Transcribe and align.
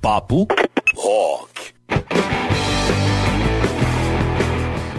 Papo 0.00 0.48
Rock. 0.96 1.74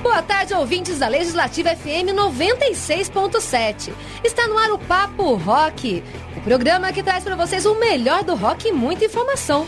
Boa 0.04 0.22
tarde, 0.22 0.54
ouvintes 0.54 1.00
da 1.00 1.08
Legislativa 1.08 1.76
FM 1.76 2.14
96.7. 2.14 3.92
Está 4.24 4.48
no 4.48 4.60
ar 4.60 4.70
o 4.70 4.78
Papo 4.78 5.34
Rock, 5.34 6.04
o 6.38 6.42
programa 6.42 6.94
que 6.94 7.02
traz 7.02 7.24
para 7.24 7.36
vocês 7.36 7.66
o 7.66 7.74
melhor 7.80 8.24
do 8.24 8.36
rock 8.36 8.68
e 8.68 8.72
muita 8.72 9.06
informação. 9.06 9.66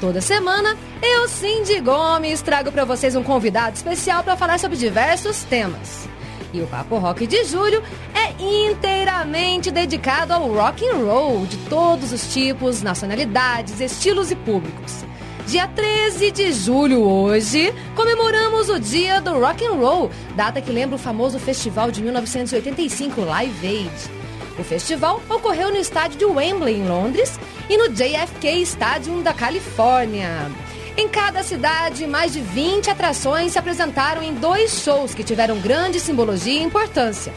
Toda 0.00 0.20
semana, 0.20 0.78
eu, 1.02 1.26
Cindy 1.26 1.80
Gomes, 1.80 2.40
trago 2.40 2.70
para 2.70 2.84
vocês 2.84 3.16
um 3.16 3.24
convidado 3.24 3.74
especial 3.74 4.22
para 4.22 4.36
falar 4.36 4.60
sobre 4.60 4.76
diversos 4.78 5.42
temas. 5.42 6.08
E 6.52 6.60
o 6.62 6.66
Papo 6.66 6.96
Rock 6.96 7.26
de 7.26 7.44
julho 7.44 7.82
é 8.14 8.42
inteiramente 8.42 9.70
dedicado 9.70 10.32
ao 10.32 10.50
rock 10.50 10.86
and 10.88 11.04
roll 11.04 11.46
de 11.46 11.56
todos 11.68 12.12
os 12.12 12.32
tipos, 12.32 12.82
nacionalidades, 12.82 13.80
estilos 13.80 14.30
e 14.30 14.36
públicos. 14.36 15.04
Dia 15.46 15.66
13 15.66 16.30
de 16.30 16.52
julho 16.52 17.00
hoje, 17.02 17.72
comemoramos 17.94 18.68
o 18.68 18.78
dia 18.78 19.20
do 19.20 19.38
rock 19.38 19.64
and 19.64 19.74
roll, 19.74 20.10
data 20.36 20.60
que 20.60 20.70
lembra 20.70 20.96
o 20.96 20.98
famoso 20.98 21.38
festival 21.38 21.90
de 21.90 22.02
1985 22.02 23.20
Live 23.22 23.66
Aid. 23.66 24.18
O 24.58 24.64
festival 24.64 25.22
ocorreu 25.28 25.70
no 25.70 25.76
estádio 25.76 26.18
de 26.18 26.24
Wembley, 26.24 26.76
em 26.76 26.88
Londres, 26.88 27.38
e 27.68 27.76
no 27.76 27.88
JFK 27.88 28.60
Stadium 28.62 29.22
da 29.22 29.32
Califórnia. 29.32 30.50
Em 30.98 31.06
cada 31.06 31.44
cidade, 31.44 32.08
mais 32.08 32.32
de 32.32 32.40
20 32.40 32.90
atrações 32.90 33.52
se 33.52 33.58
apresentaram 33.58 34.20
em 34.20 34.34
dois 34.34 34.82
shows 34.82 35.14
que 35.14 35.22
tiveram 35.22 35.60
grande 35.60 36.00
simbologia 36.00 36.60
e 36.60 36.64
importância. 36.64 37.32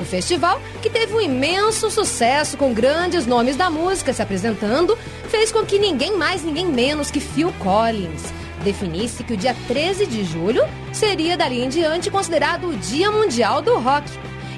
O 0.00 0.04
festival, 0.04 0.60
que 0.82 0.90
teve 0.90 1.14
um 1.14 1.20
imenso 1.20 1.88
sucesso 1.88 2.56
com 2.56 2.74
grandes 2.74 3.24
nomes 3.24 3.54
da 3.54 3.70
música 3.70 4.12
se 4.12 4.20
apresentando, 4.20 4.98
fez 5.28 5.52
com 5.52 5.64
que 5.64 5.78
ninguém 5.78 6.16
mais, 6.16 6.42
ninguém 6.42 6.66
menos 6.66 7.08
que 7.08 7.20
Phil 7.20 7.52
Collins 7.60 8.24
definisse 8.64 9.22
que 9.22 9.34
o 9.34 9.36
dia 9.36 9.54
13 9.68 10.04
de 10.04 10.24
julho 10.24 10.64
seria 10.92 11.36
dali 11.36 11.62
em 11.62 11.68
diante 11.68 12.10
considerado 12.10 12.70
o 12.70 12.76
Dia 12.76 13.12
Mundial 13.12 13.62
do 13.62 13.78
Rock. 13.78 14.10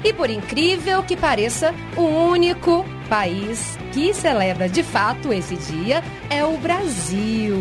E 0.03 0.11
por 0.11 0.27
incrível 0.27 1.03
que 1.03 1.15
pareça, 1.15 1.71
o 1.95 2.01
único 2.01 2.83
país 3.07 3.77
que 3.91 4.13
celebra 4.13 4.69
de 4.69 4.83
fato 4.83 5.33
esse 5.33 5.55
dia 5.55 6.03
é 6.29 6.43
o 6.43 6.57
Brasil. 6.57 7.57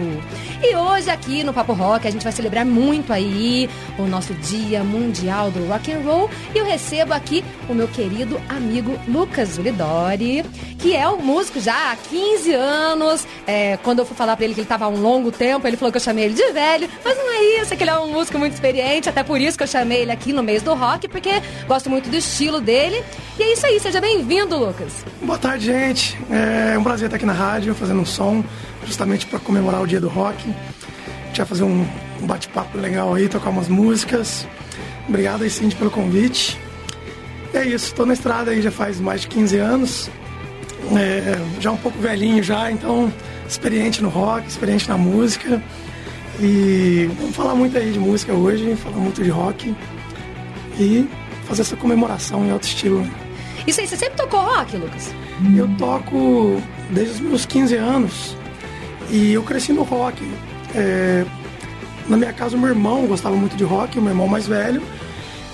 E 0.62 0.74
hoje 0.74 1.08
aqui 1.08 1.44
no 1.44 1.52
Papo 1.52 1.72
Rock 1.72 2.06
a 2.06 2.10
gente 2.10 2.24
vai 2.24 2.32
celebrar 2.32 2.64
muito 2.64 3.12
aí 3.12 3.70
o 3.98 4.02
nosso 4.02 4.34
Dia 4.34 4.82
Mundial 4.82 5.50
do 5.50 5.66
Rock 5.68 5.92
and 5.92 6.00
Roll 6.00 6.28
e 6.54 6.58
eu 6.58 6.64
recebo 6.64 7.14
aqui 7.14 7.44
o 7.68 7.74
meu 7.74 7.86
querido 7.86 8.40
amigo 8.48 8.98
Lucas 9.06 9.50
Zulidori, 9.50 10.44
que 10.78 10.96
é 10.96 11.08
um 11.08 11.18
músico 11.22 11.60
já 11.60 11.92
há 11.92 11.96
15 11.96 12.52
anos. 12.54 13.26
É, 13.46 13.76
quando 13.78 14.00
eu 14.00 14.06
fui 14.06 14.16
falar 14.16 14.36
para 14.36 14.44
ele 14.44 14.54
que 14.54 14.60
ele 14.60 14.64
estava 14.64 14.86
há 14.86 14.88
um 14.88 15.00
longo 15.00 15.30
tempo, 15.30 15.66
ele 15.66 15.76
falou 15.76 15.92
que 15.92 15.98
eu 15.98 16.02
chamei 16.02 16.24
ele 16.24 16.34
de 16.34 16.52
velho, 16.52 16.88
mas 17.04 17.16
não 17.16 17.32
é 17.32 17.62
isso, 17.62 17.72
é 17.72 17.76
que 17.76 17.82
ele 17.84 17.90
é 17.90 17.98
um 17.98 18.12
músico 18.12 18.38
muito 18.38 18.54
experiente, 18.54 19.08
até 19.08 19.22
por 19.22 19.40
isso 19.40 19.56
que 19.56 19.62
eu 19.62 19.68
chamei 19.68 20.02
ele 20.02 20.10
aqui 20.10 20.32
no 20.32 20.42
mês 20.42 20.62
do 20.62 20.74
rock, 20.74 21.08
porque 21.08 21.40
gosto 21.66 21.88
muito 21.88 22.10
do 22.10 22.16
estilo 22.16 22.60
dele. 22.60 23.02
E 23.38 23.42
é 23.42 23.52
isso 23.52 23.64
aí, 23.64 23.78
seja 23.78 24.00
bem-vindo, 24.00 24.56
Lucas. 24.56 25.04
Boa 25.22 25.38
tarde, 25.38 25.66
gente. 25.66 26.17
É 26.30 26.78
um 26.78 26.82
prazer 26.82 27.06
estar 27.06 27.16
aqui 27.16 27.26
na 27.26 27.32
rádio 27.32 27.74
fazendo 27.74 28.00
um 28.00 28.06
som 28.06 28.44
justamente 28.84 29.26
para 29.26 29.38
comemorar 29.38 29.82
o 29.82 29.86
dia 29.86 30.00
do 30.00 30.08
rock. 30.08 30.48
A 30.48 31.26
gente 31.26 31.38
vai 31.38 31.46
fazer 31.46 31.64
um, 31.64 31.86
bate-papo 32.22 32.78
legal 32.78 33.14
aí, 33.14 33.28
tocar 33.28 33.50
umas 33.50 33.68
músicas. 33.68 34.46
Obrigado 35.08 35.42
aí, 35.42 35.50
Cindy, 35.50 35.76
pelo 35.76 35.90
convite. 35.90 36.58
É 37.54 37.64
isso, 37.64 37.86
estou 37.86 38.04
na 38.04 38.12
estrada 38.12 38.50
aí 38.50 38.60
já 38.60 38.70
faz 38.70 39.00
mais 39.00 39.22
de 39.22 39.28
15 39.28 39.56
anos. 39.58 40.10
É, 40.96 41.38
já 41.60 41.70
um 41.70 41.76
pouco 41.76 41.98
velhinho 41.98 42.42
já, 42.42 42.70
então 42.70 43.12
experiente 43.48 44.02
no 44.02 44.08
rock, 44.08 44.46
experiente 44.48 44.88
na 44.88 44.96
música. 44.96 45.62
E 46.40 47.10
vamos 47.18 47.34
falar 47.34 47.54
muito 47.54 47.76
aí 47.76 47.90
de 47.90 47.98
música 47.98 48.32
hoje, 48.32 48.76
falar 48.76 48.98
muito 48.98 49.22
de 49.22 49.30
rock 49.30 49.74
e 50.78 51.08
fazer 51.46 51.62
essa 51.62 51.76
comemoração 51.76 52.44
em 52.44 52.50
alto 52.50 52.64
estilo. 52.64 53.00
Né? 53.00 53.10
Isso 53.66 53.80
aí, 53.80 53.86
você 53.86 53.96
sempre 53.96 54.16
tocou 54.16 54.40
rock, 54.40 54.76
Lucas? 54.76 55.12
Eu 55.56 55.68
toco 55.76 56.60
desde 56.90 57.14
os 57.14 57.20
meus 57.20 57.46
15 57.46 57.76
anos. 57.76 58.36
E 59.10 59.32
eu 59.32 59.42
cresci 59.42 59.72
no 59.72 59.82
rock. 59.82 60.22
É, 60.74 61.24
na 62.08 62.16
minha 62.16 62.32
casa, 62.32 62.56
o 62.56 62.60
meu 62.60 62.70
irmão 62.70 63.06
gostava 63.06 63.36
muito 63.36 63.56
de 63.56 63.64
rock, 63.64 63.98
o 63.98 64.02
meu 64.02 64.10
irmão 64.10 64.26
mais 64.26 64.46
velho. 64.46 64.82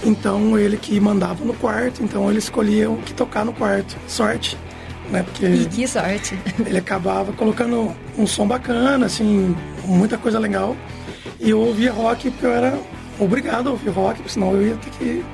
Então, 0.04 0.58
ele 0.58 0.76
que 0.76 0.98
mandava 1.00 1.44
no 1.44 1.54
quarto, 1.54 2.02
então 2.02 2.28
ele 2.28 2.38
escolhia 2.38 2.90
o 2.90 2.96
que 2.98 3.14
tocar 3.14 3.44
no 3.44 3.52
quarto. 3.52 3.96
Sorte, 4.06 4.56
né? 5.10 5.22
Porque 5.22 5.46
E 5.46 5.66
que 5.66 5.86
sorte. 5.86 6.38
ele 6.66 6.78
acabava 6.78 7.32
colocando 7.32 7.94
um 8.16 8.26
som 8.26 8.46
bacana, 8.46 9.06
assim, 9.06 9.56
muita 9.84 10.18
coisa 10.18 10.38
legal. 10.38 10.76
E 11.40 11.50
eu 11.50 11.60
ouvia 11.60 11.92
rock 11.92 12.30
porque 12.30 12.46
eu 12.46 12.52
era 12.52 12.78
obrigado 13.18 13.68
a 13.68 13.72
ouvir 13.72 13.90
rock, 13.90 14.16
porque 14.16 14.32
senão 14.32 14.52
eu 14.52 14.68
ia 14.68 14.76
ter 14.76 14.90
que, 14.90 15.24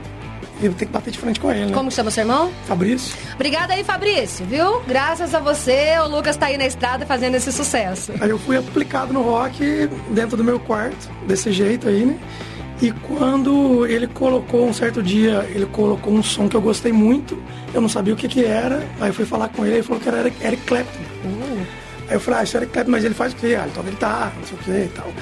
ia 0.60 0.70
ter 0.70 0.86
que 0.86 0.92
bater 0.92 1.10
de 1.10 1.18
frente 1.18 1.40
com 1.40 1.50
ele, 1.50 1.66
né? 1.66 1.72
Como 1.72 1.90
chama 1.90 2.10
seu 2.10 2.22
irmão? 2.22 2.52
Fabrício. 2.66 3.16
Obrigada 3.34 3.74
aí, 3.74 3.82
Fabrício, 3.82 4.44
viu? 4.46 4.80
Graças 4.86 5.34
a 5.34 5.40
você, 5.40 5.98
o 6.04 6.08
Lucas 6.08 6.36
tá 6.36 6.46
aí 6.46 6.58
na 6.58 6.66
estrada 6.66 7.06
fazendo 7.06 7.34
esse 7.34 7.52
sucesso. 7.52 8.12
Aí 8.20 8.30
eu 8.30 8.38
fui 8.38 8.56
aplicado 8.56 9.12
no 9.12 9.22
rock 9.22 9.88
dentro 10.10 10.36
do 10.36 10.44
meu 10.44 10.60
quarto, 10.60 11.10
desse 11.26 11.50
jeito 11.52 11.88
aí, 11.88 12.04
né? 12.04 12.18
E 12.82 12.90
quando 12.92 13.86
ele 13.86 14.06
colocou, 14.06 14.66
um 14.66 14.72
certo 14.72 15.02
dia, 15.02 15.46
ele 15.50 15.66
colocou 15.66 16.12
um 16.14 16.22
som 16.22 16.48
que 16.48 16.56
eu 16.56 16.62
gostei 16.62 16.92
muito, 16.92 17.40
eu 17.74 17.80
não 17.80 17.90
sabia 17.90 18.14
o 18.14 18.16
que 18.16 18.26
que 18.26 18.42
era, 18.42 18.82
aí 19.00 19.10
eu 19.10 19.14
fui 19.14 19.26
falar 19.26 19.48
com 19.48 19.66
ele, 19.66 19.76
ele 19.76 19.82
falou 19.82 20.00
que 20.00 20.08
era 20.08 20.18
Eric, 20.20 20.62
Clapton. 20.64 20.98
Aí 22.08 22.16
eu 22.16 22.20
falei, 22.20 22.40
ah, 22.40 22.42
isso 22.42 22.56
é 22.56 22.60
Eric 22.60 22.72
Clapton, 22.72 22.90
mas 22.90 23.04
ele 23.04 23.14
faz 23.14 23.34
o 23.34 23.36
quê? 23.36 23.56
Ah, 23.58 23.64
ele 23.64 23.72
toca 23.74 23.90
guitarra, 23.90 24.32
não 24.38 24.46
sei 24.46 24.58
o 24.58 24.62
quê 24.62 24.84
e 24.86 24.96
tal. 24.96 25.12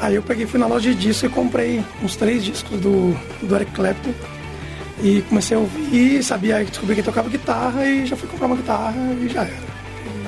Aí 0.00 0.14
eu 0.14 0.22
peguei, 0.22 0.46
fui 0.46 0.60
na 0.60 0.68
loja 0.68 0.90
de 0.90 0.96
disco 0.96 1.26
e 1.26 1.28
comprei 1.28 1.84
uns 2.02 2.14
três 2.14 2.44
discos 2.44 2.78
do, 2.80 3.16
do 3.42 3.56
Eric 3.56 3.72
Clapton. 3.72 4.14
E 5.02 5.22
comecei 5.22 5.56
a 5.56 5.60
ouvir, 5.60 6.22
sabia, 6.22 6.64
descobri 6.64 6.96
que 6.96 7.02
tocava 7.02 7.28
guitarra 7.28 7.86
e 7.86 8.06
já 8.06 8.16
fui 8.16 8.28
comprar 8.28 8.46
uma 8.46 8.56
guitarra 8.56 8.96
e 9.20 9.28
já 9.28 9.42
era. 9.42 9.68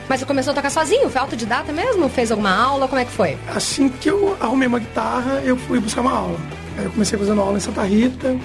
Mas 0.09 0.21
você 0.21 0.27
começou 0.27 0.51
a 0.53 0.55
tocar 0.55 0.71
sozinho? 0.71 1.09
Foi 1.09 1.21
autodidata 1.21 1.73
mesmo? 1.73 2.09
Fez 2.09 2.31
alguma 2.31 2.51
aula? 2.51 2.89
Como 2.89 3.01
é 3.01 3.05
que 3.05 3.13
foi? 3.13 3.39
Assim 3.55 3.89
que 3.89 4.11
eu 4.11 4.37
arrumei 4.41 4.67
uma 4.67 4.79
guitarra, 4.79 5.41
eu 5.45 5.57
fui 5.57 5.79
buscar 5.79 6.01
uma 6.01 6.13
aula. 6.13 6.39
Aí 6.77 6.85
eu 6.85 6.91
comecei 6.91 7.19
fazendo 7.19 7.41
aula 7.41 7.59
em 7.59 7.61
Santa 7.61 7.85
Rita, 7.85 8.37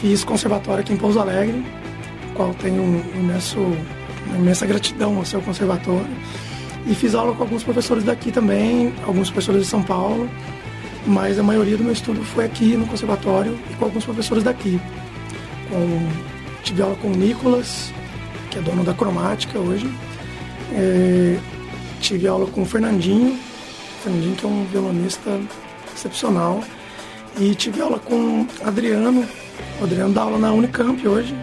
fiz 0.00 0.24
conservatório 0.24 0.82
aqui 0.82 0.92
em 0.92 0.96
Pouso 0.96 1.18
Alegre, 1.18 1.64
qual 2.34 2.52
tenho 2.54 2.82
um 2.82 3.02
imenso, 3.14 3.58
uma 4.26 4.36
imensa 4.36 4.66
gratidão 4.66 5.16
ao 5.16 5.24
seu 5.24 5.40
conservatório. 5.40 6.06
E 6.86 6.94
fiz 6.94 7.14
aula 7.14 7.34
com 7.34 7.42
alguns 7.42 7.62
professores 7.62 8.04
daqui 8.04 8.32
também, 8.32 8.92
alguns 9.06 9.30
professores 9.30 9.62
de 9.62 9.68
São 9.68 9.82
Paulo, 9.82 10.28
mas 11.06 11.38
a 11.38 11.42
maioria 11.42 11.76
do 11.76 11.84
meu 11.84 11.92
estudo 11.92 12.22
foi 12.22 12.44
aqui 12.44 12.76
no 12.76 12.86
conservatório 12.86 13.58
e 13.70 13.74
com 13.74 13.84
alguns 13.84 14.04
professores 14.04 14.42
daqui. 14.42 14.80
Com, 15.72 16.06
tive 16.62 16.82
aula 16.82 16.94
com 16.96 17.08
o 17.08 17.16
Nicolas, 17.16 17.90
que 18.50 18.58
é 18.58 18.60
dono 18.60 18.84
da 18.84 18.92
Cromática 18.92 19.58
hoje. 19.58 19.90
É, 20.74 21.38
tive 21.98 22.28
aula 22.28 22.46
com 22.46 22.60
o 22.60 22.66
Fernandinho, 22.66 23.38
Fernandinho 24.02 24.36
que 24.36 24.44
é 24.44 24.48
um 24.48 24.66
violonista 24.66 25.40
excepcional. 25.96 26.62
E 27.40 27.54
tive 27.54 27.80
aula 27.80 27.98
com 27.98 28.42
o 28.42 28.48
Adriano. 28.62 29.26
O 29.80 29.84
Adriano 29.84 30.12
dá 30.12 30.20
aula 30.20 30.36
na 30.36 30.52
Unicamp 30.52 31.08
hoje. 31.08 31.34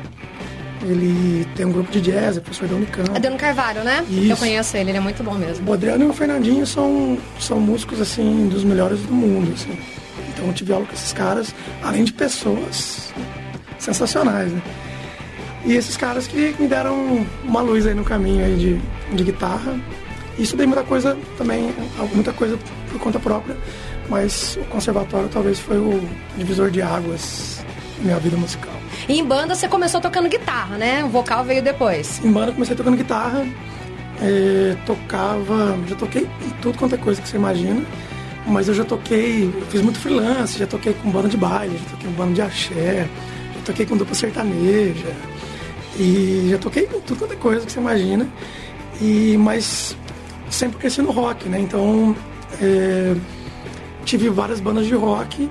Ele 0.83 1.45
tem 1.55 1.65
um 1.65 1.71
grupo 1.71 1.91
de 1.91 1.99
jazz, 1.99 2.37
é 2.37 2.39
professor 2.39 2.67
da 2.67 2.75
Unicamp. 2.75 3.09
Adriano 3.09 3.37
Carvalho, 3.37 3.83
né? 3.83 4.05
Isso. 4.07 4.31
Eu 4.31 4.37
conheço 4.37 4.77
ele, 4.77 4.91
ele 4.91 4.99
é 4.99 5.01
muito 5.01 5.23
bom 5.23 5.33
mesmo. 5.33 5.67
O 5.67 5.73
Adriano 5.73 6.05
e 6.05 6.07
o 6.07 6.13
Fernandinho 6.13 6.67
são, 6.67 7.17
são 7.39 7.59
músicos, 7.59 7.99
assim, 7.99 8.47
dos 8.47 8.63
melhores 8.63 8.99
do 8.99 9.11
mundo, 9.11 9.51
assim. 9.53 9.75
Então 10.29 10.45
eu 10.45 10.53
tive 10.53 10.71
aula 10.71 10.85
com 10.85 10.93
esses 10.93 11.11
caras, 11.11 11.53
além 11.83 12.03
de 12.03 12.13
pessoas 12.13 13.11
sensacionais, 13.79 14.51
né? 14.51 14.61
E 15.65 15.73
esses 15.73 15.97
caras 15.97 16.27
que 16.27 16.55
me 16.59 16.67
deram 16.67 17.25
uma 17.43 17.61
luz 17.61 17.85
aí 17.85 17.93
no 17.93 18.03
caminho 18.03 18.45
aí 18.45 18.55
de, 18.55 19.15
de 19.15 19.23
guitarra. 19.23 19.79
E 20.37 20.43
estudei 20.43 20.65
muita 20.65 20.83
coisa 20.83 21.17
também, 21.37 21.73
muita 22.13 22.31
coisa 22.31 22.57
por 22.89 22.99
conta 22.99 23.19
própria, 23.19 23.57
mas 24.07 24.57
o 24.61 24.63
conservatório 24.65 25.27
talvez 25.27 25.59
foi 25.59 25.77
o 25.77 26.01
divisor 26.37 26.71
de 26.71 26.81
águas 26.81 27.63
na 27.97 28.05
minha 28.05 28.19
vida 28.19 28.37
musical. 28.37 28.73
E 29.07 29.19
em 29.19 29.25
banda 29.25 29.53
você 29.53 29.67
começou 29.67 29.99
tocando 29.99 30.29
guitarra, 30.29 30.77
né? 30.77 31.03
O 31.03 31.09
vocal 31.09 31.43
veio 31.43 31.61
depois. 31.61 32.23
Em 32.23 32.31
banda 32.31 32.47
eu 32.47 32.53
comecei 32.53 32.73
tocando 32.73 32.95
guitarra, 32.95 33.45
eh, 34.21 34.77
tocava, 34.85 35.77
já 35.87 35.95
toquei 35.95 36.23
em 36.23 36.49
tudo 36.61 36.77
quanto 36.77 36.95
é 36.95 36.97
coisa 36.97 37.21
que 37.21 37.27
você 37.27 37.35
imagina, 37.35 37.81
mas 38.47 38.69
eu 38.69 38.73
já 38.73 38.85
toquei, 38.85 39.53
fiz 39.69 39.81
muito 39.81 39.99
freelance, 39.99 40.57
já 40.57 40.67
toquei 40.67 40.93
com 40.93 41.11
banda 41.11 41.27
de 41.27 41.37
baile, 41.37 41.77
já 41.77 41.89
toquei 41.89 42.07
com 42.09 42.15
banda 42.15 42.33
de 42.33 42.41
axé, 42.41 43.09
toquei 43.69 43.85
com 43.85 43.95
dupla 43.95 44.15
sertaneja, 44.15 45.15
e 45.97 46.47
já 46.49 46.57
toquei 46.57 46.87
com 46.87 46.99
tudo 47.01 47.19
quanto 47.19 47.33
é 47.33 47.35
coisa 47.35 47.65
que 47.65 47.71
você 47.71 47.79
imagina, 47.79 48.27
e, 48.99 49.37
mas 49.37 49.95
sempre 50.49 50.79
cresci 50.79 51.01
no 51.01 51.11
rock, 51.11 51.47
né? 51.47 51.59
Então 51.59 52.15
eh, 52.61 53.15
tive 54.05 54.29
várias 54.29 54.59
bandas 54.59 54.87
de 54.87 54.95
rock, 54.95 55.47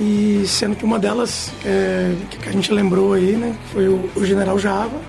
e 0.00 0.44
sendo 0.46 0.74
que 0.74 0.84
uma 0.84 0.98
delas 0.98 1.52
é, 1.64 2.14
que 2.30 2.48
a 2.48 2.52
gente 2.52 2.72
lembrou 2.72 3.12
aí, 3.12 3.32
né, 3.32 3.54
foi 3.72 3.88
o, 3.88 4.08
o 4.14 4.24
General 4.24 4.56
Java, 4.58 5.00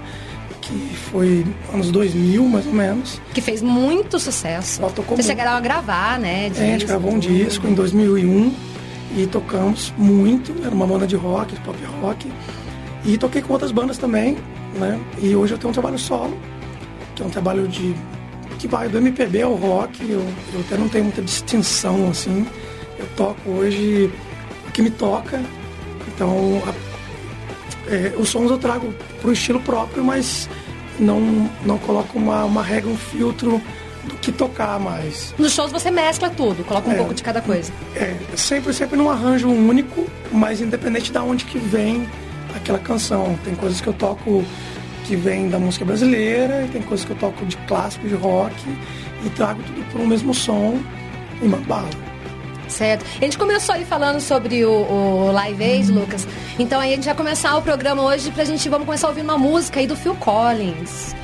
que 0.62 0.96
foi 1.12 1.46
anos 1.74 1.92
2000, 1.92 2.44
mais 2.46 2.66
ou 2.66 2.74
menos. 2.74 3.22
Que 3.34 3.42
fez 3.42 3.62
muito 3.62 4.20
sucesso. 4.20 4.82
Vocês 4.82 5.26
chegaram 5.26 5.52
a 5.52 5.60
gravar, 5.60 6.20
né? 6.20 6.48
É, 6.48 6.50
a 6.50 6.52
gente 6.54 6.86
gravou 6.86 7.12
um 7.12 7.20
disco 7.20 7.68
em 7.68 7.74
2001 7.74 8.54
e 9.16 9.26
tocamos 9.28 9.94
muito. 9.98 10.54
Era 10.64 10.74
uma 10.74 10.86
banda 10.88 11.06
de 11.08 11.16
rock, 11.16 11.56
pop 11.62 11.78
rock. 12.02 12.32
E 13.06 13.18
toquei 13.18 13.42
com 13.42 13.54
outras 13.54 13.72
bandas 13.72 13.98
também, 13.98 14.38
né? 14.76 15.00
E 15.22 15.36
hoje 15.36 15.54
eu 15.54 15.58
tenho 15.58 15.70
um 15.70 15.74
trabalho 15.74 15.98
solo, 15.98 16.38
que 17.16 17.24
é 17.24 17.26
um 17.26 17.30
trabalho 17.30 17.68
de 17.68 17.96
que 18.60 18.68
vai 18.68 18.90
do 18.90 18.98
MPB 18.98 19.42
ao 19.42 19.56
rock. 19.56 20.02
Eu, 20.10 20.20
eu 20.54 20.60
até 20.62 20.78
não 20.78 20.90
tenho 20.90 21.06
muita 21.06 21.22
distinção 21.22 22.10
assim. 22.10 22.46
Eu 22.98 23.08
toco 23.16 23.50
hoje 23.50 24.12
o 24.68 24.72
que 24.72 24.82
me 24.82 24.90
toca. 24.90 25.42
Então, 26.14 26.62
a- 26.68 26.90
é, 27.92 28.14
os 28.18 28.30
sons 28.30 28.52
eu 28.52 28.58
trago 28.58 28.94
pro 29.22 29.32
estilo 29.32 29.60
próprio, 29.62 30.04
mas 30.04 30.50
não, 31.00 31.50
não 31.66 31.78
coloco 31.80 32.18
uma, 32.20 32.44
uma 32.44 32.62
regra, 32.62 32.90
um 32.90 32.98
filtro 32.98 33.62
do 34.04 34.16
que 34.16 34.32
tocar 34.32 34.80
mais. 34.80 35.34
Nos 35.38 35.54
shows 35.54 35.72
você 35.72 35.92
mescla 35.92 36.30
tudo, 36.30 36.64
coloca 36.64 36.90
um 36.90 36.94
É. 36.94 36.96
pouco 36.96 37.14
de 37.14 37.22
cada 37.24 37.42
coisa. 37.42 37.72
É, 37.96 38.16
sempre, 38.36 38.74
sempre 38.74 38.98
num 38.98 39.10
arranjo 39.10 39.50
único, 39.50 40.06
mas 40.32 40.62
independente 40.62 41.12
de 41.12 41.18
onde 41.18 41.46
que 41.46 41.58
vem 41.58 42.08
aquela 42.56 42.80
canção. 42.80 43.38
Tem 43.44 43.56
coisas 43.56 43.80
que 43.82 43.88
eu 43.88 43.94
toco 43.94 44.44
que 45.06 45.16
vem 45.16 45.50
da 45.50 45.58
música 45.60 45.84
brasileira, 45.84 46.64
e 46.66 46.68
tem 46.68 46.82
coisas 46.82 47.06
que 47.06 47.12
eu 47.12 47.18
toco 47.18 47.46
de 47.46 47.58
clássico, 47.68 48.08
de 48.08 48.14
rock, 48.16 48.54
e 49.26 49.30
trago 49.32 49.62
tudo 49.64 49.84
por 49.92 50.02
um 50.02 50.06
mesmo 50.08 50.34
som 50.34 50.78
e 51.42 51.46
uma 51.48 51.58
bala. 51.58 51.90
Certo. 52.68 53.04
A 53.20 53.24
gente 53.24 53.36
começou 53.38 53.74
aí 53.74 53.84
falando 53.84 54.22
sobre 54.22 54.64
o, 54.64 54.70
o 54.72 55.32
Live 55.32 55.64
Aid, 55.64 55.92
Lucas. 55.92 56.28
Então 56.60 56.80
aí 56.80 56.94
a 56.94 56.96
gente 56.96 57.06
vai 57.06 57.16
começar 57.16 57.58
o 57.58 57.62
programa 57.64 58.04
hoje 58.04 58.30
pra 58.30 58.46
gente, 58.46 58.70
vamos 58.70 58.86
começar 58.86 59.08
ouvir 59.08 59.22
uma 59.22 59.38
música 59.40 59.80
aí 59.80 59.88
do 59.88 59.96
Phil 59.96 60.14
Collins. 60.16 61.16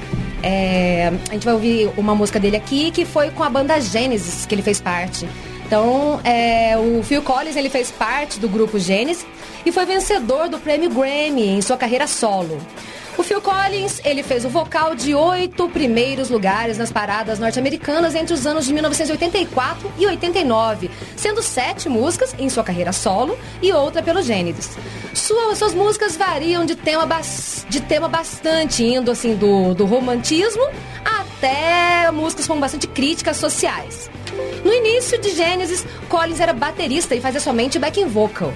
É, 0.48 1.12
a 1.28 1.34
gente 1.34 1.44
vai 1.44 1.56
ouvir 1.56 1.90
uma 1.98 2.14
música 2.14 2.40
dele 2.40 2.56
aqui 2.56 2.92
que 2.92 3.04
foi 3.04 3.32
com 3.32 3.42
a 3.42 3.50
banda 3.50 3.82
Genesis 3.82 4.46
que 4.46 4.54
ele 4.54 4.62
fez 4.62 4.80
parte. 4.80 5.28
Então, 5.66 6.22
é, 6.24 6.78
o 6.78 7.02
Phil 7.02 7.24
Collins 7.24 7.56
ele 7.56 7.68
fez 7.68 7.90
parte 7.90 8.40
do 8.40 8.48
grupo 8.48 8.78
Genesis 8.78 9.26
e 9.66 9.72
foi 9.72 9.88
vencedor 9.88 10.48
do 10.48 10.60
prêmio 10.60 10.88
Grammy 10.92 11.48
em 11.48 11.62
sua 11.64 11.76
carreira 11.76 12.06
solo. 12.06 12.60
O 13.18 13.24
Phil 13.24 13.42
Collins, 13.42 14.02
ele 14.04 14.22
fez 14.24 14.44
o 14.44 14.50
vocal 14.50 14.94
de 14.94 15.16
oito 15.16 15.70
primeiros 15.70 16.30
lugares 16.30 16.78
nas 16.78 16.92
paradas 16.92 17.40
norte-americanas 17.40 18.14
entre 18.14 18.34
os 18.34 18.46
anos 18.46 18.66
de 18.66 18.74
1984 18.74 19.90
e 19.98 20.06
89, 20.06 20.92
sendo 21.16 21.42
sete 21.42 21.88
músicas 21.88 22.36
em 22.38 22.50
sua 22.50 22.64
carreira 22.64 22.92
solo 22.92 23.38
e 23.62 23.72
outra 23.72 24.04
pelo 24.04 24.22
Genesis. 24.22 24.78
Sua- 25.14 25.56
suas 25.56 25.74
músicas 25.74 26.18
variam 26.18 26.66
de 26.66 26.76
tema, 26.76 27.06
bas- 27.06 27.66
de 27.70 27.80
tema 27.80 28.10
bastante, 28.10 28.84
indo 28.84 29.10
assim 29.10 29.36
do, 29.36 29.74
do 29.74 29.86
romantismo 29.86 30.68
até 31.06 32.12
músicas 32.12 32.48
com 32.48 32.60
bastante 32.60 32.86
críticas 32.88 33.38
sociais. 33.38 34.10
No 34.64 34.74
início 34.74 35.20
de 35.22 35.30
Genesis, 35.34 35.86
Collins 36.10 36.42
era 36.42 36.52
baterista 36.52 37.16
e 37.16 37.22
fazia 37.22 37.40
somente 37.40 37.80
backing 37.80 38.08
vocal. 38.08 38.54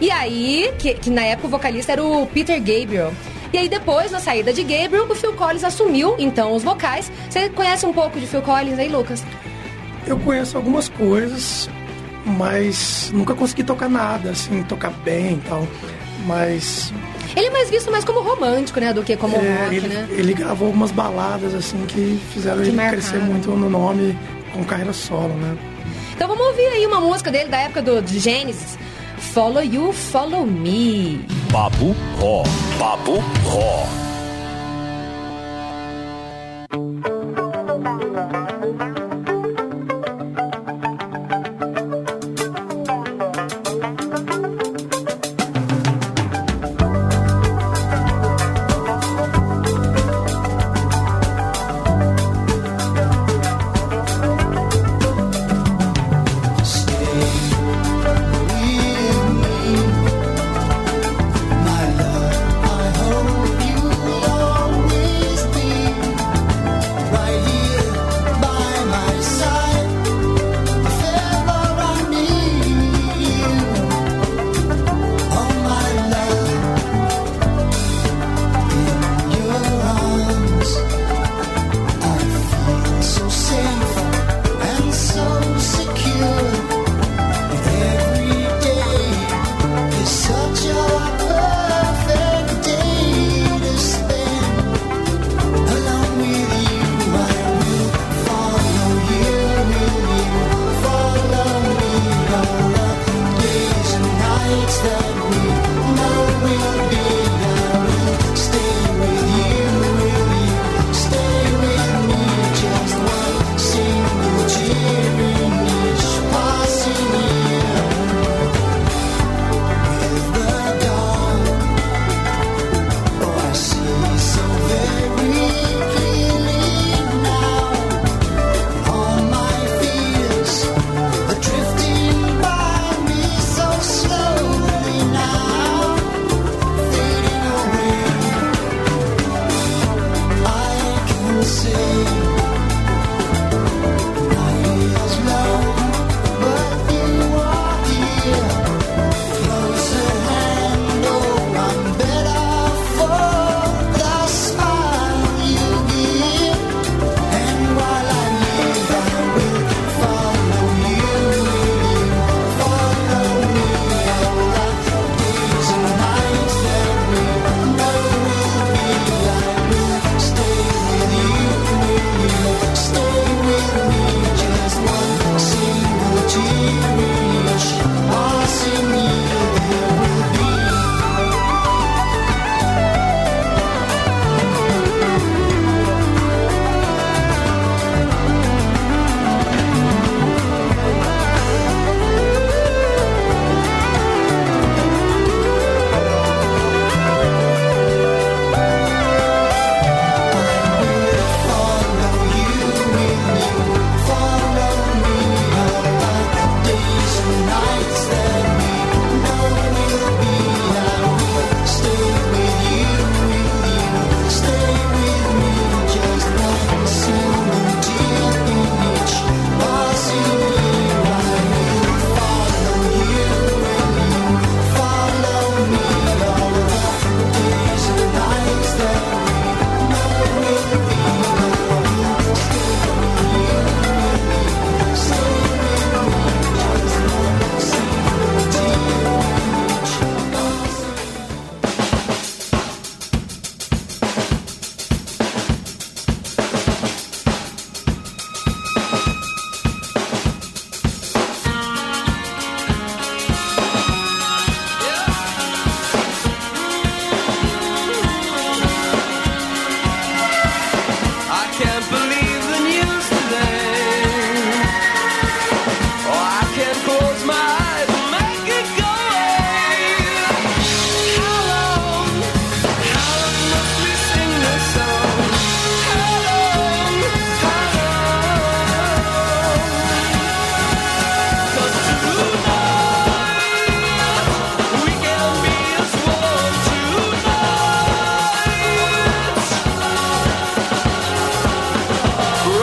E 0.00 0.10
aí, 0.10 0.72
que, 0.78 0.94
que 0.94 1.08
na 1.10 1.22
época 1.24 1.46
o 1.46 1.50
vocalista 1.50 1.92
era 1.92 2.02
o 2.02 2.26
Peter 2.26 2.58
Gabriel. 2.58 3.12
E 3.52 3.58
aí 3.58 3.68
depois, 3.68 4.10
na 4.10 4.18
saída 4.18 4.52
de 4.52 4.62
Gabriel, 4.62 5.06
o 5.08 5.14
Phil 5.14 5.32
Collins 5.34 5.62
assumiu, 5.64 6.14
então, 6.18 6.54
os 6.54 6.62
vocais. 6.62 7.12
Você 7.28 7.48
conhece 7.50 7.84
um 7.84 7.92
pouco 7.92 8.18
de 8.18 8.26
Phil 8.26 8.40
Collins 8.42 8.78
aí, 8.78 8.88
Lucas? 8.88 9.22
Eu 10.06 10.18
conheço 10.18 10.56
algumas 10.56 10.88
coisas, 10.88 11.68
mas 12.24 13.10
nunca 13.12 13.34
consegui 13.34 13.62
tocar 13.62 13.88
nada, 13.88 14.30
assim, 14.30 14.62
tocar 14.62 14.90
bem 14.90 15.34
e 15.34 15.48
tal. 15.48 15.66
Mas 16.26 16.92
Ele 17.36 17.46
é 17.46 17.50
mais 17.50 17.68
visto 17.68 17.90
mais 17.90 18.04
como 18.04 18.20
romântico, 18.20 18.78
né, 18.80 18.92
do 18.92 19.02
que 19.02 19.16
como 19.16 19.36
é, 19.36 19.64
rock, 19.64 19.74
ele, 19.76 19.88
né? 19.88 20.06
ele 20.10 20.34
gravou 20.34 20.68
algumas 20.68 20.90
baladas 20.92 21.52
assim 21.54 21.84
que 21.86 22.20
fizeram 22.32 22.58
Que 22.62 22.68
ele 22.68 22.76
marcaram. 22.76 22.98
crescer 22.98 23.18
muito 23.18 23.50
no 23.50 23.68
nome 23.68 24.16
com 24.52 24.62
carreira 24.64 24.92
solo, 24.92 25.34
né? 25.34 25.56
Então 26.14 26.28
vamos 26.28 26.46
ouvir 26.46 26.66
aí 26.66 26.86
uma 26.86 27.00
música 27.00 27.30
dele 27.30 27.48
da 27.48 27.58
época 27.58 27.82
do 27.82 28.00
de 28.00 28.18
Genesis. 28.18 28.78
Follow 29.32 29.62
You, 29.62 29.92
Follow 29.92 30.44
Me. 30.44 31.24
Papo 31.48 31.94
Rock. 32.20 32.46
Papo 32.78 33.16
Rock. 33.48 34.11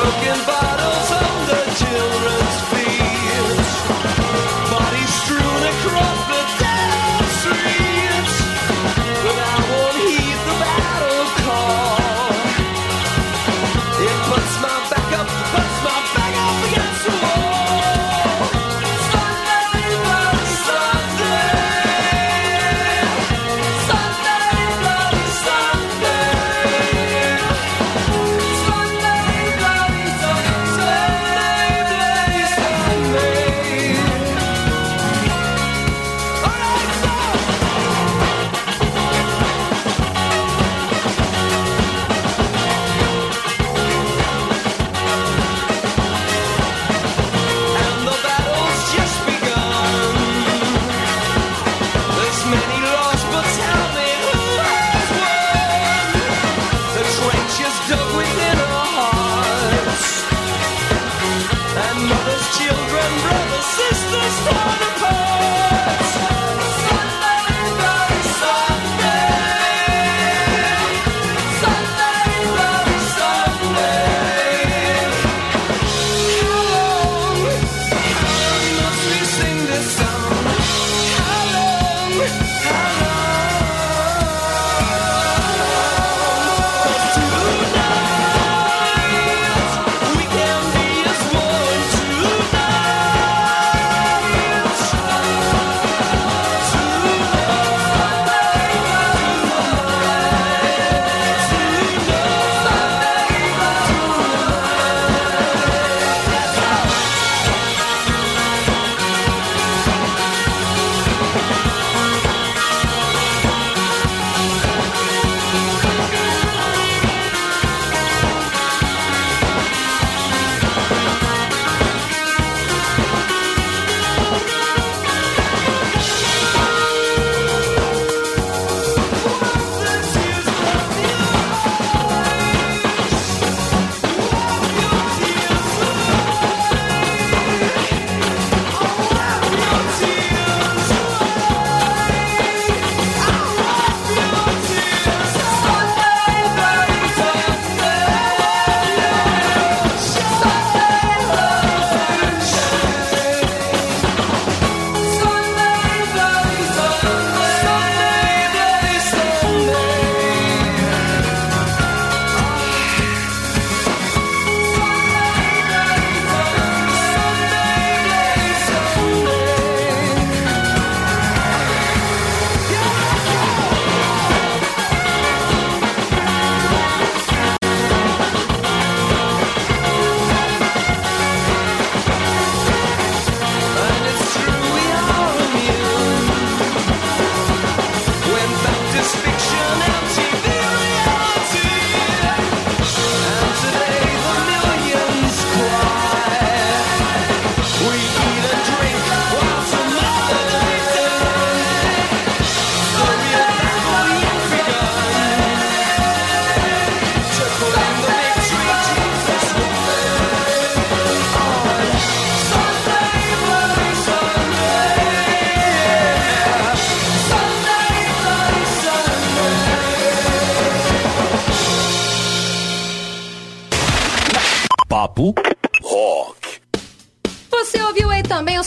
looking 0.09 0.45
by. 0.47 0.68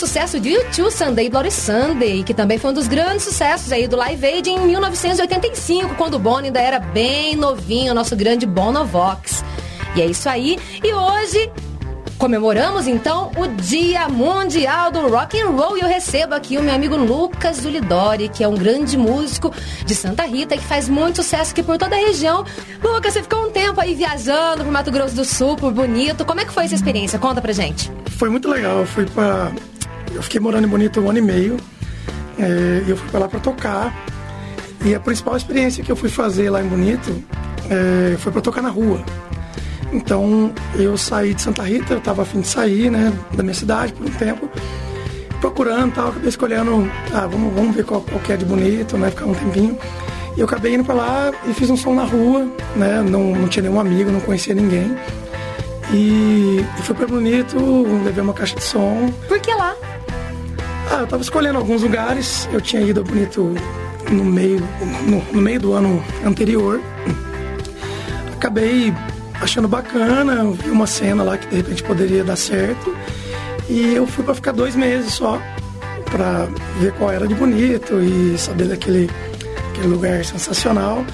Sucesso 0.07 0.41
de 0.41 0.49
YouTube 0.49 0.91
Sunday 0.91 1.31
Bloody 1.31 1.53
Sunday, 1.53 2.25
que 2.25 2.35
também 2.35 2.59
foi 2.59 2.73
um 2.73 2.75
dos 2.75 2.89
grandes 2.89 3.23
sucessos 3.23 3.71
aí 3.71 3.87
do 3.87 3.97
Live 3.97 4.27
Aid 4.27 4.51
em 4.51 4.59
1985, 4.59 5.95
quando 5.95 6.15
o 6.15 6.19
Bono 6.19 6.47
ainda 6.47 6.61
era 6.61 6.81
bem 6.81 7.37
novinho, 7.37 7.95
nosso 7.95 8.17
grande 8.17 8.45
Bonovox. 8.45 9.45
E 9.95 10.03
é 10.03 10.07
isso 10.07 10.29
aí. 10.29 10.59
E 10.83 10.93
hoje 10.93 11.53
Comemoramos 12.19 12.87
então 12.87 13.33
o 13.37 13.49
Dia 13.49 14.09
Mundial 14.09 14.93
do 14.93 15.09
Rock 15.09 15.41
and 15.41 15.49
Roll 15.51 15.77
e 15.77 15.81
eu 15.81 15.89
recebo 15.89 16.37
aqui 16.37 16.57
o 16.57 16.63
meu 16.63 16.73
amigo 16.73 16.97
Lucas 16.97 17.57
Zulidori, 17.57 18.29
que 18.29 18.45
é 18.45 18.49
um 18.49 18.55
grande 18.55 18.97
músico 18.97 19.53
de 19.85 19.93
Santa 19.93 20.23
Rita 20.23 20.57
que 20.57 20.63
faz 20.63 20.89
muito 20.89 21.17
sucesso 21.17 21.51
aqui 21.51 21.65
por 21.65 21.77
toda 21.77 21.97
a 21.97 21.99
região. 21.99 22.45
Lucas, 22.81 23.15
você 23.15 23.23
ficou 23.23 23.49
um 23.49 23.51
tempo 23.51 23.81
aí 23.81 23.93
viajando 23.97 24.63
pro 24.63 24.73
Mato 24.73 24.93
Grosso 24.93 25.17
do 25.17 25.25
Sul, 25.25 25.57
por 25.57 25.73
Bonito. 25.73 26.25
Como 26.25 26.41
é 26.41 26.45
que 26.45 26.53
foi 26.53 26.65
essa 26.65 26.77
experiência? 26.77 27.19
Conta 27.19 27.41
pra 27.41 27.53
gente. 27.53 27.91
Foi 28.17 28.29
muito 28.29 28.49
legal. 28.49 28.79
Eu 28.79 28.87
fui 28.87 29.05
para 29.05 29.51
eu 30.15 30.23
fiquei 30.23 30.41
morando 30.41 30.67
em 30.67 30.71
Bonito 30.71 31.01
um 31.01 31.09
ano 31.09 31.19
e 31.19 31.23
meio 31.23 31.57
é, 32.39 32.83
eu 32.87 32.97
fui 32.97 33.09
para 33.11 33.21
lá 33.21 33.29
para 33.29 33.41
tocar. 33.41 33.95
E 34.85 34.95
a 34.95 35.01
principal 35.01 35.37
experiência 35.37 35.85
que 35.85 35.93
eu 35.93 35.97
fui 35.97 36.09
fazer 36.09 36.51
lá 36.51 36.63
em 36.63 36.67
Bonito 36.67 37.23
é, 37.71 38.17
foi 38.17 38.33
para 38.33 38.41
tocar 38.41 38.63
na 38.63 38.69
rua. 38.69 39.03
Então 39.93 40.53
eu 40.75 40.97
saí 40.97 41.35
de 41.35 41.43
Santa 41.43 41.63
Rita, 41.63 41.95
eu 41.95 41.99
estava 41.99 42.23
afim 42.23 42.41
de 42.41 42.49
sair 42.49 42.91
né, 42.91 43.13
da 43.35 43.43
minha 43.43 43.55
cidade 43.55 43.93
por 43.93 44.07
um 44.07 44.11
tempo, 44.11 44.49
procurando 45.41 45.93
tal, 45.95 46.09
acabei 46.09 46.31
escolhendo, 46.31 46.91
ah, 47.13 47.27
vamos, 47.27 47.53
vamos 47.55 47.77
ver 47.77 47.85
qual, 47.85 48.01
qual 48.01 48.19
que 48.21 48.33
é 48.33 48.37
de 48.37 48.45
bonito, 48.45 48.97
né, 48.97 49.11
ficar 49.11 49.27
um 49.27 49.35
tempinho. 49.35 49.79
E 50.35 50.41
eu 50.41 50.47
acabei 50.47 50.75
indo 50.75 50.83
para 50.83 50.95
lá 50.95 51.33
e 51.47 51.53
fiz 51.53 51.69
um 51.69 51.77
som 51.77 51.95
na 51.95 52.05
rua, 52.05 52.49
né, 52.75 53.05
não, 53.07 53.33
não 53.33 53.49
tinha 53.49 53.63
nenhum 53.63 53.79
amigo, 53.79 54.11
não 54.11 54.21
conhecia 54.21 54.55
ninguém. 54.55 54.97
E, 55.93 56.65
e 56.79 56.83
fui 56.83 56.95
para 56.95 57.07
Bonito, 57.07 57.59
levei 58.03 58.25
uma 58.25 58.33
caixa 58.33 58.57
de 58.57 58.63
som. 58.63 59.13
Por 59.29 59.39
que 59.41 59.53
lá? 59.53 59.77
Ah, 60.93 61.01
eu 61.01 61.07
tava 61.07 61.23
escolhendo 61.23 61.57
alguns 61.57 61.81
lugares. 61.81 62.47
Eu 62.53 62.61
tinha 62.61 62.83
ido 62.83 63.01
a 63.01 63.03
Bonito 63.03 63.55
no 64.11 64.23
meio, 64.23 64.61
no, 65.07 65.25
no 65.33 65.41
meio 65.41 65.59
do 65.59 65.73
ano 65.73 66.05
anterior. 66.23 66.83
Acabei 68.35 68.93
achando 69.41 69.67
bacana, 69.67 70.45
vi 70.53 70.69
uma 70.69 70.87
cena 70.87 71.23
lá 71.23 71.39
que 71.39 71.47
de 71.47 71.57
repente 71.57 71.83
poderia 71.83 72.23
dar 72.23 72.37
certo. 72.37 72.95
E 73.71 73.95
eu 73.95 74.07
fui 74.07 74.23
para 74.23 74.35
ficar 74.35 74.53
dois 74.53 74.77
meses 74.77 75.15
só, 75.15 75.41
para 76.11 76.47
ver 76.79 76.93
qual 76.93 77.11
era 77.11 77.27
de 77.27 77.35
bonito 77.35 77.99
e 78.03 78.37
saber 78.37 78.69
daquele 78.69 79.09
aquele 79.71 79.89
lugar 79.89 80.23
sensacional. 80.27 81.07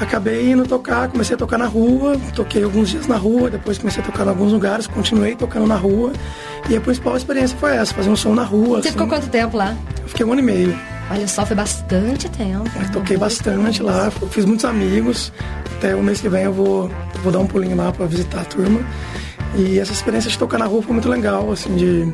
Acabei 0.00 0.50
indo 0.50 0.66
tocar, 0.66 1.08
comecei 1.08 1.34
a 1.34 1.38
tocar 1.38 1.58
na 1.58 1.66
rua, 1.66 2.16
toquei 2.34 2.64
alguns 2.64 2.88
dias 2.88 3.06
na 3.06 3.16
rua, 3.16 3.50
depois 3.50 3.76
comecei 3.76 4.02
a 4.02 4.06
tocar 4.06 4.24
em 4.24 4.30
alguns 4.30 4.50
lugares, 4.50 4.86
continuei 4.86 5.36
tocando 5.36 5.66
na 5.66 5.76
rua. 5.76 6.12
E 6.70 6.76
a 6.76 6.80
principal 6.80 7.18
experiência 7.18 7.56
foi 7.58 7.76
essa, 7.76 7.92
fazer 7.92 8.08
um 8.08 8.16
som 8.16 8.34
na 8.34 8.42
rua. 8.42 8.80
Você 8.80 8.88
assim. 8.88 8.90
ficou 8.92 9.06
quanto 9.06 9.28
tempo 9.28 9.58
lá? 9.58 9.76
Eu 10.02 10.08
fiquei 10.08 10.24
um 10.24 10.32
ano 10.32 10.40
e 10.40 10.44
meio. 10.44 10.78
Olha 11.10 11.28
só, 11.28 11.44
foi 11.44 11.54
bastante 11.54 12.30
tempo. 12.30 12.70
Eu 12.80 12.92
toquei 12.92 13.18
bastante 13.18 13.82
lá, 13.82 14.10
fiz 14.30 14.46
muitos 14.46 14.64
amigos. 14.64 15.30
Até 15.76 15.94
o 15.94 16.02
mês 16.02 16.20
que 16.20 16.28
vem 16.30 16.44
eu 16.44 16.52
vou, 16.52 16.90
vou 17.22 17.30
dar 17.30 17.40
um 17.40 17.46
pulinho 17.46 17.76
lá 17.76 17.92
para 17.92 18.06
visitar 18.06 18.40
a 18.40 18.44
turma. 18.44 18.80
E 19.54 19.78
essa 19.78 19.92
experiência 19.92 20.30
de 20.30 20.38
tocar 20.38 20.58
na 20.58 20.66
rua 20.66 20.82
foi 20.82 20.94
muito 20.94 21.08
legal, 21.08 21.52
assim, 21.52 21.74
de... 21.76 22.12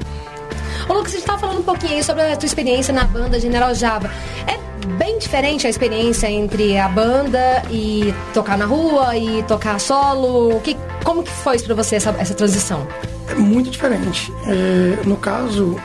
Ô 0.89 0.93
Lucas, 0.93 1.13
você 1.13 1.19
estava 1.19 1.39
falando 1.39 1.61
um 1.61 1.63
pouquinho 1.63 1.93
aí 1.93 2.03
sobre 2.03 2.23
a 2.23 2.37
tua 2.37 2.47
experiência 2.47 2.93
na 2.93 3.05
banda 3.05 3.39
General 3.39 3.75
Java. 3.75 4.11
É 4.47 4.66
bem 4.87 5.19
diferente 5.19 5.67
a 5.67 5.71
experiência 5.71 6.31
entre 6.31 6.79
a 6.79 6.89
banda 6.89 7.63
e 7.71 8.15
tocar 8.33 8.57
na 8.57 8.65
rua 8.65 9.17
e 9.17 9.43
tocar 9.45 9.79
solo. 9.81 10.61
Que, 10.61 10.77
como 11.05 11.23
que 11.23 11.31
foi 11.31 11.59
para 11.59 11.75
você 11.75 11.97
essa, 11.97 12.11
essa 12.19 12.35
transição? 12.35 12.87
É 13.29 13.35
muito 13.35 13.71
diferente. 13.71 14.33
É, 14.47 15.07
no 15.07 15.17
caso, 15.17 15.77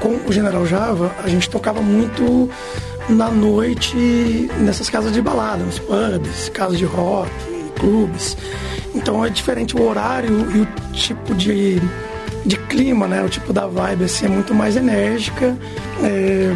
com 0.00 0.18
o 0.26 0.32
General 0.32 0.66
Java, 0.66 1.14
a 1.22 1.28
gente 1.28 1.48
tocava 1.48 1.80
muito 1.80 2.50
na 3.08 3.30
noite 3.30 3.96
nessas 4.58 4.88
casas 4.88 5.12
de 5.12 5.20
balada, 5.20 5.64
nos 5.64 5.78
pubs, 5.78 6.48
casas 6.50 6.78
de 6.78 6.84
rock, 6.84 7.30
clubes. 7.78 8.36
Então 8.94 9.24
é 9.24 9.30
diferente 9.30 9.76
o 9.76 9.88
horário 9.88 10.50
e 10.54 10.60
o 10.60 10.66
tipo 10.92 11.34
de, 11.34 11.80
de 12.44 12.56
clima, 12.56 13.06
né? 13.06 13.22
O 13.22 13.28
tipo 13.28 13.52
da 13.52 13.66
vibe 13.66 14.04
assim, 14.04 14.26
é 14.26 14.28
muito 14.28 14.54
mais 14.54 14.76
enérgica, 14.76 15.56
é, 16.02 16.54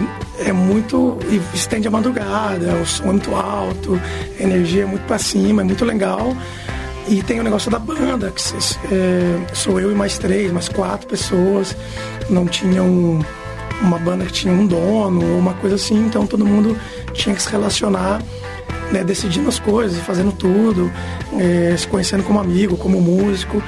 é 0.48 0.52
muito. 0.52 1.18
estende 1.52 1.88
a 1.88 1.90
madrugada, 1.90 2.74
o 2.74 2.86
som 2.86 3.04
é 3.04 3.06
muito 3.06 3.34
alto, 3.34 4.00
a 4.38 4.42
energia 4.42 4.82
é 4.82 4.86
muito 4.86 5.06
para 5.06 5.18
cima, 5.18 5.62
é 5.62 5.64
muito 5.64 5.84
legal. 5.84 6.34
E 7.06 7.22
tem 7.22 7.38
o 7.38 7.42
negócio 7.42 7.70
da 7.70 7.78
banda, 7.78 8.30
que 8.30 8.42
é, 8.92 9.54
sou 9.54 9.78
eu 9.78 9.92
e 9.92 9.94
mais 9.94 10.16
três, 10.16 10.50
mais 10.50 10.68
quatro 10.68 11.06
pessoas. 11.06 11.76
Não 12.30 12.46
tinha 12.46 12.82
um, 12.82 13.22
uma 13.82 13.98
banda 13.98 14.24
que 14.24 14.32
tinha 14.32 14.52
um 14.52 14.66
dono 14.66 15.22
ou 15.22 15.38
uma 15.38 15.52
coisa 15.54 15.76
assim, 15.76 16.06
então 16.06 16.26
todo 16.26 16.46
mundo 16.46 16.76
tinha 17.12 17.34
que 17.34 17.42
se 17.42 17.50
relacionar, 17.50 18.22
né, 18.92 19.02
decidindo 19.04 19.48
as 19.48 19.58
coisas, 19.58 19.98
fazendo 20.00 20.32
tudo, 20.32 20.90
é, 21.38 21.74
se 21.76 21.86
conhecendo 21.86 22.22
como 22.22 22.38
amigo, 22.38 22.76
como 22.76 23.00
músico 23.00 23.62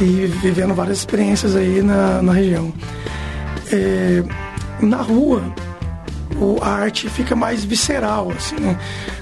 e 0.00 0.26
vivendo 0.26 0.74
várias 0.74 0.98
experiências 0.98 1.54
aí 1.56 1.82
na, 1.82 2.22
na 2.22 2.32
região. 2.32 2.72
É, 3.70 4.22
na 4.80 4.98
rua, 4.98 5.42
a 6.60 6.68
arte 6.68 7.08
fica 7.08 7.36
mais 7.36 7.64
visceral, 7.64 8.30
assim, 8.30 8.56
né? 8.56 8.78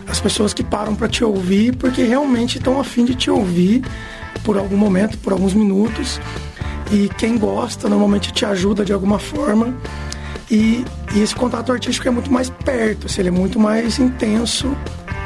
As 0.08 0.20
pessoas 0.20 0.54
que 0.54 0.62
param 0.62 0.94
para 0.94 1.08
te 1.08 1.22
ouvir 1.22 1.76
porque 1.76 2.02
realmente 2.02 2.58
estão 2.58 2.80
afim 2.80 3.04
de 3.04 3.14
te 3.14 3.30
ouvir 3.30 3.82
por 4.42 4.56
algum 4.56 4.76
momento, 4.76 5.18
por 5.18 5.32
alguns 5.32 5.54
minutos. 5.54 6.20
E 6.90 7.08
quem 7.16 7.38
gosta 7.38 7.88
normalmente 7.88 8.32
te 8.32 8.44
ajuda 8.44 8.84
de 8.84 8.92
alguma 8.92 9.18
forma. 9.18 9.74
E, 10.50 10.84
e 11.14 11.20
esse 11.20 11.34
contato 11.34 11.70
artístico 11.70 12.08
é 12.08 12.10
muito 12.10 12.32
mais 12.32 12.50
perto, 12.50 13.06
assim, 13.06 13.20
ele 13.20 13.28
é 13.28 13.32
muito 13.32 13.60
mais 13.60 14.00
intenso 14.00 14.76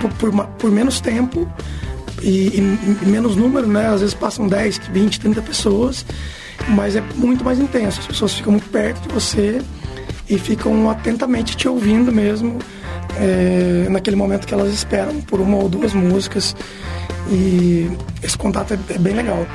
por, 0.01 0.13
por, 0.15 0.47
por 0.47 0.71
menos 0.71 1.01
tempo 1.01 1.49
e, 2.23 2.59
e, 2.59 3.07
menos 3.07 3.37
número, 3.37 3.67
né? 3.67 3.89
Às 3.89 4.01
vezes 4.01 4.15
passam 4.15 4.49
10, 4.49 4.79
20, 4.93 5.21
30 5.21 5.43
pessoas, 5.43 6.05
mas 6.69 6.97
é 6.97 7.03
muito 7.15 7.45
mais 7.45 7.59
intenso. 7.59 8.01
As 8.01 8.07
pessoas 8.07 8.35
ficam 8.35 8.53
muito 8.53 8.69
perto 8.71 9.07
de 9.07 9.15
você 9.15 9.61
e 10.29 10.39
ficam 10.39 10.89
atentamente 10.91 11.57
te 11.57 11.69
ouvindo 11.69 12.11
mesmo 12.11 12.59
é, 13.19 13.87
naquele 13.91 14.17
momento 14.17 14.47
que 14.47 14.55
elas 14.55 14.73
esperam 14.73 15.21
por 15.21 15.41
uma 15.41 15.57
ou 15.59 15.69
duas 15.69 15.93
músicas 15.93 16.57
e 17.31 17.91
esse 18.23 18.37
contato 18.37 18.75
é, 18.75 18.79
é 18.95 18.99
bem 18.99 19.15
legal. 19.15 19.47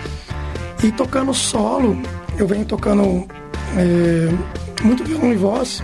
E 0.83 0.91
tocando 0.91 1.33
solo, 1.33 2.01
eu 2.37 2.47
venho 2.47 2.65
tocando 2.65 3.27
é, 3.75 4.83
muito 4.83 5.03
violão 5.03 5.33
e 5.33 5.35
voz. 5.35 5.83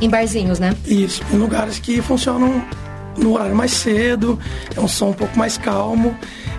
Em 0.00 0.08
barzinhos, 0.08 0.58
né? 0.58 0.74
Isso, 0.86 1.22
em 1.32 1.36
lugares 1.36 1.78
que 1.78 2.00
funcionam 2.02 2.62
no 3.16 3.34
horário 3.34 3.54
mais 3.54 3.72
cedo, 3.72 4.38
é 4.74 4.80
um 4.80 4.88
som 4.88 5.08
um 5.08 5.12
pouco 5.12 5.38
mais 5.38 5.56
calmo. 5.56 6.16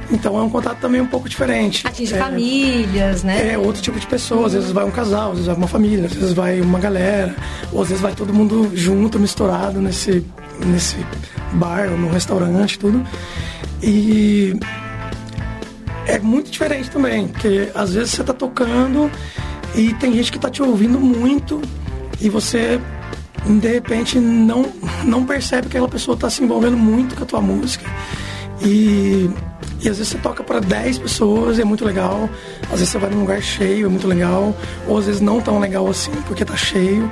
Então 0.10 0.38
é 0.40 0.42
um 0.42 0.50
contato 0.50 0.80
também 0.80 1.02
um 1.02 1.06
pouco 1.06 1.28
diferente. 1.28 1.86
Atinge 1.86 2.14
é, 2.14 2.18
famílias, 2.18 3.24
né? 3.24 3.54
É, 3.54 3.58
outro 3.58 3.82
tipo 3.82 4.00
de 4.00 4.08
pessoas. 4.08 4.48
Às 4.48 4.54
vezes 4.54 4.72
vai 4.72 4.86
um 4.86 4.92
casal, 4.92 5.32
às 5.32 5.32
vezes 5.34 5.48
vai 5.48 5.56
uma 5.56 5.68
família, 5.68 6.06
às 6.06 6.14
vezes 6.14 6.34
vai 6.34 6.62
uma 6.62 6.80
galera, 6.80 7.36
ou 7.72 7.82
às 7.82 7.90
vezes 7.90 8.02
vai 8.02 8.14
todo 8.14 8.34
mundo 8.34 8.72
junto, 8.74 9.20
misturado 9.20 9.82
nesse, 9.82 10.26
nesse 10.66 10.96
bar 11.54 11.90
ou 11.92 11.98
no 11.98 12.10
restaurante, 12.10 12.80
tudo. 12.80 13.06
E 13.84 14.58
é 16.08 16.20
muito 16.20 16.50
diferente 16.50 16.90
também, 16.90 17.28
porque 17.28 17.70
às 17.76 17.94
vezes 17.94 18.12
você 18.12 18.24
tá 18.24 18.34
tocando 18.34 19.12
e 19.76 19.94
tem 19.96 20.14
gente 20.14 20.32
que 20.32 20.40
tá 20.40 20.50
te 20.50 20.64
ouvindo 20.64 21.00
muito 21.00 21.62
e 22.20 22.30
você 22.30 22.80
de 23.48 23.68
repente 23.68 24.20
não, 24.20 24.72
não 25.04 25.26
percebe 25.26 25.64
que 25.64 25.78
aquela 25.78 25.88
pessoa 25.88 26.16
está 26.16 26.30
se 26.30 26.44
envolvendo 26.44 26.78
muito 26.78 27.16
com 27.16 27.24
a 27.24 27.26
tua 27.26 27.42
música. 27.42 27.86
E 28.62 29.30
e 29.82 29.90
às 29.90 29.98
vezes 29.98 30.08
você 30.08 30.18
toca 30.18 30.44
para 30.44 30.60
10 30.60 30.98
pessoas 30.98 31.58
e 31.58 31.62
é 31.62 31.66
muito 31.66 31.86
legal. 31.86 32.30
Às 32.64 32.80
vezes 32.80 32.90
você 32.90 32.98
vai 32.98 33.10
num 33.10 33.22
lugar 33.22 33.42
cheio, 33.42 33.86
é 33.86 33.90
muito 33.90 34.08
legal. 34.08 34.56
Ou 34.88 34.98
às 34.98 35.06
vezes 35.06 35.22
não 35.22 35.40
tão 35.40 35.60
legal 35.60 35.88
assim, 35.88 36.12
porque 36.26 36.44
tá 36.44 36.56
cheio. 36.56 37.10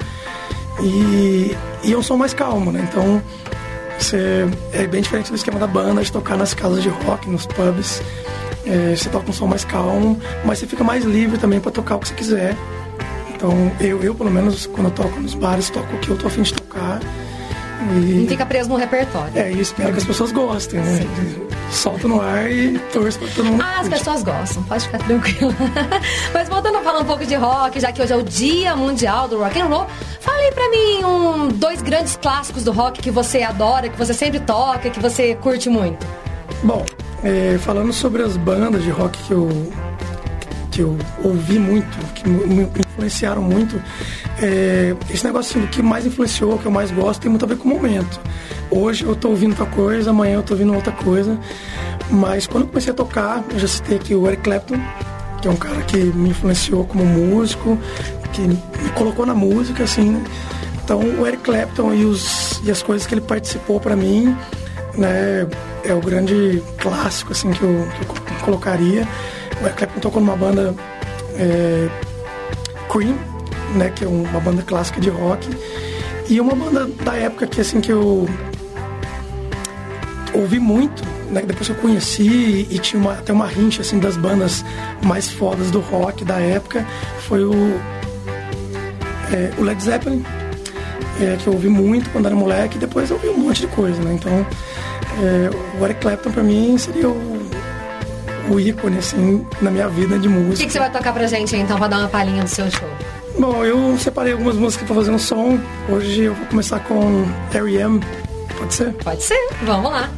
E, 0.82 1.56
e 1.84 1.94
é 1.94 1.98
um 1.98 2.02
som 2.02 2.18
mais 2.18 2.34
calmo, 2.34 2.72
né? 2.72 2.88
Então 2.90 3.22
você, 3.98 4.48
é 4.74 4.88
bem 4.88 5.02
diferente 5.02 5.30
do 5.30 5.36
esquema 5.36 5.60
da 5.60 5.68
banda, 5.68 6.04
de 6.04 6.12
tocar 6.12 6.38
nas 6.38 6.54
casas 6.54 6.82
de 6.82 6.90
rock, 6.90 7.30
nos 7.30 7.46
pubs. 7.46 8.02
É, 8.66 8.96
você 8.96 9.10
toca 9.10 9.30
um 9.30 9.34
som 9.34 9.46
mais 9.46 9.64
calmo, 9.64 10.20
mas 10.44 10.58
você 10.58 10.66
fica 10.66 10.84
mais 10.84 11.06
livre 11.06 11.38
também 11.38 11.60
para 11.60 11.72
tocar 11.72 11.96
o 11.96 12.00
que 12.00 12.08
você 12.08 12.16
quiser. 12.16 12.58
Então 13.36 13.72
eu, 13.80 14.02
eu, 14.02 14.16
pelo 14.16 14.32
menos, 14.32 14.66
quando 14.66 14.88
eu 14.88 14.92
toco 14.92 15.20
nos 15.20 15.34
bares, 15.34 15.70
toco 15.70 15.94
o 15.96 16.00
que 16.00 16.10
eu 16.10 16.18
tô 16.18 16.28
afim 16.28 16.42
de 16.42 16.54
tocar. 16.54 17.00
E... 17.94 18.22
Não 18.22 18.28
fica 18.28 18.46
preso 18.46 18.70
no 18.70 18.78
repertório. 18.78 19.32
É, 19.36 19.52
e 19.52 19.60
espero 19.60 19.92
que 19.92 19.98
as 19.98 20.06
pessoas 20.06 20.32
gostem, 20.32 20.80
né? 20.80 21.06
Solta 21.70 22.08
no 22.08 22.20
ar 22.20 22.50
e 22.50 22.80
torço 22.92 23.20
pra 23.20 23.28
todo 23.28 23.46
mundo. 23.46 23.64
Ah, 23.64 23.82
as 23.82 23.90
pessoas 23.90 24.24
gostam, 24.24 24.64
pode 24.64 24.86
ficar 24.86 24.98
tranquilo. 25.00 25.54
Mas 26.34 26.50
voltando 26.50 26.78
a 26.78 26.82
falar 26.82 27.00
um 27.00 27.06
pouco 27.06 27.26
de 27.26 27.36
rock, 27.36 27.80
já 27.80 27.92
que 27.92 28.02
hoje 28.02 28.14
é 28.14 28.16
o 28.16 28.24
Dia 28.24 28.76
Mundial 28.76 29.28
do 29.28 29.38
Rock 29.38 29.60
and 29.60 29.66
Roll, 29.66 29.86
fale 30.20 30.52
pra 30.52 30.70
mim 30.70 31.04
um, 31.04 31.48
dois 31.50 31.82
grandes 31.82 32.16
clássicos 32.16 32.64
do 32.64 32.72
rock 32.72 33.02
que 33.02 33.12
você 33.12 33.44
adora, 33.44 33.90
que 33.90 33.98
você 33.98 34.14
sempre 34.14 34.40
toca, 34.40 34.90
que 34.90 35.00
você 35.00 35.36
curte 35.36 35.70
muito. 35.70 36.06
Bom, 36.64 36.84
é, 37.24 37.58
falando 37.60 37.94
sobre 37.94 38.24
as 38.24 38.36
bandas 38.38 38.84
de 38.84 38.90
rock 38.90 39.18
que 39.24 39.32
eu 39.32 39.50
que 40.76 40.82
eu 40.82 40.98
ouvi 41.24 41.58
muito, 41.58 41.98
que 42.14 42.28
me 42.28 42.64
influenciaram 42.64 43.42
muito, 43.42 43.82
é, 44.42 44.94
esse 45.10 45.24
negócio 45.24 45.58
assim, 45.58 45.68
que 45.68 45.82
mais 45.82 46.06
influenciou, 46.06 46.60
que 46.60 46.66
eu 46.66 46.72
mais 46.72 46.92
gosto, 46.92 47.22
tem 47.22 47.30
muito 47.32 47.46
a 47.46 47.48
ver 47.48 47.58
com 47.58 47.70
o 47.70 47.72
momento. 47.72 48.20
Hoje 48.70 49.06
eu 49.06 49.16
tô 49.16 49.30
ouvindo 49.30 49.52
outra 49.52 49.66
coisa, 49.68 50.10
amanhã 50.10 50.36
eu 50.36 50.44
tô 50.44 50.54
ouvindo 50.54 50.74
outra 50.74 50.92
coisa, 50.92 51.40
mas 52.12 52.46
quando 52.46 52.64
eu 52.64 52.68
comecei 52.68 52.92
a 52.92 52.94
tocar, 52.94 53.42
eu 53.54 53.60
já 53.60 53.70
citei 53.70 53.96
aqui 53.96 54.14
o 54.14 54.28
Eric 54.28 54.44
Clapton, 54.44 54.76
que 55.42 55.48
é 55.48 55.52
um 55.52 55.56
cara 55.56 55.82
que 55.84 55.98
me 55.98 56.32
influenciou 56.32 56.84
como 56.84 57.06
músico, 57.06 57.80
que 58.34 58.42
me 58.42 58.90
colocou 58.96 59.26
na 59.26 59.34
música, 59.34 59.86
assim, 59.86 60.10
né? 60.10 60.24
Então 60.84 61.00
o 61.00 61.26
Eric 61.26 61.44
Clapton 61.44 61.94
e, 61.94 62.04
os, 62.04 62.62
e 62.66 62.70
as 62.70 62.84
coisas 62.84 63.08
que 63.08 63.14
ele 63.14 63.22
participou 63.22 63.80
para 63.80 63.96
mim, 63.96 64.36
né, 64.98 65.48
é 65.86 65.94
o 65.94 66.02
grande 66.02 66.62
clássico, 66.80 67.32
assim, 67.32 67.50
que 67.52 67.64
eu, 67.64 67.88
que 67.96 68.34
eu 68.34 68.40
colocaria. 68.42 69.08
O 69.62 69.66
Eric 69.66 69.78
Clapton 69.78 70.00
tocou 70.00 70.22
numa 70.22 70.36
banda 70.36 70.76
é, 71.38 71.88
Cream, 72.90 73.18
né, 73.76 73.90
que 73.90 74.04
é 74.04 74.08
uma 74.08 74.40
banda 74.40 74.62
clássica 74.62 75.00
de 75.00 75.10
rock, 75.10 75.50
e 76.30 76.40
uma 76.40 76.56
banda 76.56 76.88
da 77.04 77.16
época 77.16 77.48
que 77.48 77.62
assim 77.62 77.82
que 77.82 77.92
eu 77.92 78.28
ouvi 80.34 80.60
muito, 80.60 81.04
né, 81.30 81.42
depois 81.42 81.70
eu 81.70 81.76
conheci 81.76 82.68
e 82.70 82.80
tinha 82.80 83.02
uma, 83.02 83.14
até 83.14 83.32
uma 83.32 83.48
rincha 83.48 83.82
assim 83.82 84.00
das 84.00 84.18
bandas 84.18 84.64
mais 85.04 85.30
fodas 85.30 85.72
do 85.72 85.80
rock 85.80 86.26
da 86.26 86.40
época, 86.40 86.86
foi 87.28 87.44
o 87.44 87.54
é, 89.32 89.52
o 89.58 89.64
Led 89.64 89.82
Zeppelin, 89.82 90.24
é, 91.20 91.38
que 91.38 91.48
eu 91.48 91.54
ouvi 91.54 91.70
muito 91.70 92.10
quando 92.12 92.26
era 92.28 92.36
moleque, 92.36 92.78
e 92.78 92.80
depois 92.80 93.10
eu 93.10 93.16
ouvi 93.16 93.30
um 93.30 93.38
monte 93.38 93.62
de 93.62 93.68
coisa, 93.68 94.02
né? 94.02 94.14
Então, 94.14 94.46
é, 95.22 95.80
o 95.80 95.86
Eric 95.86 96.02
Clapton 96.02 96.32
para 96.32 96.44
mim 96.44 96.78
seria 96.78 97.10
o 97.10 97.35
o 98.50 98.60
ícone, 98.60 98.98
assim, 98.98 99.46
na 99.62 99.72
minha 99.72 99.88
vida 99.88 100.18
de 100.18 100.28
música. 100.28 100.54
O 100.54 100.58
que, 100.58 100.66
que, 100.66 100.72
você 100.72 100.80
vai 100.80 100.92
tocar 100.92 101.14
pra 101.14 101.28
gente, 101.28 101.56
então, 101.56 101.78
pra 101.78 101.88
dar 101.88 102.00
uma 102.00 102.08
palhinha 102.08 102.44
do 102.44 102.50
seu 102.50 102.70
show? 102.70 102.88
Bom, 103.38 103.64
eu 103.66 103.98
separei 103.98 104.34
algumas 104.34 104.56
músicas 104.56 104.86
pra 104.88 104.96
fazer 104.96 105.12
um 105.12 105.20
som. 105.20 105.60
Hoje 105.90 106.24
eu 106.24 106.34
vou 106.34 106.46
começar 106.48 106.80
com 106.80 107.26
R.E.M. 107.54 108.00
Pode 108.58 108.74
ser? 108.74 108.94
Pode 108.94 109.24
ser. 109.24 109.50
Vamos 109.64 109.92
lá. 109.92 110.10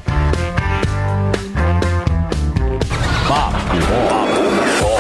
Papo, 3.27 3.57
papo, 4.09 4.96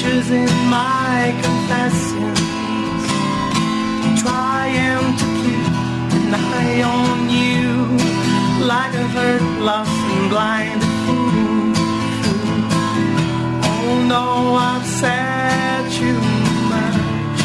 pictures 0.00 0.30
in 0.30 0.48
my 0.70 1.34
confessions, 1.42 2.40
trying 4.22 5.16
to 5.18 5.26
keep 5.42 5.66
an 6.18 6.34
eye 6.34 6.80
on 6.82 7.28
you, 7.28 7.98
like 8.66 8.94
a 8.94 9.06
hurt, 9.08 9.42
lost 9.60 9.90
and 9.90 10.30
blind 10.30 10.82
fool. 11.04 11.74
Oh 13.62 14.04
no, 14.08 14.54
I've 14.54 14.86
said 14.86 15.90
too 15.92 16.20
much, 16.72 17.40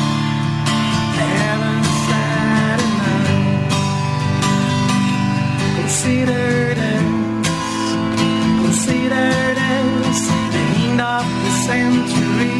haven't 1.20 1.88
said 2.08 2.80
enough. 2.90 3.70
Considered 5.80 6.78
us, 6.78 7.04
considered 8.62 9.45
century 11.66 12.55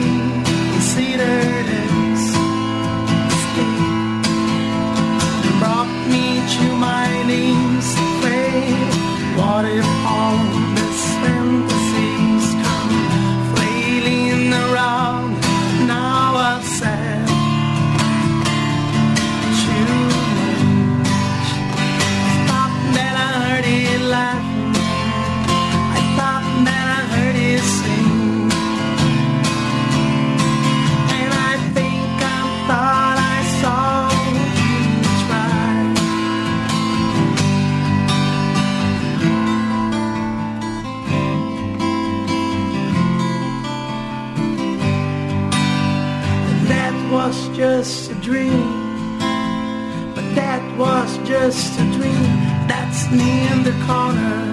me 53.12 53.48
in 53.48 53.64
the 53.64 53.72
corner. 53.86 54.45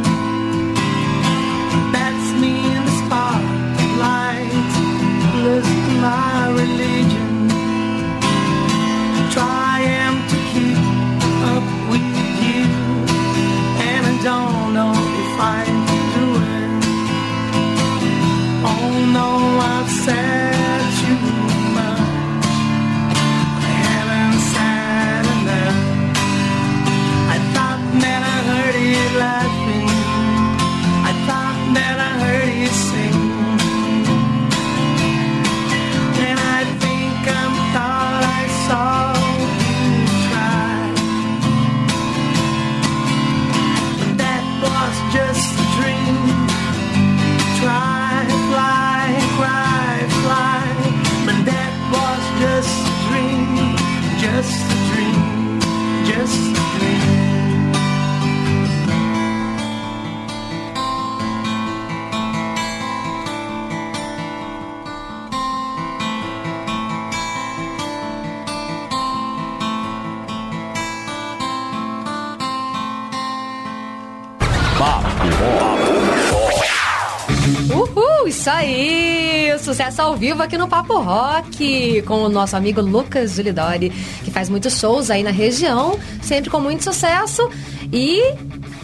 aí! 78.63 79.59
Sucesso 79.59 80.03
ao 80.03 80.17
vivo 80.17 80.43
aqui 80.43 80.57
no 80.57 80.67
Papo 80.67 80.99
Rock 80.99 82.03
com 82.03 82.23
o 82.23 82.29
nosso 82.29 82.57
amigo 82.57 82.81
Lucas 82.81 83.33
Zulidori 83.33 83.91
que 84.25 84.31
faz 84.31 84.49
muitos 84.49 84.79
shows 84.79 85.11
aí 85.11 85.23
na 85.23 85.31
região, 85.31 85.99
sempre 86.23 86.51
com 86.51 86.61
muito 86.61 86.83
sucesso. 86.83 87.49
E 87.93 88.35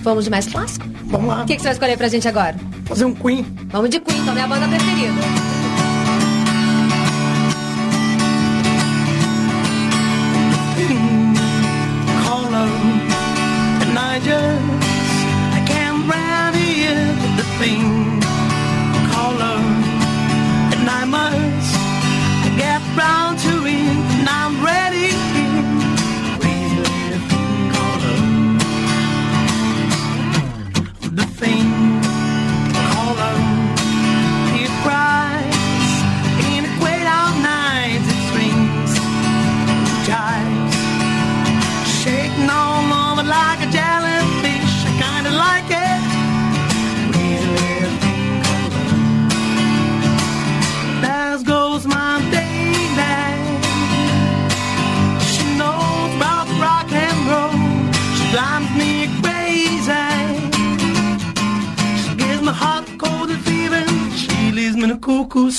vamos 0.00 0.24
de 0.24 0.30
mais 0.30 0.46
clássico? 0.46 0.86
Vamos 1.06 1.28
lá. 1.28 1.42
O 1.42 1.46
que, 1.46 1.54
que 1.54 1.62
você 1.62 1.68
vai 1.68 1.72
escolher 1.72 1.96
pra 1.96 2.08
gente 2.08 2.28
agora? 2.28 2.56
Fazer 2.84 3.04
um 3.04 3.14
Queen. 3.14 3.44
Vamos 3.68 3.90
de 3.90 4.00
Queen, 4.00 4.20
então, 4.20 4.34
minha 4.34 4.46
banda 4.46 4.68
preferida. 4.68 5.47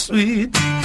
sweet. 0.10 0.78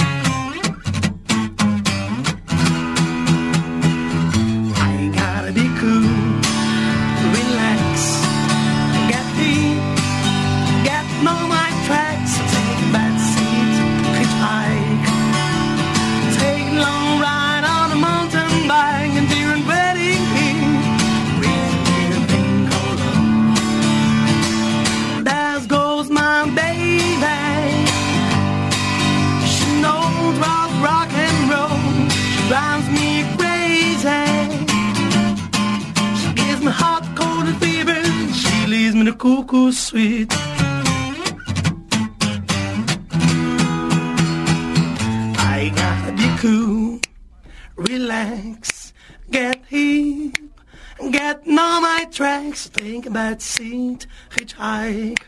hitchhike. 54.55 55.19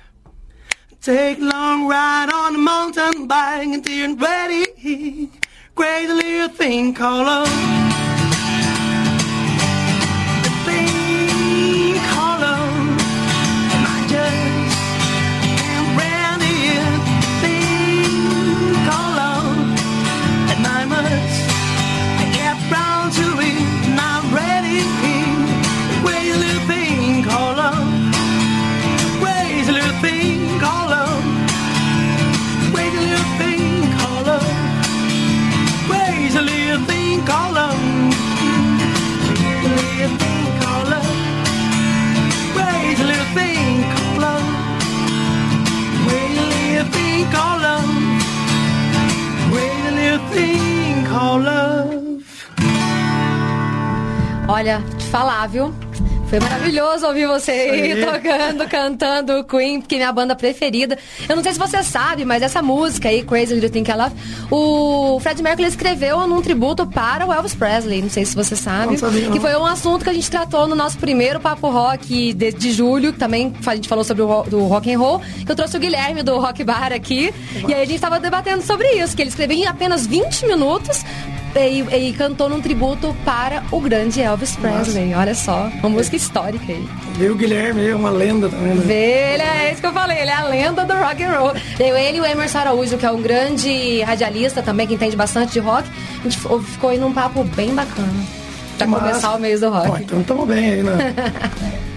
Take 1.01 1.39
long 1.39 1.87
ride 1.87 2.29
on 2.33 2.55
a 2.55 2.57
mountain 2.57 3.27
bike 3.27 3.67
until 3.67 3.93
you're 3.93 4.15
ready. 4.15 5.29
Great 5.75 6.07
little 6.07 6.49
thing 6.49 6.93
called 6.93 7.27
love. 7.27 8.16
Love. 51.39 52.23
Olha, 54.47 54.81
te 54.97 55.05
falar, 55.05 55.47
viu? 55.47 55.86
Foi 56.29 56.41
maravilhoso 56.41 57.07
ouvir 57.07 57.25
você 57.25 57.51
aí 57.51 58.03
tocando, 58.03 58.67
cantando 58.67 59.43
Queen, 59.45 59.79
que 59.79 59.95
é 59.95 59.99
minha 59.99 60.11
banda 60.11 60.35
preferida. 60.35 60.97
Eu 61.27 61.37
não 61.37 61.43
sei 61.43 61.53
se 61.53 61.59
você 61.59 61.81
sabe, 61.81 62.25
mas 62.25 62.41
essa 62.41 62.61
música 62.61 63.07
aí, 63.07 63.23
Crazy 63.23 63.53
Little 63.53 63.69
Thing 63.69 63.89
I 63.89 63.95
Love, 63.95 64.15
o 64.51 65.19
Fred 65.21 65.41
Mercury 65.41 65.69
escreveu 65.69 66.27
num 66.27 66.41
tributo 66.41 66.85
para 66.85 67.25
o 67.25 67.31
Elvis 67.31 67.55
Presley. 67.55 68.01
Não 68.01 68.09
sei 68.09 68.25
se 68.25 68.35
você 68.35 68.57
sabe. 68.57 68.91
Não 68.91 68.97
sabia, 68.97 69.21
não. 69.27 69.31
Que 69.31 69.39
foi 69.39 69.55
um 69.55 69.65
assunto 69.65 70.03
que 70.03 70.09
a 70.09 70.13
gente 70.13 70.29
tratou 70.29 70.67
no 70.67 70.75
nosso 70.75 70.97
primeiro 70.97 71.39
Papo 71.39 71.69
Rock 71.69 72.33
de, 72.33 72.51
de 72.51 72.71
julho, 72.73 73.13
que 73.13 73.19
também 73.19 73.53
a 73.65 73.75
gente 73.75 73.87
falou 73.87 74.03
sobre 74.03 74.21
o 74.21 74.43
do 74.43 74.65
rock 74.65 74.93
and 74.93 74.99
roll, 74.99 75.21
que 75.45 75.51
eu 75.51 75.55
trouxe 75.55 75.77
o 75.77 75.79
Guilherme 75.79 76.23
do 76.23 76.37
Rock 76.39 76.61
Bar 76.61 76.91
aqui. 76.91 77.33
E 77.65 77.73
aí 77.73 77.83
a 77.83 77.85
gente 77.85 78.01
tava 78.01 78.19
debatendo 78.19 78.61
sobre 78.63 78.85
isso, 78.95 79.15
que 79.15 79.21
ele 79.21 79.29
escreveu 79.29 79.55
em 79.55 79.65
apenas 79.65 80.05
20 80.05 80.45
minutos 80.45 81.05
e, 81.55 82.09
e 82.09 82.13
cantou 82.13 82.49
num 82.49 82.61
tributo 82.61 83.15
para 83.25 83.63
o 83.71 83.79
grande 83.79 84.21
Elvis 84.21 84.55
Presley. 84.55 85.13
Olha 85.13 85.33
só, 85.33 85.69
uma 85.79 85.89
música 85.89 86.15
histórica 86.15 86.71
aí. 86.71 86.87
Viu 87.15 87.33
o 87.33 87.35
Guilherme 87.35 87.81
aí, 87.81 87.93
uma 87.93 88.09
lenda 88.09 88.49
também, 88.49 88.75
né? 88.75 88.93
Ele 88.93 89.43
é 89.43 89.71
isso 89.71 89.81
que 89.81 89.87
eu 89.87 89.93
falei, 89.93 90.19
ele 90.19 90.29
é 90.29 90.35
a 90.35 90.43
lenda 90.43 90.85
do 90.85 90.93
rock 90.93 91.23
and 91.23 91.31
roll. 91.31 91.53
Ele 91.79 92.17
e 92.17 92.21
o 92.21 92.25
Emerson 92.25 92.59
Araújo, 92.59 92.97
que 92.97 93.05
é 93.05 93.11
um 93.11 93.21
grande 93.21 94.01
radialista 94.01 94.61
também, 94.61 94.87
que 94.87 94.93
entende 94.93 95.15
bastante 95.15 95.53
de 95.53 95.59
rock. 95.59 95.89
A 96.19 96.23
gente 96.23 96.37
ficou 96.71 96.89
aí 96.89 96.97
num 96.97 97.13
papo 97.13 97.43
bem 97.43 97.73
bacana. 97.73 98.07
Pra 98.77 98.85
Massa. 98.85 99.05
começar 99.05 99.35
o 99.35 99.39
mês 99.39 99.61
do 99.61 99.69
rock. 99.69 99.89
Ó, 99.89 99.97
então 99.97 100.23
tamo 100.23 100.45
bem 100.45 100.71
aí, 100.71 100.83
né? 100.83 100.97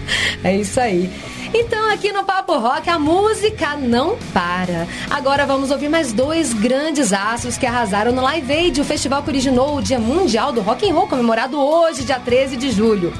É 0.42 0.56
isso 0.56 0.80
aí. 0.80 1.08
Então, 1.52 1.90
aqui 1.90 2.12
no 2.12 2.22
Papo 2.22 2.56
Rock, 2.56 2.88
a 2.88 2.96
música 2.96 3.76
não 3.76 4.16
para. 4.32 4.86
Agora 5.10 5.44
vamos 5.44 5.72
ouvir 5.72 5.88
mais 5.88 6.12
dois 6.12 6.54
grandes 6.54 7.12
astros 7.12 7.58
que 7.58 7.66
arrasaram 7.66 8.12
no 8.12 8.22
Live 8.22 8.52
Aid, 8.52 8.80
o 8.80 8.84
festival 8.84 9.20
que 9.22 9.30
originou 9.30 9.76
o 9.76 9.82
Dia 9.82 9.98
Mundial 9.98 10.52
do 10.52 10.60
Rock 10.60 10.88
and 10.88 10.94
Roll, 10.94 11.08
comemorado 11.08 11.58
hoje, 11.58 12.04
dia 12.04 12.20
13 12.20 12.56
de 12.56 12.70
julho. 12.70 13.12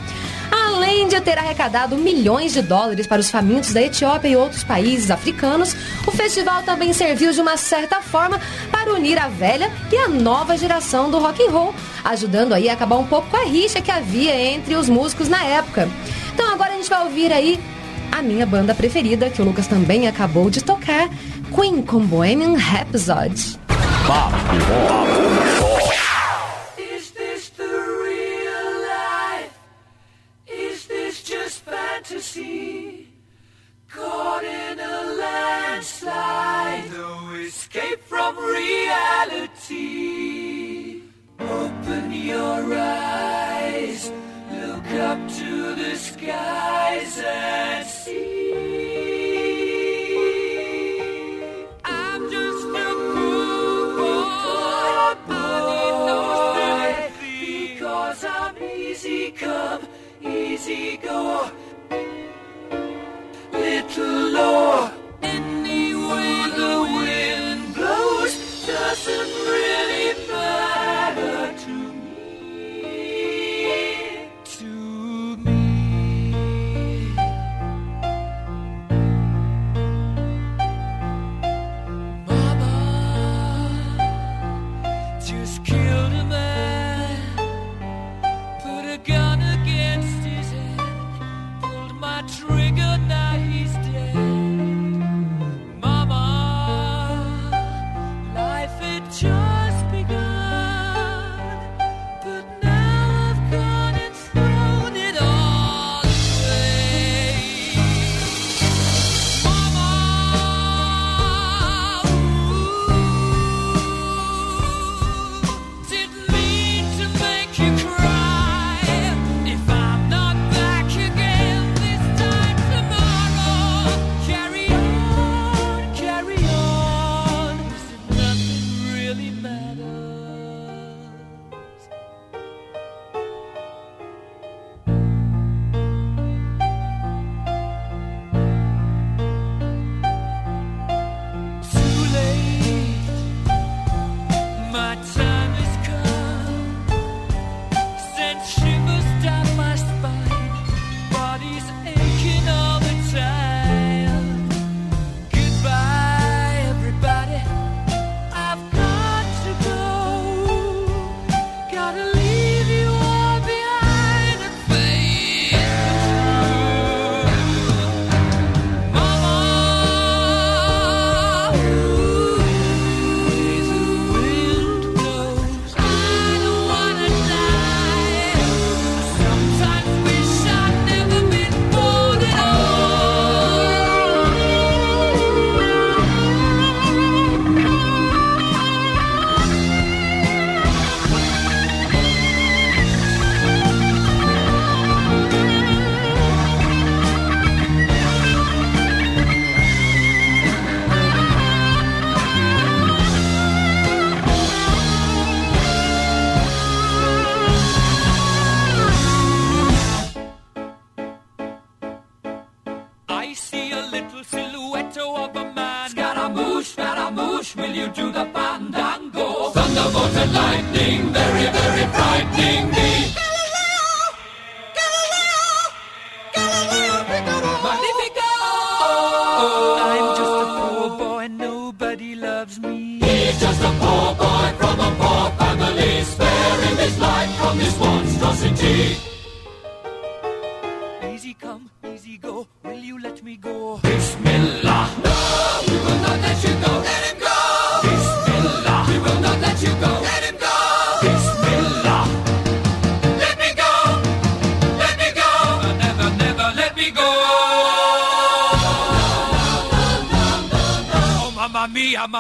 Além 0.49 1.09
de 1.09 1.21
ter 1.21 1.39
arrecadado 1.39 1.97
milhões 1.97 2.53
de 2.53 2.63
dólares 2.63 3.05
para 3.05 3.21
os 3.21 3.31
famintos 3.31 3.73
da 3.73 3.83
Etiópia 3.83 4.29
e 4.29 4.37
outros 4.37 4.63
países 4.63 5.11
africanos, 5.11 5.75
o 6.07 6.13
festival 6.13 6.63
também 6.63 6.93
serviu 6.93 7.33
de 7.33 7.41
uma 7.41 7.57
certa 7.57 8.01
forma 8.01 8.41
para 8.71 8.93
unir 8.93 9.19
a 9.19 9.27
velha 9.27 9.73
e 9.91 9.97
a 9.97 10.09
nova 10.09 10.57
geração 10.57 11.11
do 11.11 11.19
rock 11.19 11.43
and 11.45 11.51
roll, 11.51 11.75
ajudando 12.05 12.53
aí 12.53 12.69
a 12.69 12.75
acabar 12.75 12.97
um 12.97 13.07
pouco 13.07 13.29
com 13.29 13.37
a 13.37 13.45
rixa 13.45 13.81
que 13.81 13.91
havia 13.91 14.35
entre 14.35 14.77
os 14.77 14.89
músicos 14.89 15.29
na 15.29 15.43
época. 15.45 15.89
Então 16.33 16.53
agora 16.53 16.73
a 16.73 16.77
gente 16.77 16.89
vai 16.89 17.05
ouvir 17.05 17.33
aí 17.33 17.61
a 18.13 18.23
minha 18.23 18.47
banda 18.47 18.75
preferida, 18.75 19.31
que 19.31 19.41
o 19.41 19.45
Lucas 19.45 19.67
também 19.67 20.09
acabou 20.09 20.51
de 20.51 20.63
tocar, 20.63 21.09
Queen 21.55 21.83
com 21.83 22.01
Bohemian 22.01 22.57
Rhapsody. 22.57 23.59
Papo 24.07 24.51
no 36.91 37.37
escape 37.37 38.03
from 38.07 38.35
reality. 38.37 40.10
Up 45.11 45.29
to 45.29 45.75
the 45.75 45.97
skies 45.97 47.19
and 47.19 47.85
see. 47.85 48.55
I'm 51.85 52.31
just 52.31 52.69
a 52.87 52.89
poor 53.15 55.17
boy, 55.27 55.95
boy, 56.07 57.11
because 57.21 58.25
I'm 58.25 58.57
easy 58.63 59.33
come, 59.33 59.83
easy 60.23 60.97
go. 60.99 61.51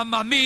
Mamma 0.04 0.24
mia. 0.24 0.39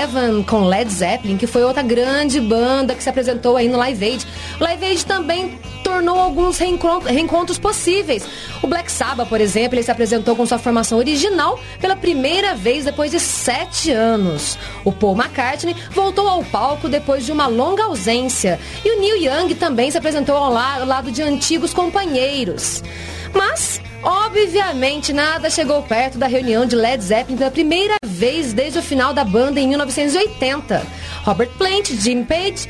Heaven 0.00 0.42
com 0.44 0.64
Led 0.64 0.90
Zeppelin, 0.90 1.36
que 1.36 1.46
foi 1.46 1.62
outra 1.62 1.82
grande 1.82 2.40
banda 2.40 2.94
que 2.94 3.02
se 3.02 3.08
apresentou 3.10 3.56
aí 3.56 3.68
no 3.68 3.76
Live 3.76 4.02
Aid. 4.04 4.26
O 4.58 4.64
Live 4.64 4.84
Aid 4.84 5.04
também 5.04 5.58
tornou 5.84 6.18
alguns 6.18 6.56
reencontros, 6.58 7.10
reencontros 7.12 7.58
possíveis. 7.58 8.24
O 8.62 8.66
Black 8.66 8.90
Sabbath, 8.90 9.28
por 9.28 9.40
exemplo, 9.40 9.74
ele 9.76 9.82
se 9.82 9.90
apresentou 9.90 10.34
com 10.34 10.46
sua 10.46 10.58
formação 10.58 10.96
original 10.98 11.58
pela 11.80 11.96
primeira 11.96 12.54
vez 12.54 12.84
depois 12.86 13.10
de 13.10 13.20
sete 13.20 13.90
anos. 13.90 14.56
O 14.84 14.92
Paul 14.92 15.16
McCartney 15.16 15.76
voltou 15.90 16.26
ao 16.28 16.42
palco 16.44 16.88
depois 16.88 17.26
de 17.26 17.32
uma 17.32 17.46
longa 17.46 17.84
ausência. 17.84 18.58
E 18.84 18.96
o 18.96 19.00
Neil 19.00 19.16
Young 19.16 19.54
também 19.54 19.90
se 19.90 19.98
apresentou 19.98 20.36
ao 20.36 20.50
la- 20.50 20.76
ao 20.80 20.86
lado 20.86 21.10
de 21.10 21.22
antigos 21.22 21.74
companheiros. 21.74 22.82
Mas, 23.34 23.80
obviamente, 24.02 25.12
nada 25.12 25.50
chegou 25.50 25.82
perto 25.82 26.18
da 26.18 26.26
reunião 26.26 26.64
de 26.66 26.74
Led 26.74 27.02
Zeppelin 27.02 27.36
pela 27.36 27.50
primeira 27.50 27.99
vez 28.20 28.52
desde 28.52 28.78
o 28.78 28.82
final 28.82 29.14
da 29.14 29.24
banda 29.24 29.58
em 29.58 29.66
1980. 29.66 30.82
Robert 31.24 31.48
Plant, 31.56 31.88
Jim 31.92 32.22
Page 32.22 32.68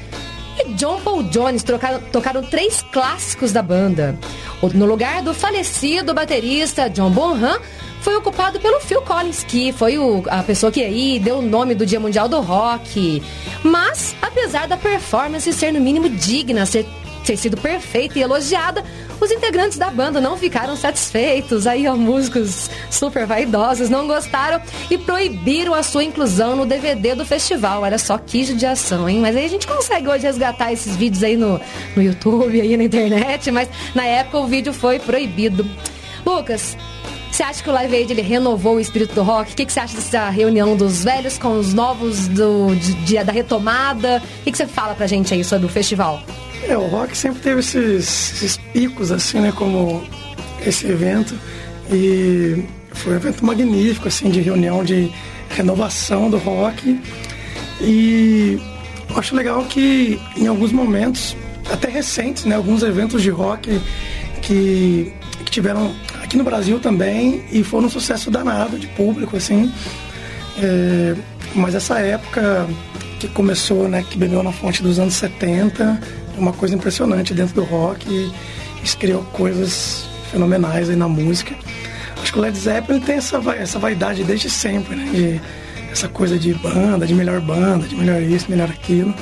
e 0.58 0.74
John 0.74 1.00
Paul 1.00 1.24
Jones 1.24 1.64
trocaram- 1.64 2.00
tocaram 2.12 2.42
três 2.44 2.82
clássicos 2.92 3.50
da 3.50 3.60
banda. 3.60 4.16
No 4.74 4.86
lugar 4.86 5.22
do 5.22 5.34
falecido 5.34 6.14
baterista 6.14 6.88
John 6.88 7.10
Bonham, 7.10 7.58
foi 8.00 8.16
ocupado 8.16 8.60
pelo 8.60 8.80
Phil 8.80 9.02
Collins, 9.02 9.42
que 9.42 9.72
foi 9.72 9.98
o- 9.98 10.22
a 10.28 10.42
pessoa 10.42 10.70
que 10.70 10.82
aí 10.84 11.18
deu 11.18 11.38
o 11.38 11.42
nome 11.42 11.74
do 11.74 11.84
Dia 11.84 11.98
Mundial 11.98 12.28
do 12.28 12.40
Rock. 12.40 13.20
Mas, 13.64 14.14
apesar 14.22 14.68
da 14.68 14.76
performance 14.76 15.52
ser 15.52 15.72
no 15.72 15.80
mínimo 15.80 16.08
digna, 16.08 16.64
ser 16.64 16.86
ter 17.30 17.36
sido 17.36 17.56
perfeita 17.56 18.18
e 18.18 18.22
elogiada, 18.22 18.82
os 19.20 19.30
integrantes 19.30 19.78
da 19.78 19.88
banda 19.88 20.20
não 20.20 20.36
ficaram 20.36 20.74
satisfeitos. 20.74 21.64
Aí, 21.64 21.86
ó, 21.86 21.94
músicos 21.94 22.68
super 22.90 23.24
vaidosos 23.24 23.88
não 23.88 24.08
gostaram 24.08 24.60
e 24.90 24.98
proibiram 24.98 25.72
a 25.72 25.80
sua 25.84 26.02
inclusão 26.02 26.56
no 26.56 26.66
DVD 26.66 27.14
do 27.14 27.24
festival. 27.24 27.86
Era 27.86 27.98
só 27.98 28.18
que 28.18 28.42
judiação, 28.42 29.08
hein? 29.08 29.20
Mas 29.20 29.36
aí 29.36 29.44
a 29.44 29.48
gente 29.48 29.64
consegue 29.64 30.08
hoje 30.08 30.24
resgatar 30.26 30.72
esses 30.72 30.96
vídeos 30.96 31.22
aí 31.22 31.36
no, 31.36 31.60
no 31.94 32.02
YouTube, 32.02 32.60
aí 32.60 32.76
na 32.76 32.82
internet, 32.82 33.48
mas 33.52 33.68
na 33.94 34.04
época 34.04 34.38
o 34.38 34.48
vídeo 34.48 34.72
foi 34.72 34.98
proibido. 34.98 35.64
Lucas, 36.26 36.76
você 37.30 37.44
acha 37.44 37.62
que 37.62 37.70
o 37.70 37.72
Live 37.72 37.94
Aid 37.94 38.12
ele 38.12 38.22
renovou 38.22 38.74
o 38.74 38.80
espírito 38.80 39.14
do 39.14 39.22
rock? 39.22 39.52
O 39.52 39.54
que, 39.54 39.70
você 39.70 39.78
acha 39.78 39.94
dessa 39.94 40.28
reunião 40.30 40.74
dos 40.76 41.04
velhos 41.04 41.38
com 41.38 41.56
os 41.56 41.72
novos 41.72 42.26
do, 42.26 42.74
de- 42.74 43.22
da 43.22 43.30
retomada? 43.30 44.20
O 44.40 44.42
que, 44.44 44.50
que 44.50 44.58
você 44.58 44.66
fala 44.66 44.94
pra 44.96 45.06
gente 45.06 45.32
aí 45.32 45.44
sobre 45.44 45.66
o 45.66 45.68
festival? 45.68 46.20
É, 46.68 46.76
o 46.76 46.86
rock 46.86 47.16
sempre 47.16 47.40
teve 47.40 47.60
esses, 47.60 48.32
esses 48.34 48.56
picos, 48.72 49.10
assim, 49.10 49.40
né, 49.40 49.52
como 49.52 50.02
esse 50.64 50.86
evento. 50.86 51.34
E 51.90 52.64
foi 52.92 53.14
um 53.14 53.16
evento 53.16 53.44
magnífico, 53.44 54.08
assim, 54.08 54.30
de 54.30 54.40
reunião, 54.40 54.84
de 54.84 55.10
renovação 55.50 56.30
do 56.30 56.38
rock. 56.38 57.00
E 57.80 58.60
eu 59.08 59.18
acho 59.18 59.34
legal 59.34 59.64
que 59.64 60.20
em 60.36 60.46
alguns 60.46 60.72
momentos, 60.72 61.36
até 61.70 61.88
recentes, 61.88 62.44
né, 62.44 62.54
alguns 62.54 62.82
eventos 62.82 63.22
de 63.22 63.30
rock 63.30 63.80
que, 64.42 65.12
que 65.44 65.50
tiveram 65.50 65.92
aqui 66.22 66.36
no 66.36 66.44
Brasil 66.44 66.78
também 66.78 67.44
e 67.50 67.64
foram 67.64 67.86
um 67.86 67.90
sucesso 67.90 68.30
danado 68.30 68.78
de 68.78 68.86
público, 68.88 69.36
assim. 69.36 69.72
É, 70.62 71.16
mas 71.54 71.74
essa 71.74 71.98
época 71.98 72.68
que 73.18 73.28
começou, 73.28 73.88
né, 73.88 74.04
que 74.08 74.16
bebeu 74.16 74.42
na 74.42 74.52
fonte 74.52 74.82
dos 74.82 74.98
anos 74.98 75.14
70, 75.14 76.00
é 76.19 76.19
uma 76.40 76.52
coisa 76.52 76.74
impressionante 76.74 77.34
dentro 77.34 77.54
do 77.54 77.64
rock 77.64 78.08
e 78.08 78.32
isso 78.82 78.96
criou 78.96 79.22
coisas 79.32 80.08
fenomenais 80.30 80.88
aí 80.88 80.96
na 80.96 81.08
música. 81.08 81.54
Acho 82.22 82.32
que 82.32 82.38
o 82.38 82.42
Led 82.42 82.56
Zeppelin 82.56 83.00
tem 83.00 83.16
essa, 83.16 83.40
essa 83.56 83.78
vaidade 83.78 84.24
desde 84.24 84.50
sempre, 84.50 84.96
né, 84.96 85.10
de 85.12 85.40
essa 85.90 86.08
coisa 86.08 86.38
de 86.38 86.54
banda, 86.54 87.06
de 87.06 87.14
melhor 87.14 87.40
banda, 87.40 87.86
de 87.86 87.96
melhor 87.96 88.22
isso, 88.22 88.46
melhor 88.48 88.68
aquilo. 88.70 89.14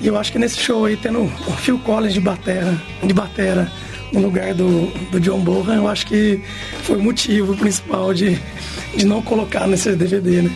E 0.00 0.06
eu 0.06 0.18
acho 0.18 0.32
que 0.32 0.38
nesse 0.38 0.58
show 0.58 0.86
aí, 0.86 0.96
tendo 0.96 1.22
o 1.22 1.52
Phil 1.58 1.78
Collins 1.80 2.14
de 2.14 2.20
batera, 2.20 2.80
de 3.02 3.12
batera 3.12 3.70
no 4.12 4.20
lugar 4.20 4.54
do, 4.54 4.86
do 5.10 5.20
John 5.20 5.40
Bonham, 5.40 5.74
eu 5.74 5.88
acho 5.88 6.06
que 6.06 6.42
foi 6.82 6.96
o 6.96 7.02
motivo 7.02 7.54
principal 7.56 8.12
de, 8.12 8.40
de 8.96 9.04
não 9.04 9.22
colocar 9.22 9.66
nesse 9.66 9.94
DVD, 9.94 10.42
né? 10.42 10.50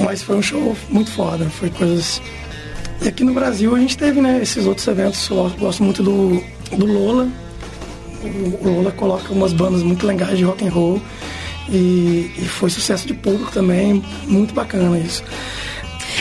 Mas 0.00 0.22
foi 0.22 0.36
um 0.36 0.42
show 0.42 0.76
muito 0.88 1.10
foda, 1.10 1.44
foi 1.50 1.70
coisas. 1.70 2.22
E 3.00 3.08
aqui 3.08 3.22
no 3.22 3.32
Brasil 3.32 3.74
a 3.74 3.78
gente 3.78 3.96
teve, 3.96 4.20
né, 4.20 4.40
esses 4.42 4.66
outros 4.66 4.86
eventos. 4.86 5.28
Eu 5.28 5.50
gosto 5.58 5.82
muito 5.82 6.02
do, 6.02 6.42
do 6.76 6.86
Lola. 6.86 7.28
O 8.62 8.68
Lola 8.68 8.90
coloca 8.92 9.32
umas 9.32 9.52
bandas 9.52 9.82
muito 9.82 10.06
legais 10.06 10.36
de 10.36 10.44
rock 10.44 10.66
and 10.66 10.70
roll. 10.70 11.00
E, 11.68 12.32
e 12.38 12.44
foi 12.48 12.70
sucesso 12.70 13.06
de 13.06 13.14
público 13.14 13.52
também, 13.52 14.02
muito 14.26 14.54
bacana 14.54 14.98
isso. 14.98 15.22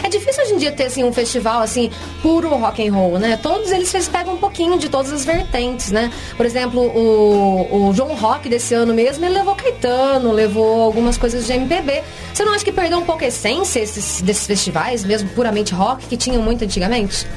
É 0.03 0.09
difícil 0.09 0.43
hoje 0.43 0.53
em 0.53 0.57
dia 0.57 0.71
ter 0.71 0.85
assim 0.85 1.03
um 1.03 1.11
festival 1.11 1.61
assim 1.61 1.89
puro 2.21 2.49
rock 2.49 2.87
and 2.87 2.93
roll, 2.93 3.19
né? 3.19 3.37
Todos 3.37 3.71
eles, 3.71 4.07
pegam 4.07 4.35
um 4.35 4.37
pouquinho 4.37 4.77
de 4.77 4.89
todas 4.89 5.11
as 5.11 5.25
vertentes, 5.25 5.91
né? 5.91 6.11
Por 6.35 6.45
exemplo, 6.45 6.81
o, 6.81 7.89
o 7.89 7.93
João 7.93 8.15
Rock 8.15 8.47
desse 8.49 8.73
ano 8.73 8.93
mesmo, 8.93 9.25
ele 9.25 9.35
levou 9.35 9.55
Caetano, 9.55 10.31
levou 10.31 10.81
algumas 10.81 11.17
coisas 11.17 11.45
de 11.45 11.53
MPB. 11.53 12.03
Você 12.33 12.45
não 12.45 12.53
acha 12.53 12.63
que 12.63 12.71
perdeu 12.71 12.99
um 12.99 13.05
pouco 13.05 13.23
a 13.23 13.27
essência 13.27 13.79
esses, 13.79 14.21
desses 14.21 14.45
festivais, 14.45 15.03
mesmo 15.03 15.29
puramente 15.29 15.73
rock, 15.73 16.05
que 16.07 16.17
tinham 16.17 16.41
muito 16.41 16.63
antigamente? 16.63 17.27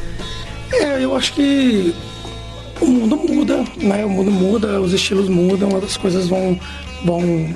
É, 0.73 1.03
eu 1.03 1.17
acho 1.17 1.33
que 1.33 1.95
o 2.81 2.87
mundo 2.87 3.17
muda, 3.17 3.65
né? 3.77 4.05
O 4.05 4.11
mundo 4.11 4.31
muda, 4.31 4.81
os 4.81 4.93
estilos 4.93 5.29
mudam, 5.29 5.77
as 5.77 5.97
coisas 5.97 6.29
vão, 6.29 6.59
vão 7.05 7.55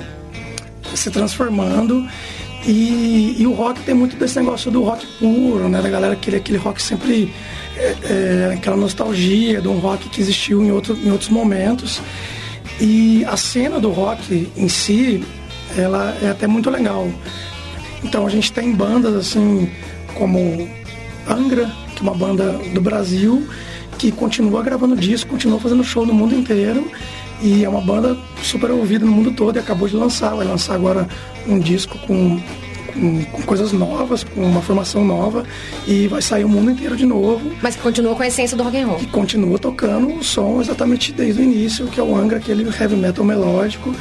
se 0.93 1.09
transformando. 1.09 2.07
E, 2.65 3.35
e 3.39 3.45
o 3.45 3.53
rock 3.53 3.81
tem 3.81 3.93
muito 3.93 4.15
desse 4.15 4.39
negócio 4.39 4.71
do 4.71 4.81
rock 4.83 5.05
puro, 5.19 5.69
né? 5.69 5.81
Da 5.81 5.89
galera 5.89 6.13
aquele, 6.13 6.37
aquele 6.37 6.57
rock 6.57 6.81
sempre. 6.81 7.31
é, 7.77 7.95
é, 8.03 8.53
aquela 8.53 8.77
nostalgia 8.77 9.61
de 9.61 9.67
um 9.67 9.77
rock 9.77 10.09
que 10.09 10.21
existiu 10.21 10.63
em, 10.63 10.71
outro, 10.71 10.97
em 10.97 11.11
outros 11.11 11.29
momentos. 11.29 12.01
E 12.79 13.23
a 13.25 13.37
cena 13.37 13.79
do 13.79 13.91
rock 13.91 14.51
em 14.55 14.67
si, 14.67 15.23
ela 15.77 16.15
é 16.21 16.29
até 16.29 16.47
muito 16.47 16.69
legal. 16.69 17.07
Então 18.03 18.25
a 18.25 18.29
gente 18.29 18.51
tem 18.51 18.73
bandas 18.73 19.13
assim 19.15 19.69
como 20.13 20.69
Angra, 21.27 21.71
que 21.95 21.99
é 21.99 22.03
uma 22.03 22.15
banda 22.15 22.51
do 22.73 22.81
Brasil, 22.81 23.47
que 23.97 24.11
continua 24.11 24.61
gravando 24.61 24.95
disco, 24.95 25.31
continua 25.31 25.59
fazendo 25.59 25.83
show 25.83 26.05
no 26.05 26.13
mundo 26.13 26.35
inteiro. 26.35 26.89
E 27.41 27.63
é 27.63 27.69
uma 27.69 27.81
banda 27.81 28.17
super 28.41 28.71
ouvida 28.71 29.05
no 29.05 29.11
mundo 29.11 29.31
todo 29.31 29.57
e 29.57 29.59
acabou 29.59 29.87
de 29.87 29.95
lançar. 29.95 30.35
Vai 30.35 30.45
lançar 30.45 30.75
agora 30.75 31.07
um 31.47 31.59
disco 31.59 31.97
com, 31.99 32.41
com, 32.93 33.25
com 33.25 33.41
coisas 33.43 33.71
novas, 33.71 34.23
com 34.23 34.41
uma 34.41 34.61
formação 34.61 35.03
nova. 35.03 35.43
E 35.87 36.07
vai 36.07 36.21
sair 36.21 36.45
o 36.45 36.49
mundo 36.49 36.71
inteiro 36.71 36.95
de 36.95 37.05
novo. 37.05 37.51
Mas 37.61 37.75
que 37.75 37.81
continua 37.81 38.15
com 38.15 38.23
a 38.23 38.27
essência 38.27 38.55
do 38.55 38.63
rock 38.63 38.77
and 38.77 38.87
roll. 38.87 39.01
E 39.01 39.05
continua 39.07 39.59
tocando 39.59 40.15
o 40.15 40.23
som 40.23 40.61
exatamente 40.61 41.11
desde 41.11 41.41
o 41.41 41.43
início, 41.43 41.87
que 41.87 41.99
é 41.99 42.03
o 42.03 42.15
Angra, 42.15 42.37
aquele 42.37 42.63
heavy 42.63 42.95
metal 42.95 43.25
melódico. 43.25 43.93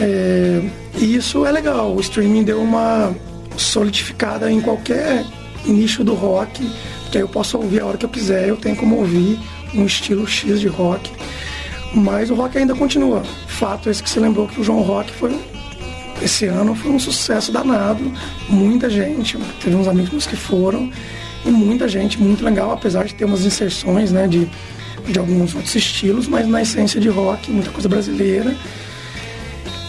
É, 0.00 0.62
e 0.98 1.14
isso 1.14 1.44
é 1.46 1.52
legal. 1.52 1.94
O 1.94 2.00
streaming 2.00 2.44
deu 2.44 2.60
uma 2.60 3.14
solidificada 3.56 4.50
em 4.50 4.60
qualquer 4.60 5.24
nicho 5.66 6.02
do 6.02 6.14
rock, 6.14 6.68
que 7.10 7.18
aí 7.18 7.22
eu 7.22 7.28
posso 7.28 7.56
ouvir 7.58 7.80
a 7.80 7.86
hora 7.86 7.98
que 7.98 8.04
eu 8.04 8.10
quiser, 8.10 8.48
eu 8.48 8.56
tenho 8.56 8.74
como 8.76 8.96
ouvir 8.96 9.38
um 9.74 9.84
estilo 9.84 10.26
X 10.26 10.60
de 10.60 10.68
rock. 10.68 11.10
Mas 11.94 12.30
o 12.30 12.34
rock 12.34 12.56
ainda 12.58 12.74
continua. 12.74 13.22
Fato 13.46 13.90
esse 13.90 14.02
que 14.02 14.08
você 14.08 14.20
lembrou 14.20 14.48
que 14.48 14.60
o 14.60 14.64
João 14.64 14.80
Rock 14.80 15.12
foi 15.12 15.38
esse 16.22 16.46
ano 16.46 16.74
foi 16.74 16.92
um 16.92 17.00
sucesso 17.00 17.50
danado, 17.50 18.12
muita 18.48 18.88
gente, 18.88 19.36
teve 19.60 19.74
uns 19.74 19.88
amigos 19.88 20.24
que 20.24 20.36
foram 20.36 20.88
e 21.44 21.50
muita 21.50 21.88
gente, 21.88 22.20
muito 22.20 22.44
legal, 22.44 22.70
apesar 22.70 23.04
de 23.04 23.14
ter 23.14 23.24
umas 23.24 23.44
inserções, 23.44 24.12
né, 24.12 24.28
de 24.28 24.48
de 25.06 25.18
alguns 25.18 25.54
outros 25.54 25.74
estilos, 25.74 26.28
mas 26.28 26.46
na 26.46 26.62
essência 26.62 27.00
de 27.00 27.08
rock, 27.08 27.50
muita 27.50 27.70
coisa 27.70 27.88
brasileira. 27.88 28.54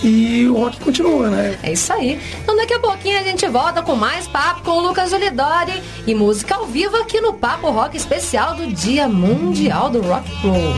E 0.03 0.45
o 0.47 0.57
rock 0.57 0.79
continua, 0.81 1.29
né? 1.29 1.57
É 1.63 1.71
isso 1.71 1.93
aí. 1.93 2.19
Então 2.41 2.55
daqui 2.57 2.73
a 2.73 2.79
pouquinho 2.79 3.17
a 3.17 3.23
gente 3.23 3.47
volta 3.47 3.81
com 3.81 3.95
mais 3.95 4.27
papo 4.27 4.61
com 4.63 4.71
o 4.71 4.81
Lucas 4.81 5.11
Julidori 5.11 5.81
e 6.05 6.13
música 6.13 6.55
ao 6.55 6.65
vivo 6.65 6.97
aqui 6.97 7.21
no 7.21 7.33
Papo 7.33 7.69
Rock 7.69 7.95
especial 7.95 8.55
do 8.55 8.67
Dia 8.67 9.07
Mundial 9.07 9.89
do 9.89 10.01
Rock 10.01 10.29
Roll. 10.41 10.73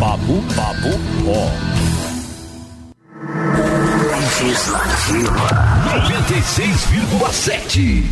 Papo, 0.00 0.40
papo, 0.56 0.88
ó. 1.28 1.52
96,7. 6.00 8.08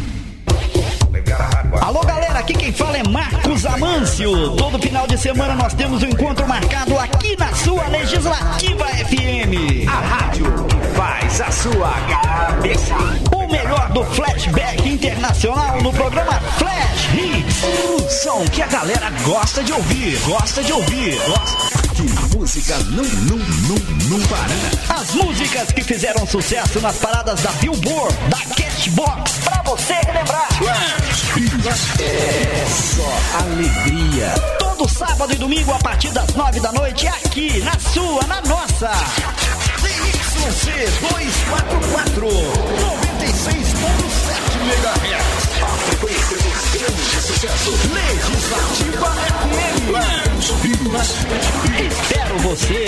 Alô 1.81 2.01
galera, 2.01 2.41
aqui 2.41 2.53
quem 2.53 2.71
fala 2.75 2.99
é 2.99 3.03
Marcos 3.09 3.65
Amâncio. 3.65 4.55
Todo 4.57 4.79
final 4.79 5.07
de 5.07 5.17
semana 5.17 5.55
nós 5.55 5.73
temos 5.73 6.03
um 6.03 6.09
encontro 6.09 6.47
marcado 6.47 6.99
aqui 6.99 7.35
na 7.39 7.51
sua 7.55 7.89
Legislativa 7.89 8.85
FM. 8.85 9.89
A 9.89 9.99
rádio 9.99 10.45
faz 10.99 11.41
a 11.41 11.51
sua 11.53 11.93
cabeça. 12.11 12.95
O 13.33 13.47
melhor 13.47 13.89
do 13.93 14.05
flashback 14.07 14.89
internacional 14.89 15.81
no 15.81 15.93
programa 15.93 16.41
Flash 16.59 17.15
Hits. 17.15 17.63
O 17.85 18.11
som 18.11 18.45
que 18.47 18.61
a 18.61 18.67
galera 18.67 19.09
gosta 19.25 19.63
de 19.63 19.73
ouvir, 19.73 20.19
gosta 20.27 20.61
de 20.61 20.73
ouvir, 20.73 21.17
gosta. 21.29 21.79
Que 21.95 22.37
música 22.37 22.77
não, 22.91 23.05
não, 23.05 23.37
não, 23.39 24.19
não 24.19 24.27
para. 24.27 25.01
As 25.01 25.15
músicas 25.15 25.71
que 25.71 25.85
fizeram 25.85 26.27
sucesso 26.27 26.81
nas 26.81 26.97
paradas 26.97 27.43
da 27.43 27.53
Billboard, 27.53 28.17
da 28.29 28.39
Cashbox, 28.57 29.39
pra 29.45 29.63
você 29.63 29.95
relembrar. 30.05 30.49
É 32.01 32.67
só 32.67 33.45
alegria. 33.45 34.35
Todo 34.59 34.89
sábado 34.89 35.33
e 35.33 35.37
domingo 35.37 35.73
a 35.73 35.79
partir 35.79 36.11
das 36.11 36.35
nove 36.35 36.59
da 36.59 36.73
noite 36.73 37.07
aqui 37.07 37.61
na 37.61 37.79
sua, 37.79 38.27
na 38.27 38.41
nossa. 38.43 38.91
ZYC 40.39 41.01
244, 41.01 42.29
96.7 42.29 44.63
MHz. 44.63 45.63
A 45.63 45.67
frequência 45.67 46.39
dos 46.39 46.71
grandes 46.73 47.25
sucessos. 47.27 47.85
Legislativa 47.93 49.09
FM. 49.59 50.39
Espero 51.91 52.39
você. 52.39 52.87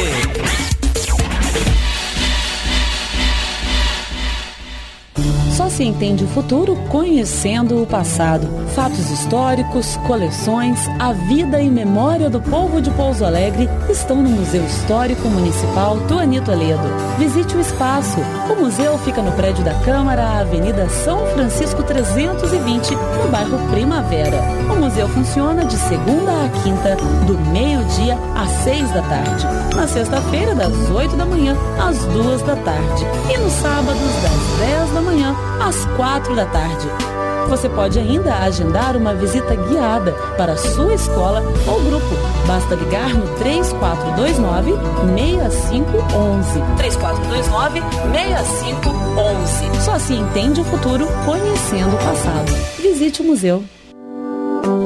Só 5.60 5.68
se 5.68 5.84
entende 5.84 6.24
o 6.24 6.28
futuro 6.28 6.74
conhecendo 6.88 7.82
o 7.82 7.86
passado. 7.86 8.48
Fatos 8.74 9.10
históricos, 9.10 9.94
coleções, 10.06 10.88
a 10.98 11.12
vida 11.12 11.60
e 11.60 11.68
memória 11.68 12.30
do 12.30 12.40
povo 12.40 12.80
de 12.80 12.90
Pouso 12.92 13.26
Alegre 13.26 13.68
estão 13.90 14.22
no 14.22 14.30
Museu 14.30 14.64
Histórico 14.64 15.28
Municipal 15.28 15.98
Tuani 16.08 16.40
Toledo. 16.40 16.80
Visite 17.18 17.58
o 17.58 17.60
espaço. 17.60 18.20
O 18.50 18.58
museu 18.58 18.96
fica 19.00 19.20
no 19.20 19.32
prédio 19.32 19.62
da 19.62 19.74
Câmara, 19.80 20.40
Avenida 20.40 20.88
São 20.88 21.26
Francisco 21.34 21.82
320, 21.82 22.94
no 22.94 23.30
bairro 23.30 23.58
Primavera. 23.70 24.40
O 24.72 24.80
museu 24.80 25.10
funciona 25.10 25.62
de 25.66 25.76
segunda 25.76 26.32
a 26.32 26.48
quinta, 26.62 26.96
do 27.26 27.38
meio-dia 27.52 28.16
às 28.34 28.48
seis 28.64 28.90
da 28.92 29.02
tarde. 29.02 29.46
Na 29.76 29.86
sexta-feira, 29.86 30.54
das 30.54 30.90
oito 30.90 31.14
da 31.18 31.26
manhã 31.26 31.54
às 31.78 31.98
duas 32.06 32.40
da 32.44 32.56
tarde. 32.56 33.04
E 33.30 33.36
nos 33.36 33.52
sábados, 33.52 34.00
das 34.22 34.58
dez 34.58 34.90
da 34.94 35.02
manhã 35.02 35.49
às 35.60 35.84
quatro 35.96 36.34
da 36.34 36.46
tarde. 36.46 36.88
Você 37.48 37.68
pode 37.68 37.98
ainda 37.98 38.34
agendar 38.36 38.96
uma 38.96 39.12
visita 39.14 39.54
guiada 39.56 40.12
para 40.36 40.52
a 40.52 40.56
sua 40.56 40.94
escola 40.94 41.42
ou 41.66 41.80
grupo. 41.82 42.14
Basta 42.46 42.74
ligar 42.74 43.12
no 43.12 43.26
3429 43.38 44.72
6511. 45.16 46.60
3429 46.76 47.80
6511. 48.12 49.84
Só 49.84 49.98
se 49.98 50.14
entende 50.14 50.60
o 50.60 50.64
futuro 50.64 51.06
conhecendo 51.24 51.94
o 51.94 51.98
passado. 51.98 52.52
Visite 52.78 53.20
o 53.22 53.24
museu. 53.24 53.64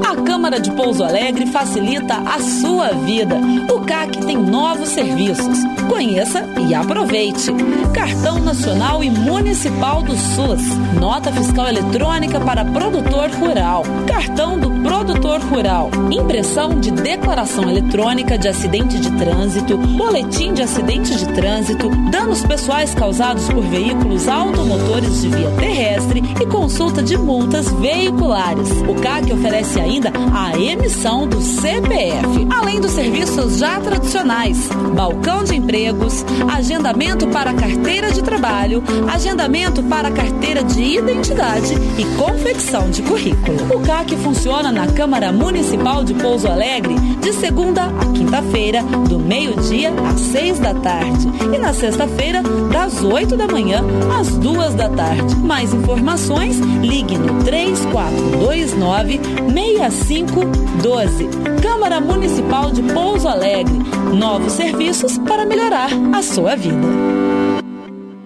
A 0.08 0.22
Câmara 0.22 0.60
de 0.60 0.70
Pouso 0.72 1.02
Alegre 1.02 1.46
facilita 1.46 2.16
a 2.16 2.38
sua 2.38 2.88
vida. 2.92 3.36
O 3.72 3.80
CAC 3.80 4.24
tem 4.24 4.36
novos 4.36 4.90
serviços. 4.90 5.58
Conheça 5.88 6.44
e 6.68 6.74
aproveite. 6.74 7.52
Cartão 7.92 8.38
Nacional 8.40 9.02
e 9.02 9.10
Municipal 9.10 10.02
do 10.02 10.16
SUS. 10.16 10.62
Nota 11.00 11.32
fiscal 11.32 11.68
eletrônica 11.68 12.40
para 12.40 12.64
produtor 12.64 13.30
rural. 13.30 13.82
Cartão 14.06 14.58
do 14.58 14.70
produtor 14.82 15.40
rural. 15.40 15.90
Impressão 16.10 16.78
de 16.78 16.90
declaração 16.90 17.68
eletrônica 17.68 18.38
de 18.38 18.48
acidente 18.48 18.98
de 19.00 19.10
trânsito. 19.12 19.76
Boletim 19.76 20.54
de 20.54 20.62
acidente 20.62 21.16
de 21.16 21.26
trânsito. 21.32 21.88
Danos 22.10 22.42
pessoais 22.42 22.94
causados 22.94 23.46
por 23.48 23.62
veículos 23.64 24.28
automotores 24.28 25.22
de 25.22 25.28
via 25.28 25.50
terrestre 25.52 26.22
e 26.40 26.46
consulta 26.46 27.02
de 27.02 27.16
multas 27.16 27.70
veiculares. 27.72 28.70
O 28.88 28.94
CAC 29.00 29.32
oferece 29.32 29.63
ainda 29.80 30.12
a 30.32 30.58
emissão 30.58 31.26
do 31.26 31.40
CPF, 31.40 32.46
além 32.50 32.80
dos 32.80 32.92
serviços 32.92 33.58
já 33.58 33.80
tradicionais: 33.80 34.68
balcão 34.94 35.42
de 35.42 35.56
empregos, 35.56 36.24
agendamento 36.52 37.26
para 37.28 37.54
carteira 37.54 38.12
de 38.12 38.22
trabalho, 38.22 38.82
agendamento 39.12 39.82
para 39.82 40.10
carteira 40.10 40.62
de 40.62 40.82
identidade 40.82 41.74
e 41.98 42.04
confecção 42.16 42.90
de 42.90 43.02
currículo. 43.02 43.76
O 43.76 43.80
CAC 43.80 44.16
funciona 44.16 44.70
na 44.70 44.86
Câmara 44.86 45.32
Municipal 45.32 46.04
de 46.04 46.14
Pouso 46.14 46.46
Alegre 46.48 46.94
de 47.20 47.32
segunda 47.32 47.84
a 47.84 48.12
quinta-feira, 48.12 48.82
do 48.82 49.18
meio-dia 49.18 49.92
às 50.08 50.20
seis 50.20 50.58
da 50.58 50.74
tarde 50.74 51.26
e 51.54 51.58
na 51.58 51.72
sexta-feira, 51.72 52.42
das 52.70 53.02
oito 53.02 53.36
da 53.36 53.46
manhã 53.46 53.82
às 54.18 54.36
duas 54.36 54.74
da 54.74 54.88
tarde. 54.88 55.34
Mais 55.36 55.72
informações, 55.72 56.58
ligue 56.58 57.16
no 57.16 57.42
3429 57.44 59.20
6512. 59.54 61.28
Câmara 61.62 62.00
Municipal 62.00 62.72
de 62.72 62.82
Pouso 62.92 63.28
Alegre. 63.28 63.72
Novos 64.12 64.52
serviços 64.54 65.16
para 65.18 65.46
melhorar 65.46 65.90
a 66.12 66.22
sua 66.22 66.56
vida. 66.56 66.84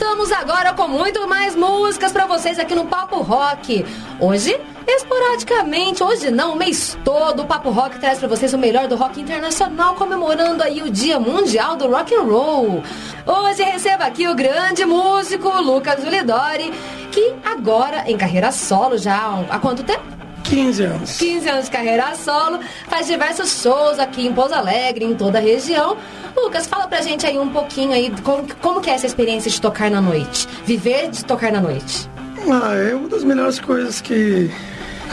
Voltamos 0.00 0.32
agora 0.32 0.72
com 0.72 0.88
muito 0.88 1.28
mais 1.28 1.54
músicas 1.54 2.10
pra 2.10 2.24
vocês 2.24 2.58
aqui 2.58 2.74
no 2.74 2.86
Papo 2.86 3.20
Rock. 3.20 3.84
Hoje, 4.18 4.58
esporadicamente, 4.88 6.02
hoje 6.02 6.30
não, 6.30 6.54
o 6.54 6.56
mês 6.56 6.96
todo, 7.04 7.42
o 7.42 7.46
Papo 7.46 7.68
Rock 7.68 7.98
traz 7.98 8.18
pra 8.18 8.26
vocês 8.26 8.54
o 8.54 8.58
melhor 8.58 8.88
do 8.88 8.96
rock 8.96 9.20
internacional, 9.20 9.94
comemorando 9.96 10.62
aí 10.62 10.80
o 10.80 10.90
Dia 10.90 11.20
Mundial 11.20 11.76
do 11.76 11.86
Rock 11.86 12.14
and 12.14 12.22
Roll. 12.22 12.82
Hoje 13.26 13.62
receba 13.62 14.04
aqui 14.04 14.26
o 14.26 14.34
grande 14.34 14.86
músico 14.86 15.50
Lucas 15.60 16.02
Ulidori, 16.02 16.72
que 17.12 17.34
agora 17.44 18.10
em 18.10 18.16
carreira 18.16 18.50
solo 18.50 18.96
já 18.96 19.44
há 19.50 19.58
quanto 19.58 19.82
tempo? 19.82 20.19
15 20.50 20.82
anos. 20.82 21.16
15 21.16 21.48
anos 21.48 21.64
de 21.66 21.70
carreira 21.70 22.12
solo, 22.16 22.58
faz 22.88 23.06
diversos 23.06 23.62
shows 23.62 24.00
aqui 24.00 24.26
em 24.26 24.34
Pouso 24.34 24.52
Alegre, 24.52 25.04
em 25.04 25.14
toda 25.14 25.38
a 25.38 25.40
região. 25.40 25.96
Lucas, 26.36 26.66
fala 26.66 26.88
pra 26.88 27.00
gente 27.02 27.24
aí 27.24 27.38
um 27.38 27.48
pouquinho 27.48 27.92
aí 27.92 28.12
como, 28.24 28.44
como 28.60 28.80
que 28.80 28.90
é 28.90 28.94
essa 28.94 29.06
experiência 29.06 29.48
de 29.48 29.60
tocar 29.60 29.88
na 29.88 30.00
noite, 30.00 30.48
viver 30.66 31.08
de 31.08 31.24
tocar 31.24 31.52
na 31.52 31.60
noite. 31.60 32.10
Ah, 32.50 32.74
é 32.74 32.94
uma 32.94 33.08
das 33.08 33.22
melhores 33.22 33.60
coisas 33.60 34.00
que, 34.00 34.50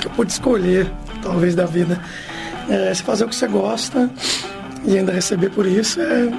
que 0.02 0.08
eu 0.08 0.12
pude 0.12 0.32
escolher, 0.32 0.92
talvez, 1.22 1.54
da 1.54 1.66
vida. 1.66 2.02
É, 2.68 2.92
se 2.94 3.04
fazer 3.04 3.26
o 3.26 3.30
que 3.30 3.36
você 3.36 3.48
gosta 3.48 4.10
e 4.86 4.98
ainda 4.98 5.12
receber 5.12 5.52
por 5.52 5.68
isso, 5.68 6.02
é, 6.02 6.32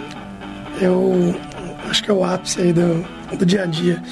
eu 0.80 1.36
acho 1.88 2.02
que 2.02 2.10
é 2.10 2.14
o 2.14 2.24
ápice 2.24 2.60
aí 2.60 2.72
do, 2.72 3.06
do 3.36 3.46
dia 3.46 3.62
a 3.62 3.66
dia. 3.66 4.02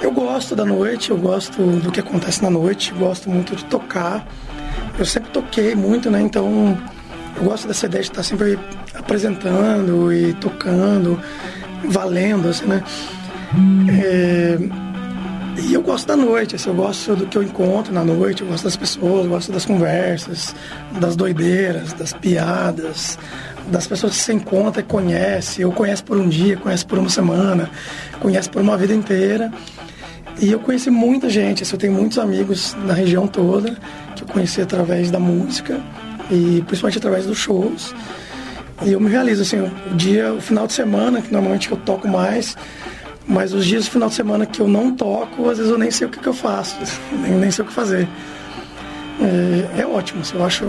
Eu 0.00 0.12
gosto 0.12 0.54
da 0.54 0.64
noite, 0.64 1.10
eu 1.10 1.16
gosto 1.16 1.60
do 1.80 1.90
que 1.90 1.98
acontece 2.00 2.42
na 2.42 2.50
noite, 2.50 2.92
gosto 2.92 3.28
muito 3.28 3.56
de 3.56 3.64
tocar. 3.64 4.26
Eu 4.98 5.04
sempre 5.04 5.30
toquei 5.30 5.74
muito, 5.74 6.10
né? 6.10 6.20
Então 6.20 6.78
eu 7.36 7.44
gosto 7.44 7.66
dessa 7.66 7.86
ideia 7.86 8.02
de 8.02 8.10
estar 8.10 8.22
sempre 8.22 8.58
apresentando 8.94 10.12
e 10.12 10.32
tocando, 10.34 11.20
valendo, 11.84 12.48
assim, 12.48 12.66
né? 12.66 12.82
É, 13.90 14.58
e 15.60 15.74
eu 15.74 15.82
gosto 15.82 16.06
da 16.06 16.16
noite, 16.16 16.54
assim, 16.54 16.68
eu 16.68 16.76
gosto 16.76 17.16
do 17.16 17.26
que 17.26 17.36
eu 17.36 17.42
encontro 17.42 17.92
na 17.92 18.04
noite, 18.04 18.42
eu 18.42 18.48
gosto 18.48 18.64
das 18.64 18.76
pessoas, 18.76 19.24
eu 19.24 19.30
gosto 19.30 19.50
das 19.50 19.64
conversas, 19.64 20.54
das 21.00 21.16
doideiras, 21.16 21.92
das 21.92 22.12
piadas, 22.12 23.18
das 23.66 23.86
pessoas 23.86 24.16
que 24.16 24.22
você 24.22 24.32
encontra 24.32 24.80
e 24.80 24.84
conhece, 24.84 25.64
ou 25.64 25.72
conhece 25.72 26.02
por 26.02 26.16
um 26.16 26.28
dia, 26.28 26.56
conhece 26.56 26.86
por 26.86 26.98
uma 26.98 27.08
semana, 27.08 27.68
conhece 28.20 28.48
por 28.48 28.62
uma 28.62 28.76
vida 28.76 28.94
inteira. 28.94 29.52
E 30.40 30.52
eu 30.52 30.60
conheci 30.60 30.88
muita 30.90 31.28
gente, 31.28 31.62
assim, 31.64 31.74
eu 31.74 31.78
tenho 31.80 31.92
muitos 31.92 32.18
amigos 32.18 32.76
na 32.84 32.94
região 32.94 33.26
toda, 33.26 33.76
que 34.14 34.22
eu 34.22 34.28
conheci 34.28 34.60
através 34.60 35.10
da 35.10 35.18
música 35.18 35.80
e 36.30 36.62
principalmente 36.66 36.98
através 36.98 37.26
dos 37.26 37.38
shows. 37.38 37.92
E 38.84 38.92
eu 38.92 39.00
me 39.00 39.10
realizo, 39.10 39.42
assim, 39.42 39.58
o 39.60 39.94
dia, 39.96 40.32
o 40.32 40.40
final 40.40 40.66
de 40.68 40.72
semana, 40.74 41.20
que 41.20 41.32
normalmente 41.32 41.70
eu 41.70 41.76
toco 41.78 42.06
mais, 42.06 42.56
mas 43.26 43.52
os 43.52 43.66
dias 43.66 43.86
do 43.86 43.90
final 43.90 44.08
de 44.08 44.14
semana 44.14 44.46
que 44.46 44.60
eu 44.60 44.68
não 44.68 44.94
toco, 44.94 45.50
às 45.50 45.58
vezes 45.58 45.72
eu 45.72 45.78
nem 45.78 45.90
sei 45.90 46.06
o 46.06 46.10
que, 46.10 46.20
que 46.20 46.26
eu 46.28 46.32
faço, 46.34 46.76
nem, 47.20 47.32
nem 47.32 47.50
sei 47.50 47.64
o 47.64 47.68
que 47.68 47.74
fazer. 47.74 48.08
É, 49.76 49.80
é 49.82 49.86
ótimo, 49.86 50.20
assim, 50.20 50.36
eu 50.38 50.44
acho 50.44 50.64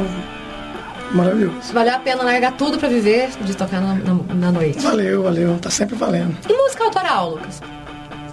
maravilhoso. 1.12 1.72
Valeu 1.74 1.94
a 1.94 2.00
pena 2.00 2.24
largar 2.24 2.54
tudo 2.54 2.80
pra 2.80 2.90
viver 2.90 3.30
de 3.42 3.56
tocar 3.56 3.80
na, 3.82 3.94
na- 3.96 4.34
na 4.34 4.52
noite. 4.52 4.80
Valeu, 4.80 5.22
valeu, 5.24 5.58
tá 5.60 5.70
sempre 5.70 5.96
valendo. 5.96 6.36
E 6.50 6.54
música 6.54 6.84
autoral, 6.86 7.32
Lucas? 7.32 7.62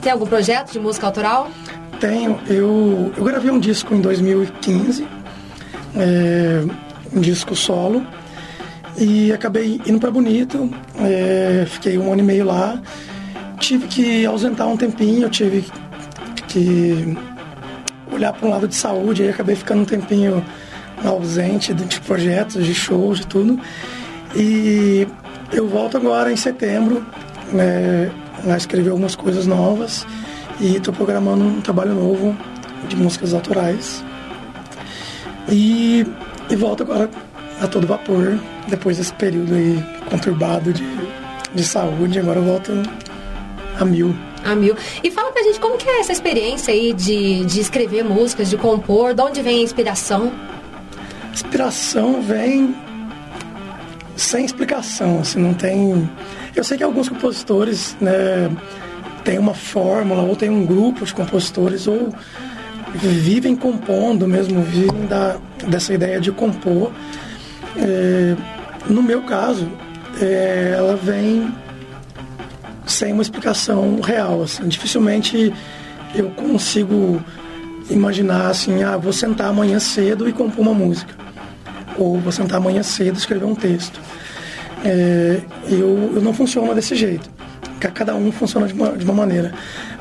Tem 0.07 0.13
algum 0.13 0.25
projeto 0.25 0.71
de 0.71 0.79
música 0.79 1.05
autoral? 1.05 1.51
Tenho, 1.99 2.39
eu, 2.47 3.13
eu 3.17 3.25
gravei 3.25 3.51
um 3.51 3.59
disco 3.59 3.93
em 3.93 4.01
2015, 4.01 5.05
é, 5.97 6.63
um 7.13 7.21
disco 7.21 7.57
solo, 7.57 8.07
e 8.97 9.33
acabei 9.33 9.81
indo 9.85 9.99
para 9.99 10.09
Bonito, 10.13 10.71
é, 11.01 11.67
fiquei 11.67 11.99
um 11.99 12.13
ano 12.13 12.21
e 12.21 12.25
meio 12.25 12.45
lá, 12.45 12.81
tive 13.59 13.89
que 13.89 14.25
ausentar 14.25 14.69
um 14.69 14.77
tempinho, 14.77 15.29
tive 15.29 15.65
que 16.47 17.19
olhar 18.13 18.33
para 18.33 18.47
um 18.47 18.51
lado 18.53 18.69
de 18.69 18.77
saúde, 18.77 19.25
aí 19.25 19.31
acabei 19.31 19.57
ficando 19.57 19.83
um 19.83 19.87
tempinho 19.87 20.45
ausente 21.05 21.75
de, 21.75 22.01
projetos, 22.03 22.65
de 22.65 22.75
shows, 22.77 23.19
de 23.19 23.27
tudo. 23.27 23.59
E 24.37 25.05
eu 25.51 25.67
volto 25.67 25.97
agora 25.97 26.31
em 26.31 26.37
setembro, 26.37 27.05
né, 27.53 28.09
a 28.49 28.57
escrever 28.57 28.91
algumas 28.91 29.15
coisas 29.15 29.47
novas 29.47 30.07
e 30.61 30.77
estou 30.77 30.93
programando 30.93 31.45
um 31.45 31.61
trabalho 31.61 31.95
novo 31.95 32.37
de 32.89 32.97
músicas 32.97 33.35
autorais. 33.35 34.05
E, 35.49 36.07
e 36.51 36.57
volto 36.57 36.83
agora 36.83 37.11
a 37.61 37.67
todo 37.67 37.87
vapor, 37.87 38.39
depois 38.69 38.99
desse 38.99 39.13
período 39.15 39.55
aí 39.55 39.83
conturbado 40.11 40.73
de, 40.73 40.85
de 41.55 41.65
saúde, 41.65 42.19
agora 42.19 42.39
eu 42.39 42.45
volto 42.45 42.73
a 43.79 43.85
mil. 43.85 44.15
A 44.45 44.55
mil. 44.55 44.77
E 45.03 45.11
fala 45.11 45.33
pra 45.33 45.43
gente 45.43 45.59
como 45.61 45.77
que 45.77 45.89
é 45.89 46.01
essa 46.01 46.13
experiência 46.13 46.73
aí 46.73 46.93
de, 46.93 47.45
de 47.45 47.61
escrever 47.61 48.05
músicas, 48.05 48.51
de 48.51 48.57
compor, 48.57 49.15
de 49.15 49.23
onde 49.23 49.43
vem 49.43 49.61
a 49.61 49.63
inspiração? 49.63 50.33
inspiração 51.37 52.23
vem 52.23 52.75
sem 54.17 54.45
explicação, 54.45 55.21
assim, 55.21 55.39
não 55.39 55.53
tem... 55.53 56.09
Eu 56.57 56.65
sei 56.65 56.79
que 56.79 56.83
alguns 56.83 57.09
compositores, 57.09 57.95
né, 58.01 58.51
tem 59.23 59.39
uma 59.39 59.53
fórmula, 59.53 60.23
ou 60.23 60.35
tem 60.35 60.49
um 60.49 60.65
grupo 60.65 61.05
de 61.05 61.13
compositores, 61.13 61.87
ou 61.87 62.15
vivem 62.95 63.55
compondo 63.55 64.27
mesmo, 64.27 64.63
vivem 64.63 65.07
da, 65.07 65.37
dessa 65.69 65.93
ideia 65.93 66.19
de 66.19 66.33
compor. 66.33 66.91
É, 67.77 68.35
no 68.89 69.03
meu 69.03 69.23
caso, 69.23 69.71
é, 70.21 70.75
ela 70.79 70.97
vem 70.97 71.55
sem 72.87 73.13
uma 73.13 73.23
explicação 73.23 74.01
real, 74.01 74.43
assim, 74.43 74.67
dificilmente 74.67 75.53
eu 76.15 76.31
consigo 76.31 77.23
imaginar 77.91 78.49
assim, 78.49 78.83
ah, 78.83 78.97
vou 78.97 79.13
sentar 79.13 79.49
amanhã 79.49 79.79
cedo 79.79 80.27
e 80.27 80.33
compor 80.33 80.61
uma 80.61 80.73
música. 80.75 81.15
Ou 81.99 82.19
vou 82.19 82.33
sentar 82.33 82.57
amanhã 82.57 82.83
cedo 82.83 83.17
e 83.17 83.19
escrever 83.19 83.45
um 83.45 83.55
texto. 83.55 84.01
É, 84.89 85.41
eu, 85.69 86.13
eu 86.15 86.21
não 86.23 86.33
funciono 86.33 86.73
desse 86.75 86.95
jeito. 86.95 87.29
Ca- 87.81 87.91
Cada 87.91 88.15
um 88.15 88.31
funciona 88.31 88.67
de 88.69 88.73
uma, 88.75 88.93
de 88.93 89.05
uma 89.05 89.15
maneira. 89.15 89.53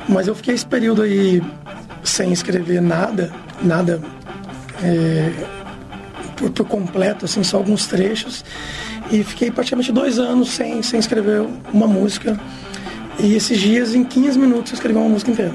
Mas 0.08 0.28
eu 0.28 0.34
fiquei 0.34 0.54
esse 0.54 0.66
período 0.66 1.02
aí 1.02 1.42
sem 2.04 2.32
escrever 2.32 2.80
nada, 2.80 3.32
nada 3.62 4.00
é, 4.82 5.30
por, 6.36 6.50
por 6.50 6.66
completo, 6.66 7.24
assim, 7.24 7.42
só 7.42 7.56
alguns 7.56 7.86
trechos. 7.86 8.44
E 9.10 9.24
fiquei 9.24 9.50
praticamente 9.50 9.90
dois 9.92 10.18
anos 10.18 10.50
sem, 10.50 10.82
sem 10.82 11.00
escrever 11.00 11.44
uma 11.72 11.86
música. 11.88 12.38
E 13.18 13.34
esses 13.34 13.58
dias, 13.58 13.94
em 13.94 14.04
15 14.04 14.38
minutos, 14.38 14.72
eu 14.72 14.76
escrevi 14.76 14.98
uma 14.98 15.08
música 15.08 15.30
inteira. 15.30 15.54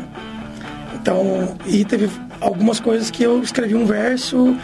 Então, 0.96 1.56
e 1.66 1.86
teve 1.86 2.10
algumas 2.40 2.80
coisas 2.80 3.10
que 3.10 3.24
eu 3.24 3.42
escrevi 3.42 3.76
um 3.76 3.86
verso, 3.86 4.56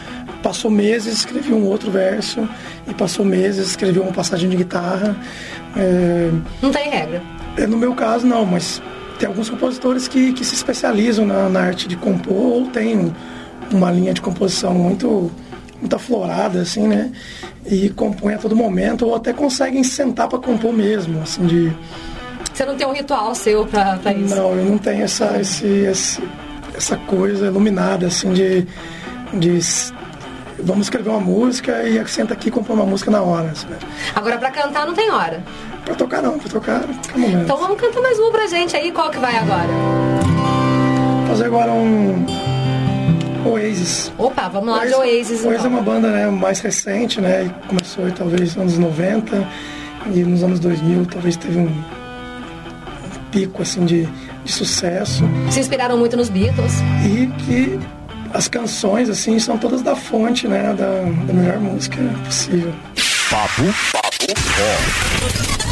passou 0.41 0.69
meses, 0.71 1.13
escrevi 1.19 1.53
um 1.53 1.65
outro 1.65 1.89
verso, 1.91 2.47
e 2.87 2.93
passou 2.93 3.25
meses, 3.25 3.69
escrevi 3.69 3.99
uma 3.99 4.11
passagem 4.11 4.49
de 4.49 4.55
guitarra. 4.57 5.15
É, 5.75 6.29
Não 6.61 6.71
tem 6.71 6.89
regra. 6.89 7.21
é, 7.57 7.67
no 7.67 7.77
meu 7.77 7.93
caso, 7.93 8.25
não, 8.25 8.45
mas 8.45 8.81
tem 9.19 9.27
alguns 9.27 9.49
compositores 9.49 10.07
que, 10.07 10.33
que 10.33 10.45
se 10.45 10.53
especializam 10.55 11.25
na, 11.25 11.49
na 11.49 11.61
arte 11.61 11.87
de 11.87 11.95
compor 11.95 12.35
ou 12.35 12.67
tem 12.67 12.97
um- 12.97 13.13
uma 13.71 13.91
linha 13.91 14.13
de 14.13 14.21
composição 14.21 14.73
muito, 14.73 15.31
muito 15.81 15.95
aflorada, 15.95 16.61
assim, 16.61 16.87
né? 16.87 17.11
E 17.65 17.89
compõem 17.89 18.35
a 18.35 18.37
todo 18.37 18.55
momento 18.55 19.05
ou 19.05 19.15
até 19.15 19.33
conseguem 19.33 19.83
sentar 19.83 20.27
para 20.29 20.39
compor 20.39 20.71
mesmo, 20.71 21.21
assim, 21.21 21.45
de... 21.45 21.71
Você 22.53 22.65
não 22.65 22.75
tem 22.75 22.87
um 22.87 22.93
ritual 22.93 23.35
seu 23.35 23.65
pra, 23.65 23.97
pra 23.97 24.13
isso? 24.13 24.33
Não, 24.35 24.51
eu 24.55 24.65
não 24.65 24.77
tenho 24.77 25.03
essa, 25.03 25.39
esse, 25.39 25.65
esse- 25.67 26.23
essa 26.75 26.95
coisa 26.95 27.47
iluminada, 27.47 28.07
assim, 28.07 28.31
de, 28.33 28.65
de 29.33 29.59
vamos 30.59 30.87
escrever 30.87 31.09
uma 31.09 31.19
música 31.19 31.83
e 31.83 32.05
senta 32.07 32.33
aqui 32.33 32.49
e 32.49 32.51
compor 32.51 32.75
uma 32.75 32.85
música 32.85 33.09
na 33.11 33.21
hora, 33.21 33.49
assim, 33.49 33.67
né? 33.67 33.77
Agora 34.15 34.37
pra 34.37 34.51
cantar 34.51 34.85
não 34.85 34.93
tem 34.93 35.09
hora. 35.11 35.43
Pra 35.85 35.95
tocar 35.95 36.21
não, 36.21 36.37
pra 36.37 36.49
tocar, 36.49 36.81
momento. 37.15 37.43
Então 37.43 37.57
vamos 37.57 37.79
cantar 37.79 38.01
mais 38.01 38.19
uma 38.19 38.31
pra 38.31 38.47
gente 38.47 38.75
aí. 38.75 38.91
Qual 38.91 39.09
que 39.09 39.19
vai 39.19 39.35
agora? 39.37 39.69
fazer 41.27 41.45
agora 41.45 41.71
um 41.71 42.25
Oasis. 43.45 44.11
Opa, 44.17 44.47
vamos 44.49 44.69
lá 44.69 44.85
de 44.85 44.93
Oasis 44.93 45.43
Oasis 45.43 45.45
é 45.45 45.55
então. 45.57 45.69
uma 45.71 45.81
banda 45.81 46.09
né, 46.09 46.27
mais 46.27 46.59
recente, 46.61 47.21
né? 47.21 47.53
Começou 47.67 48.09
talvez 48.11 48.55
nos 48.55 48.75
anos 48.75 48.77
90 48.77 49.47
e 50.13 50.19
nos 50.23 50.43
anos 50.43 50.59
2000 50.59 51.05
talvez 51.05 51.35
teve 51.37 51.59
um 51.59 51.83
pico 53.31 53.61
assim 53.61 53.85
de, 53.85 54.05
de 54.43 54.51
sucesso 54.51 55.23
Se 55.51 55.59
inspiraram 55.59 55.97
muito 55.97 56.15
nos 56.17 56.29
Beatles. 56.29 56.73
e 57.05 57.27
que 57.43 57.79
as 58.33 58.47
canções 58.47 59.09
assim 59.09 59.39
são 59.39 59.57
todas 59.57 59.81
da 59.81 59.95
fonte, 59.95 60.47
né, 60.47 60.73
da, 60.73 61.01
da 61.25 61.33
melhor 61.33 61.59
música 61.59 61.97
possível. 62.25 62.73
Papo, 63.29 63.63
papo. 63.91 65.66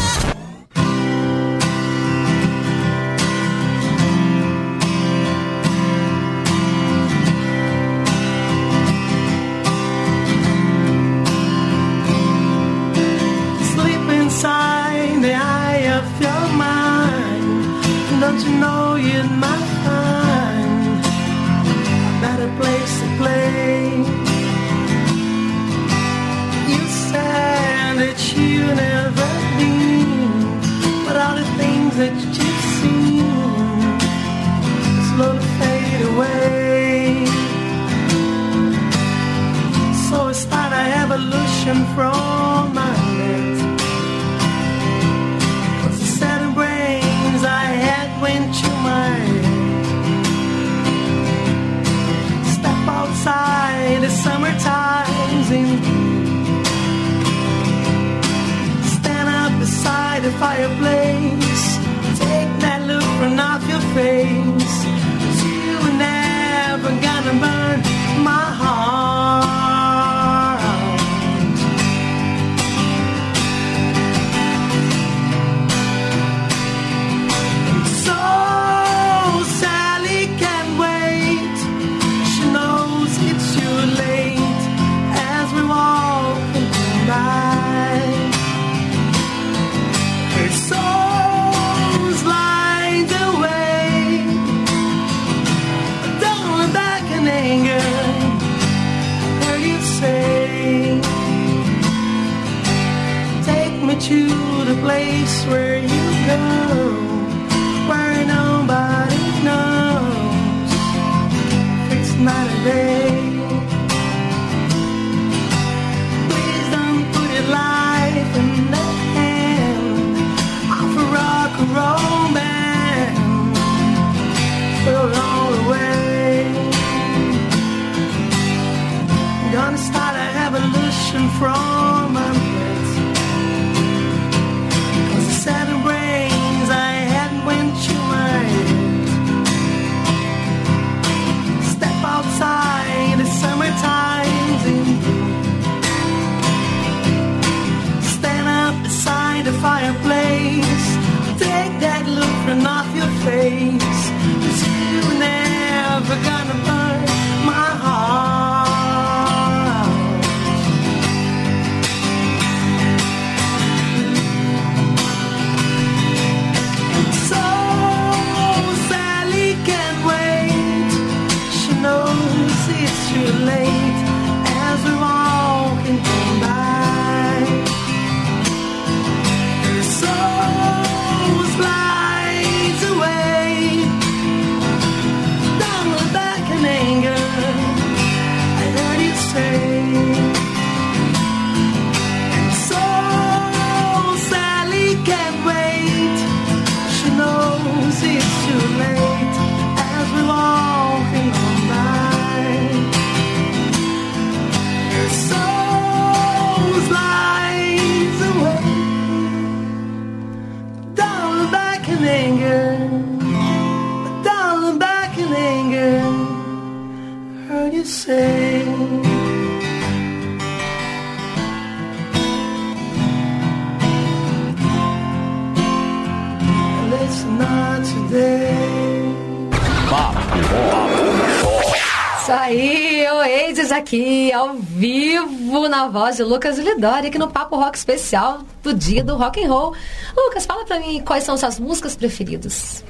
Isso 232.26 232.32
aí, 232.32 233.06
Oasis 233.08 233.72
aqui, 233.72 234.34
ao 234.34 234.56
vivo, 234.56 235.70
na 235.70 235.88
voz 235.88 236.16
de 236.16 236.24
Lucas 236.24 236.58
Lidori, 236.58 237.08
aqui 237.08 237.20
no 237.20 237.28
Papo 237.28 237.56
Rock 237.56 237.78
Especial 237.78 238.42
do 238.64 238.74
dia 238.74 239.04
do 239.04 239.16
rock 239.16 239.44
and 239.44 239.48
roll. 239.48 239.76
Lucas, 240.18 240.44
fala 240.44 240.66
pra 240.66 240.80
mim 240.80 241.04
quais 241.06 241.24
são 241.24 241.38
suas 241.38 241.60
músicas 241.60 241.96
preferidas. 241.96 242.84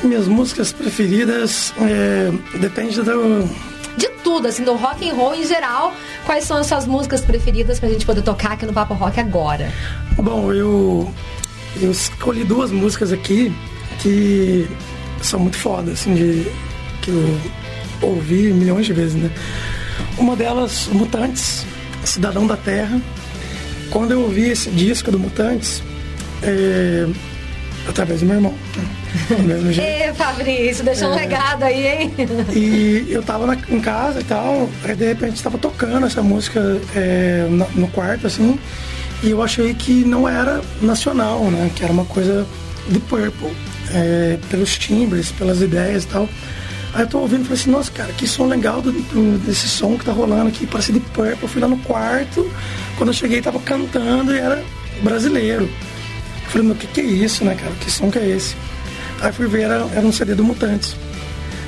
Minhas 0.00 0.28
músicas 0.28 0.72
preferidas 0.72 1.74
é, 1.80 2.30
depende 2.60 3.02
do. 3.02 3.48
De 3.96 4.08
tudo, 4.22 4.48
assim, 4.48 4.64
do 4.64 4.74
rock 4.74 5.08
and 5.08 5.14
roll 5.14 5.34
em 5.34 5.46
geral, 5.46 5.94
quais 6.24 6.44
são 6.44 6.58
as 6.58 6.66
suas 6.66 6.86
músicas 6.86 7.22
preferidas 7.22 7.78
pra 7.80 7.88
gente 7.88 8.04
poder 8.04 8.22
tocar 8.22 8.52
aqui 8.52 8.66
no 8.66 8.72
Papo 8.72 8.94
Rock 8.94 9.18
agora? 9.18 9.72
Bom, 10.16 10.52
eu, 10.52 11.12
eu 11.80 11.90
escolhi 11.90 12.44
duas 12.44 12.70
músicas 12.70 13.12
aqui 13.12 13.54
que 14.00 14.68
são 15.22 15.40
muito 15.40 15.56
foda, 15.56 15.92
assim, 15.92 16.14
de, 16.14 16.46
que 17.02 17.10
eu 17.10 17.40
ouvi 18.02 18.52
milhões 18.52 18.86
de 18.86 18.92
vezes, 18.92 19.14
né? 19.14 19.30
Uma 20.18 20.36
delas, 20.36 20.88
Mutantes, 20.88 21.64
Cidadão 22.04 22.46
da 22.46 22.56
Terra. 22.56 23.00
Quando 23.90 24.12
eu 24.12 24.22
ouvi 24.22 24.50
esse 24.50 24.70
disco 24.70 25.10
do 25.10 25.18
Mutantes, 25.18 25.82
é, 26.42 27.06
através 27.88 28.20
do 28.20 28.26
meu 28.26 28.36
irmão, 28.36 28.54
né? 28.76 28.84
Do 29.36 29.42
mesmo 29.44 29.72
jeito. 29.72 29.88
Ê, 30.10 30.12
Fabrício, 30.14 30.84
deixou 30.84 31.08
um 31.10 31.12
É. 31.14 31.16
legado 31.16 31.62
aí, 31.62 31.86
hein? 31.86 32.12
E 32.54 33.06
eu 33.10 33.22
tava 33.22 33.46
na- 33.46 33.56
em 33.68 33.80
casa 33.80 34.20
e 34.20 34.24
tal, 34.24 34.68
aí 34.84 34.94
de 34.94 35.06
repente 35.06 35.42
tava 35.42 35.58
tocando 35.58 36.06
essa 36.06 36.22
música 36.22 36.60
é, 36.94 37.46
na- 37.50 37.66
no 37.74 37.88
quarto, 37.88 38.26
assim, 38.26 38.58
e 39.22 39.30
eu 39.30 39.42
achei 39.42 39.74
que 39.74 40.04
não 40.04 40.28
era 40.28 40.60
nacional, 40.80 41.44
né? 41.50 41.70
Que 41.74 41.82
era 41.84 41.92
uma 41.92 42.04
coisa 42.04 42.46
de 42.88 42.98
Purple, 43.00 43.50
é, 43.92 44.38
pelos 44.50 44.76
timbres, 44.78 45.32
pelas 45.32 45.60
ideias 45.60 46.04
e 46.04 46.06
tal. 46.08 46.28
Aí 46.94 47.02
eu 47.02 47.06
tô 47.08 47.18
ouvindo 47.18 47.40
e 47.42 47.44
falei 47.44 47.60
assim, 47.60 47.70
nossa, 47.70 47.90
cara, 47.90 48.10
que 48.12 48.26
som 48.26 48.46
legal 48.46 48.80
do- 48.80 48.92
do- 48.92 49.38
desse 49.44 49.68
som 49.68 49.98
que 49.98 50.04
tá 50.04 50.12
rolando 50.12 50.48
aqui, 50.48 50.66
parece 50.66 50.92
de 50.92 51.00
Purple. 51.00 51.38
Eu 51.42 51.48
fui 51.48 51.60
lá 51.60 51.68
no 51.68 51.76
quarto, 51.78 52.50
quando 52.96 53.10
eu 53.10 53.14
cheguei 53.14 53.42
tava 53.42 53.58
cantando 53.60 54.34
e 54.34 54.38
era 54.38 54.62
brasileiro. 55.02 55.64
Eu 55.64 56.50
falei, 56.50 56.68
mas 56.68 56.76
o 56.76 56.80
que 56.80 56.86
que 56.86 57.00
é 57.00 57.04
isso, 57.04 57.44
né, 57.44 57.54
cara? 57.54 57.72
Que 57.80 57.90
som 57.90 58.10
que 58.10 58.18
é 58.18 58.28
esse? 58.28 58.54
Aí 59.20 59.32
fui 59.32 59.46
ver, 59.46 59.62
era, 59.62 59.86
era 59.94 60.06
um 60.06 60.12
CD 60.12 60.34
do 60.34 60.44
Mutantes. 60.44 60.96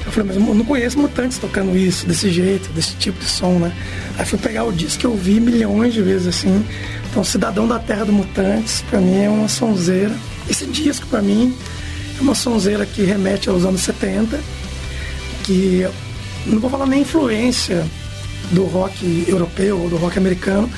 Eu 0.08 0.12
falei, 0.12 0.28
mas 0.28 0.36
eu 0.36 0.54
não 0.54 0.64
conheço 0.64 0.98
mutantes 0.98 1.36
tocando 1.36 1.76
isso, 1.76 2.06
desse 2.06 2.30
jeito, 2.30 2.70
desse 2.72 2.94
tipo 2.94 3.18
de 3.18 3.26
som, 3.26 3.58
né? 3.58 3.70
Aí 4.16 4.24
fui 4.24 4.38
pegar 4.38 4.64
o 4.64 4.72
disco 4.72 5.00
que 5.00 5.06
eu 5.06 5.14
vi 5.14 5.38
milhões 5.38 5.92
de 5.92 6.00
vezes 6.00 6.28
assim. 6.28 6.64
Então, 7.10 7.22
Cidadão 7.22 7.68
da 7.68 7.78
Terra 7.78 8.06
do 8.06 8.12
Mutantes, 8.12 8.82
pra 8.88 9.00
mim 9.00 9.22
é 9.22 9.28
uma 9.28 9.48
sonzeira. 9.48 10.14
Esse 10.48 10.64
disco, 10.64 11.06
pra 11.08 11.20
mim, 11.20 11.54
é 12.18 12.22
uma 12.22 12.34
sonzeira 12.34 12.86
que 12.86 13.02
remete 13.02 13.50
aos 13.50 13.66
anos 13.66 13.82
70, 13.82 14.40
que 15.44 15.86
não 16.46 16.58
vou 16.58 16.70
falar 16.70 16.86
nem 16.86 17.02
influência 17.02 17.84
do 18.50 18.64
rock 18.64 19.24
europeu 19.28 19.78
ou 19.78 19.90
do 19.90 19.96
rock 19.98 20.16
americano. 20.16 20.70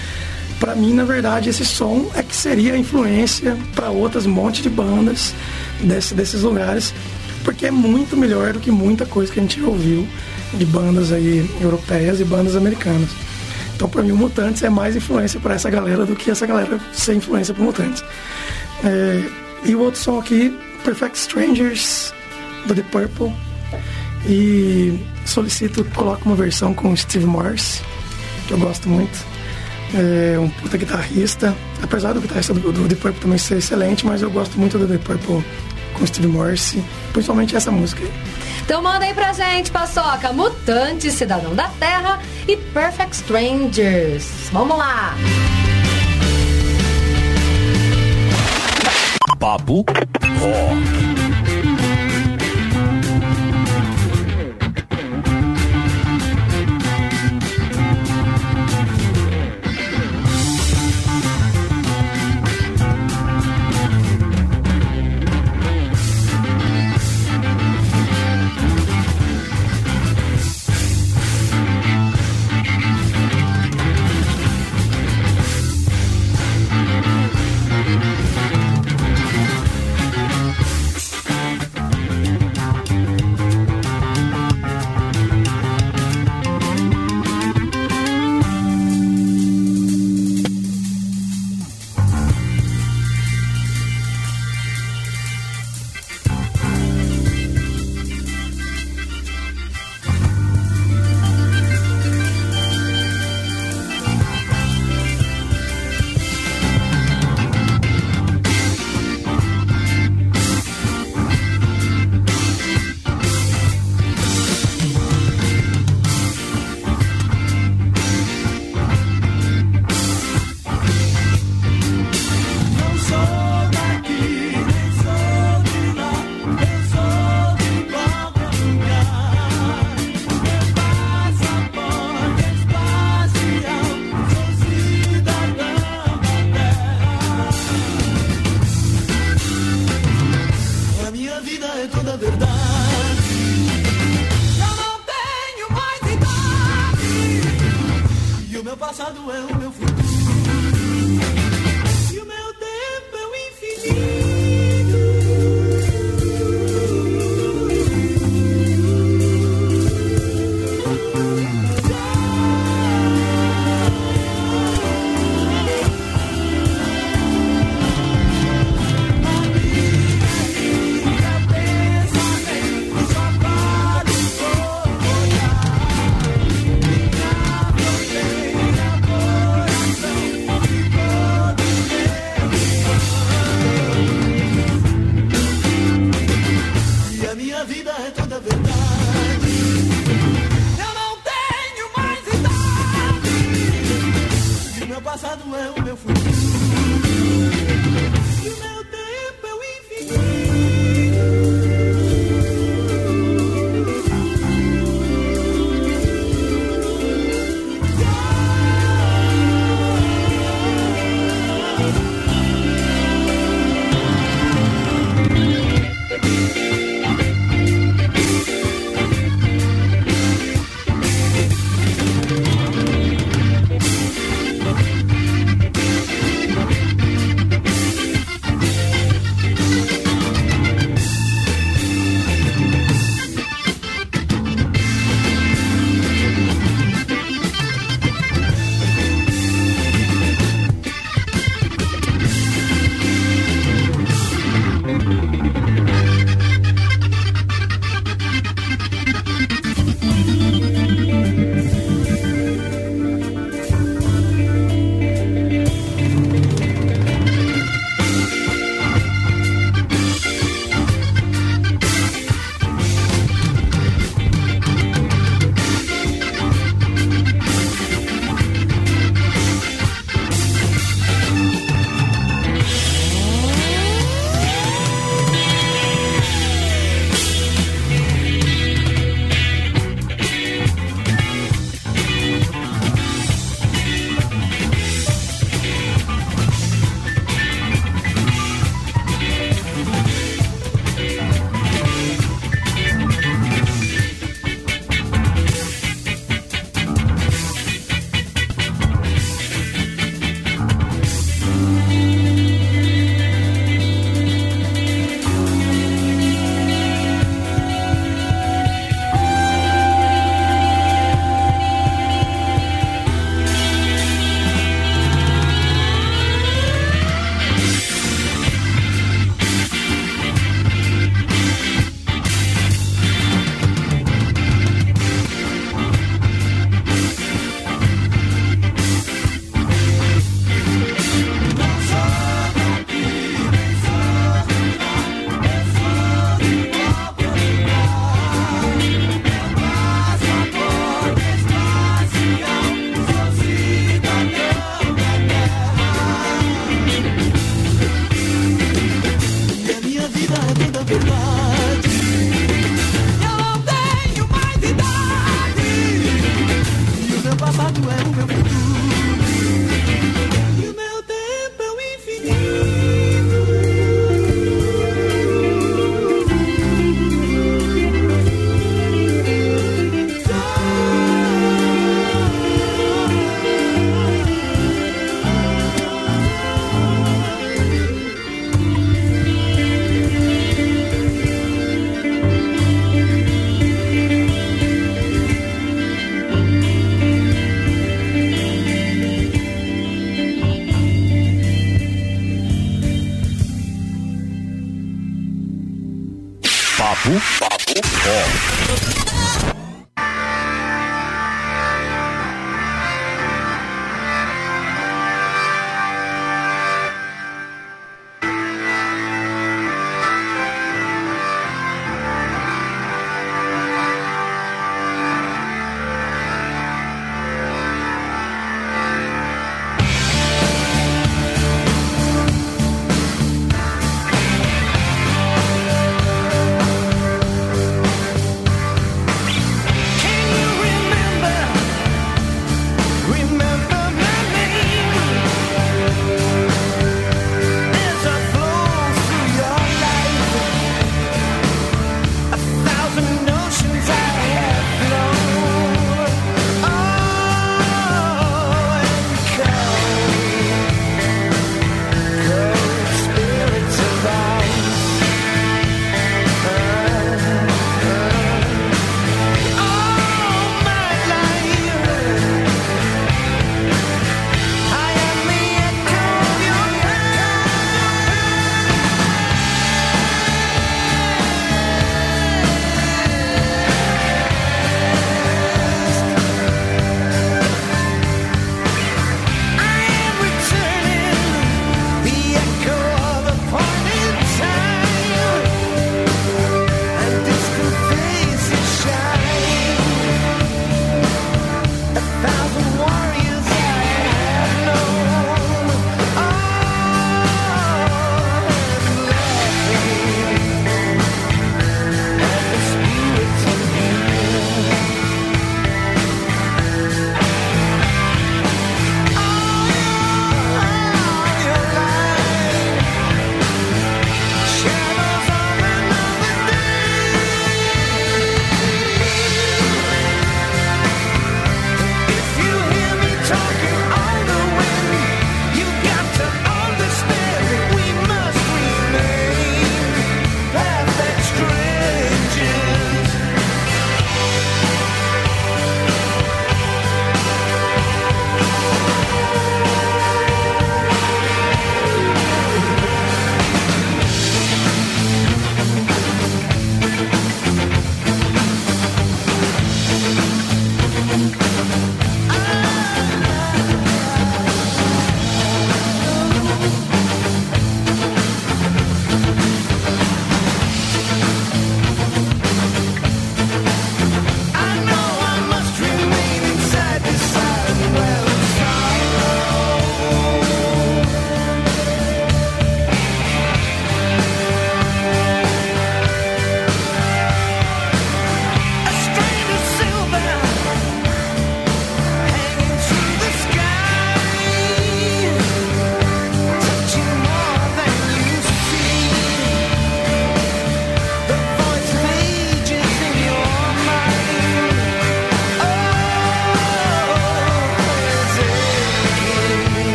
Pra 0.61 0.74
mim, 0.76 0.92
na 0.92 1.04
verdade, 1.04 1.48
esse 1.48 1.64
som 1.64 2.11
é 2.14 2.22
que 2.22 2.36
seria 2.36 2.74
a 2.74 2.76
influência 2.76 3.56
para 3.74 3.88
outras 3.88 4.26
monte 4.26 4.61
de 4.61 4.68
bandas 4.68 5.34
desse, 5.80 6.14
desses 6.14 6.42
lugares, 6.42 6.92
porque 7.42 7.66
é 7.66 7.70
muito 7.70 8.14
melhor 8.14 8.52
do 8.52 8.61
que 8.61 8.70
muita 8.70 9.06
coisa 9.06 9.32
que 9.32 9.40
a 9.40 9.42
gente 9.42 9.61
ouviu 9.62 10.06
de 10.52 10.66
bandas 10.66 11.12
aí 11.12 11.48
europeias 11.62 12.20
e 12.20 12.24
bandas 12.24 12.54
americanas. 12.56 13.08
Então, 13.74 13.88
pra 13.88 14.02
mim, 14.02 14.12
o 14.12 14.16
Mutantes 14.16 14.62
é 14.62 14.68
mais 14.68 14.94
influência 14.94 15.40
para 15.40 15.54
essa 15.54 15.70
galera 15.70 16.04
do 16.04 16.14
que 16.14 16.30
essa 16.30 16.46
galera 16.46 16.78
ser 16.92 17.14
influência 17.14 17.54
para 17.54 17.64
Mutantes. 17.64 18.04
É, 18.84 19.24
e 19.64 19.74
o 19.74 19.80
outro 19.80 19.98
som 19.98 20.18
aqui, 20.18 20.54
Perfect 20.84 21.16
Strangers, 21.16 22.12
do 22.66 22.74
The 22.74 22.82
Purple. 22.82 23.32
E 24.28 25.00
solicito 25.24 25.82
que 25.82 25.90
coloque 25.92 26.26
uma 26.26 26.36
versão 26.36 26.74
com 26.74 26.94
Steve 26.94 27.24
Morse, 27.24 27.80
que 28.46 28.52
eu 28.52 28.58
gosto 28.58 28.86
muito. 28.86 29.30
É 29.95 30.38
um 30.38 30.49
puta 30.49 30.76
guitarrista. 30.76 31.55
Apesar 31.82 32.12
do 32.12 32.20
guitarrista 32.20 32.55
do, 32.55 32.72
do 32.72 32.88
The 32.88 32.95
Purple 32.95 33.20
também 33.20 33.38
ser 33.38 33.59
excelente, 33.59 34.07
mas 34.07 34.22
eu 34.22 34.30
gosto 34.30 34.59
muito 34.59 34.78
do 34.78 34.86
The 34.86 34.99
Purple 34.99 35.45
com 35.95 36.05
o 36.05 36.07
Steve 36.07 36.28
Morse, 36.28 36.82
principalmente 37.12 37.57
essa 37.57 37.70
música 37.70 38.03
aí. 38.03 38.12
Então 38.64 38.82
manda 38.82 39.05
aí 39.05 39.12
pra 39.14 39.32
gente, 39.32 39.70
Paçoca, 39.70 40.32
Mutante, 40.32 41.11
Cidadão 41.11 41.55
da 41.55 41.68
Terra 41.70 42.20
e 42.47 42.57
Perfect 42.57 43.16
Strangers. 43.16 44.49
Vamos 44.53 44.78
lá! 44.78 45.14
Papo 49.38 49.84
Rock. 50.38 51.09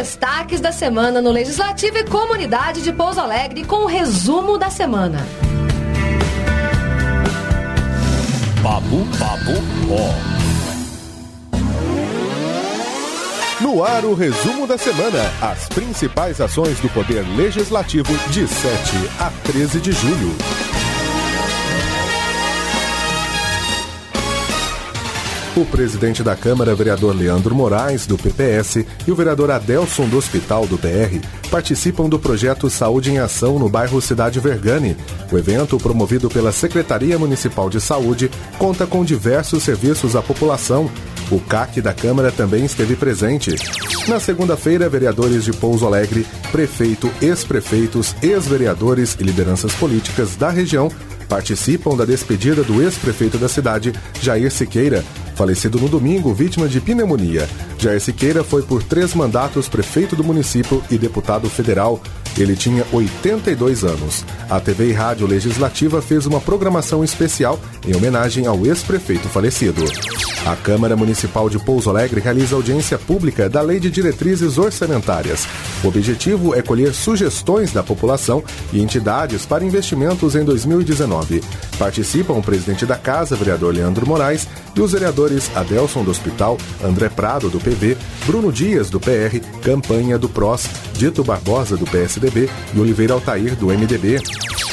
Destaques 0.00 0.60
da 0.62 0.72
semana 0.72 1.20
no 1.20 1.30
Legislativo 1.30 1.98
e 1.98 2.04
Comunidade 2.04 2.80
de 2.80 2.90
Pouso 2.90 3.20
Alegre 3.20 3.66
com 3.66 3.84
o 3.84 3.86
resumo 3.86 4.56
da 4.56 4.70
semana. 4.70 5.18
Papo, 8.62 9.06
papo, 9.18 9.52
ó. 9.90 10.40
No 13.62 13.84
ar, 13.84 14.06
o 14.06 14.14
resumo 14.14 14.66
da 14.66 14.78
semana. 14.78 15.30
As 15.38 15.68
principais 15.68 16.40
ações 16.40 16.80
do 16.80 16.88
Poder 16.88 17.22
Legislativo 17.36 18.10
de 18.30 18.48
7 18.48 18.96
a 19.18 19.30
13 19.52 19.80
de 19.82 19.92
julho. 19.92 20.34
O 25.60 25.66
presidente 25.66 26.22
da 26.22 26.34
Câmara, 26.34 26.74
vereador 26.74 27.14
Leandro 27.14 27.54
Moraes, 27.54 28.06
do 28.06 28.16
PPS, 28.16 28.86
e 29.06 29.12
o 29.12 29.14
vereador 29.14 29.50
Adelson 29.50 30.08
do 30.08 30.16
Hospital 30.16 30.66
do 30.66 30.78
PR 30.78 31.20
participam 31.50 32.08
do 32.08 32.18
projeto 32.18 32.70
Saúde 32.70 33.10
em 33.10 33.18
Ação 33.18 33.58
no 33.58 33.68
bairro 33.68 34.00
Cidade 34.00 34.40
Vergani. 34.40 34.96
O 35.30 35.36
evento, 35.36 35.76
promovido 35.76 36.30
pela 36.30 36.50
Secretaria 36.50 37.18
Municipal 37.18 37.68
de 37.68 37.78
Saúde, 37.78 38.30
conta 38.56 38.86
com 38.86 39.04
diversos 39.04 39.62
serviços 39.62 40.16
à 40.16 40.22
população. 40.22 40.90
O 41.30 41.38
CAC 41.38 41.82
da 41.82 41.92
Câmara 41.92 42.32
também 42.32 42.64
esteve 42.64 42.96
presente. 42.96 43.54
Na 44.08 44.18
segunda-feira, 44.18 44.88
vereadores 44.88 45.44
de 45.44 45.52
Pouso 45.52 45.86
Alegre, 45.86 46.26
prefeito, 46.50 47.10
ex-prefeitos, 47.20 48.16
ex-vereadores 48.22 49.14
e 49.20 49.22
lideranças 49.22 49.74
políticas 49.74 50.36
da 50.36 50.48
região 50.48 50.90
participam 51.30 51.96
da 51.96 52.04
despedida 52.04 52.64
do 52.64 52.82
ex-prefeito 52.82 53.38
da 53.38 53.48
cidade, 53.48 53.92
Jair 54.20 54.50
Siqueira, 54.50 55.04
falecido 55.40 55.78
no 55.78 55.88
domingo 55.88 56.34
vítima 56.34 56.68
de 56.68 56.82
pneumonia. 56.82 57.48
Jair 57.78 57.98
Siqueira 57.98 58.44
foi 58.44 58.62
por 58.62 58.82
três 58.82 59.14
mandatos 59.14 59.70
prefeito 59.70 60.14
do 60.14 60.22
município 60.22 60.82
e 60.90 60.98
deputado 60.98 61.48
federal. 61.48 61.98
Ele 62.40 62.56
tinha 62.56 62.86
82 62.92 63.84
anos. 63.84 64.24
A 64.48 64.58
TV 64.58 64.88
e 64.88 64.92
Rádio 64.92 65.26
Legislativa 65.26 66.00
fez 66.00 66.26
uma 66.26 66.40
programação 66.40 67.04
especial 67.04 67.60
em 67.86 67.94
homenagem 67.94 68.46
ao 68.46 68.64
ex-prefeito 68.64 69.28
falecido. 69.28 69.84
A 70.46 70.56
Câmara 70.56 70.96
Municipal 70.96 71.50
de 71.50 71.58
Pouso 71.58 71.90
Alegre 71.90 72.18
realiza 72.20 72.56
audiência 72.56 72.98
pública 72.98 73.48
da 73.48 73.60
Lei 73.60 73.78
de 73.78 73.90
Diretrizes 73.90 74.56
Orçamentárias. 74.56 75.46
O 75.84 75.88
objetivo 75.88 76.54
é 76.54 76.62
colher 76.62 76.94
sugestões 76.94 77.72
da 77.72 77.82
população 77.82 78.42
e 78.72 78.80
entidades 78.80 79.44
para 79.44 79.64
investimentos 79.64 80.34
em 80.34 80.42
2019. 80.42 81.42
Participam 81.78 82.34
o 82.34 82.42
presidente 82.42 82.86
da 82.86 82.96
Casa, 82.96 83.36
vereador 83.36 83.74
Leandro 83.74 84.06
Moraes, 84.06 84.48
e 84.74 84.80
os 84.80 84.92
vereadores 84.92 85.50
Adelson 85.54 86.02
do 86.02 86.10
Hospital, 86.10 86.56
André 86.82 87.08
Prado, 87.08 87.50
do 87.50 87.60
PV, 87.60 87.96
Bruno 88.24 88.52
Dias, 88.52 88.88
do 88.88 88.98
PR, 88.98 89.40
Campanha 89.62 90.18
do 90.18 90.28
PROS, 90.28 90.68
Dito 90.94 91.22
Barbosa, 91.22 91.76
do 91.76 91.84
PSDB 92.30 92.48
e 92.72 92.80
Oliveira 92.80 93.12
Altair, 93.12 93.54
do 93.56 93.66
MDB. 93.66 94.20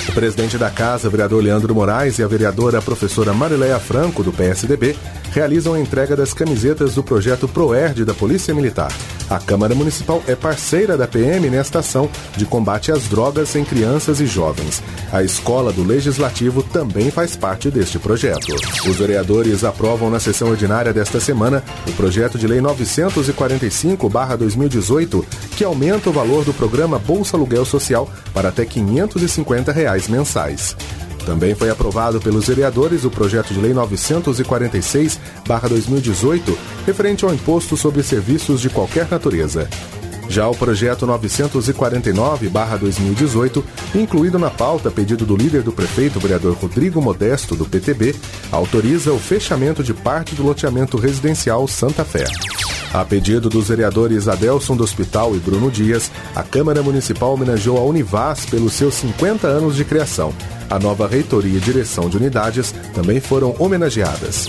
O 0.07 0.11
presidente 0.13 0.57
da 0.57 0.69
Casa, 0.69 1.09
vereador 1.09 1.43
Leandro 1.43 1.73
Moraes, 1.75 2.19
e 2.19 2.23
a 2.23 2.27
vereadora 2.27 2.81
professora 2.81 3.33
Marileia 3.33 3.79
Franco, 3.79 4.23
do 4.23 4.31
PSDB, 4.31 4.95
realizam 5.37 5.75
a 5.75 5.79
entrega 5.79 6.15
das 6.15 6.33
camisetas 6.33 6.95
do 6.95 7.03
projeto 7.03 7.47
ProERD 7.47 8.03
da 8.03 8.15
Polícia 8.15 8.55
Militar. 8.55 8.91
A 9.29 9.37
Câmara 9.37 9.75
Municipal 9.75 10.23
é 10.25 10.35
parceira 10.35 10.97
da 10.97 11.07
PM 11.07 11.47
nesta 11.47 11.77
ação 11.77 12.09
de 12.35 12.43
combate 12.43 12.91
às 12.91 13.03
drogas 13.03 13.55
em 13.55 13.63
crianças 13.63 14.19
e 14.19 14.25
jovens. 14.25 14.81
A 15.13 15.21
Escola 15.21 15.71
do 15.71 15.83
Legislativo 15.83 16.63
também 16.63 17.11
faz 17.11 17.35
parte 17.35 17.69
deste 17.69 17.99
projeto. 17.99 18.47
Os 18.89 18.97
vereadores 18.97 19.63
aprovam 19.63 20.09
na 20.09 20.19
sessão 20.19 20.49
ordinária 20.49 20.91
desta 20.91 21.19
semana 21.19 21.63
o 21.87 21.91
projeto 21.91 22.39
de 22.39 22.47
lei 22.47 22.59
945-2018, 22.59 25.23
que 25.55 25.63
aumenta 25.63 26.09
o 26.09 26.13
valor 26.13 26.45
do 26.45 26.53
programa 26.53 26.97
Bolsa 26.97 27.37
Aluguel 27.37 27.63
Social 27.63 28.09
para 28.33 28.49
até 28.49 28.65
550 28.65 29.71
reais 29.71 30.07
mensais. 30.07 30.75
Também 31.27 31.53
foi 31.53 31.69
aprovado 31.69 32.19
pelos 32.21 32.47
vereadores 32.47 33.03
o 33.03 33.11
projeto 33.11 33.53
de 33.53 33.59
lei 33.59 33.73
946-2018, 33.73 36.57
referente 36.85 37.25
ao 37.25 37.33
imposto 37.33 37.75
sobre 37.75 38.01
serviços 38.01 38.61
de 38.61 38.69
qualquer 38.69 39.09
natureza. 39.11 39.67
Já 40.29 40.47
o 40.47 40.55
projeto 40.55 41.05
949-2018, 41.05 43.61
incluído 43.93 44.39
na 44.39 44.49
pauta 44.49 44.89
pedido 44.89 45.25
do 45.25 45.35
líder 45.35 45.63
do 45.63 45.73
prefeito, 45.73 46.17
vereador 46.17 46.55
Rodrigo 46.55 47.01
Modesto, 47.01 47.57
do 47.57 47.65
PTB, 47.65 48.15
autoriza 48.49 49.11
o 49.11 49.19
fechamento 49.19 49.83
de 49.83 49.93
parte 49.93 50.33
do 50.33 50.43
loteamento 50.43 50.95
residencial 50.95 51.67
Santa 51.67 52.05
Fé. 52.05 52.23
A 52.93 53.03
pedido 53.03 53.49
dos 53.49 53.67
vereadores 53.67 54.29
Adelson 54.29 54.77
do 54.77 54.83
Hospital 54.85 55.35
e 55.35 55.39
Bruno 55.39 55.69
Dias, 55.69 56.09
a 56.33 56.41
Câmara 56.41 56.81
Municipal 56.81 57.33
homenageou 57.33 57.77
a 57.77 57.81
Univaz 57.81 58.45
pelos 58.45 58.71
seus 58.71 58.93
50 58.93 59.45
anos 59.45 59.75
de 59.75 59.83
criação. 59.83 60.33
A 60.69 60.77
nova 60.77 61.07
reitoria 61.07 61.57
e 61.57 61.61
direção 61.61 62.09
de 62.09 62.17
unidades 62.17 62.73
também 62.93 63.19
foram 63.19 63.55
homenageadas. 63.57 64.47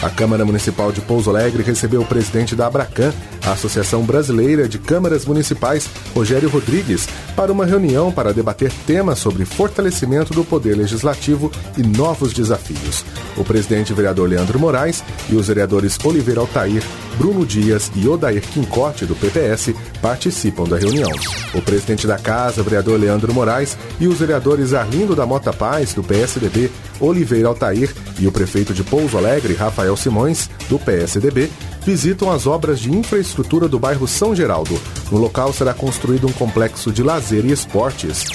A 0.00 0.08
Câmara 0.08 0.44
Municipal 0.44 0.92
de 0.92 1.00
Pouso 1.00 1.28
Alegre 1.28 1.64
recebeu 1.64 2.02
o 2.02 2.06
presidente 2.06 2.54
da 2.54 2.68
Abracan, 2.68 3.12
a 3.44 3.52
Associação 3.52 4.04
Brasileira 4.04 4.68
de 4.68 4.78
Câmaras 4.78 5.24
Municipais, 5.24 5.88
Rogério 6.14 6.48
Rodrigues, 6.48 7.08
para 7.34 7.50
uma 7.50 7.66
reunião 7.66 8.12
para 8.12 8.32
debater 8.32 8.70
temas 8.86 9.18
sobre 9.18 9.44
fortalecimento 9.44 10.32
do 10.32 10.44
poder 10.44 10.76
legislativo 10.76 11.50
e 11.76 11.82
novos 11.82 12.32
desafios. 12.32 13.04
O 13.36 13.42
presidente 13.42 13.92
vereador 13.92 14.28
Leandro 14.28 14.60
Moraes 14.60 15.02
e 15.28 15.34
os 15.34 15.48
vereadores 15.48 15.98
Oliveira 16.04 16.40
Altair, 16.40 16.84
Bruno 17.18 17.44
Dias 17.44 17.90
e 17.96 18.08
Odair 18.08 18.40
Quincote, 18.40 19.04
do 19.04 19.16
PPS, 19.16 19.74
participam 20.00 20.64
da 20.64 20.78
reunião. 20.78 21.10
O 21.52 21.60
presidente 21.60 22.06
da 22.06 22.16
Casa, 22.16 22.62
vereador 22.62 22.98
Leandro 22.98 23.34
Moraes, 23.34 23.76
e 23.98 24.06
os 24.06 24.20
vereadores 24.20 24.72
Arlindo 24.72 25.16
da 25.16 25.26
Mota 25.26 25.52
Paz, 25.52 25.92
do 25.92 26.02
PSDB, 26.04 26.70
Oliveira 27.00 27.48
Altair 27.48 27.92
e 28.20 28.26
o 28.28 28.32
prefeito 28.32 28.72
de 28.72 28.84
Pouso 28.84 29.18
Alegre, 29.18 29.54
Rafael 29.54 29.96
Simões, 29.96 30.48
do 30.68 30.78
PSDB, 30.78 31.50
visitam 31.88 32.30
as 32.30 32.46
obras 32.46 32.80
de 32.80 32.94
infraestrutura 32.94 33.66
do 33.66 33.78
bairro 33.78 34.06
São 34.06 34.36
Geraldo. 34.36 34.78
No 35.10 35.16
local 35.16 35.54
será 35.54 35.72
construído 35.72 36.26
um 36.26 36.32
complexo 36.32 36.92
de 36.92 37.02
lazer 37.02 37.46
e 37.46 37.50
esportes. 37.50 38.26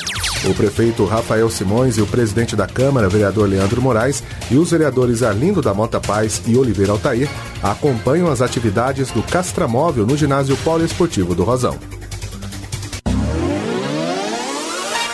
O 0.50 0.56
prefeito 0.56 1.06
Rafael 1.06 1.48
Simões 1.52 1.96
e 2.00 2.02
o 2.02 2.08
presidente 2.08 2.56
da 2.56 2.66
Câmara, 2.66 3.08
vereador 3.08 3.48
Leandro 3.48 3.80
Moraes, 3.80 4.24
e 4.50 4.58
os 4.58 4.72
vereadores 4.72 5.22
Arlindo 5.22 5.62
da 5.62 5.72
Mota 5.72 6.02
Paz 6.02 6.42
e 6.48 6.58
Oliveira 6.58 6.94
Altair 6.94 7.30
acompanham 7.62 8.28
as 8.28 8.42
atividades 8.42 9.12
do 9.12 9.22
Castramóvel 9.22 10.08
no 10.08 10.18
ginásio 10.18 10.58
poliesportivo 10.58 11.36
do 11.36 11.44
Rosão. 11.44 11.78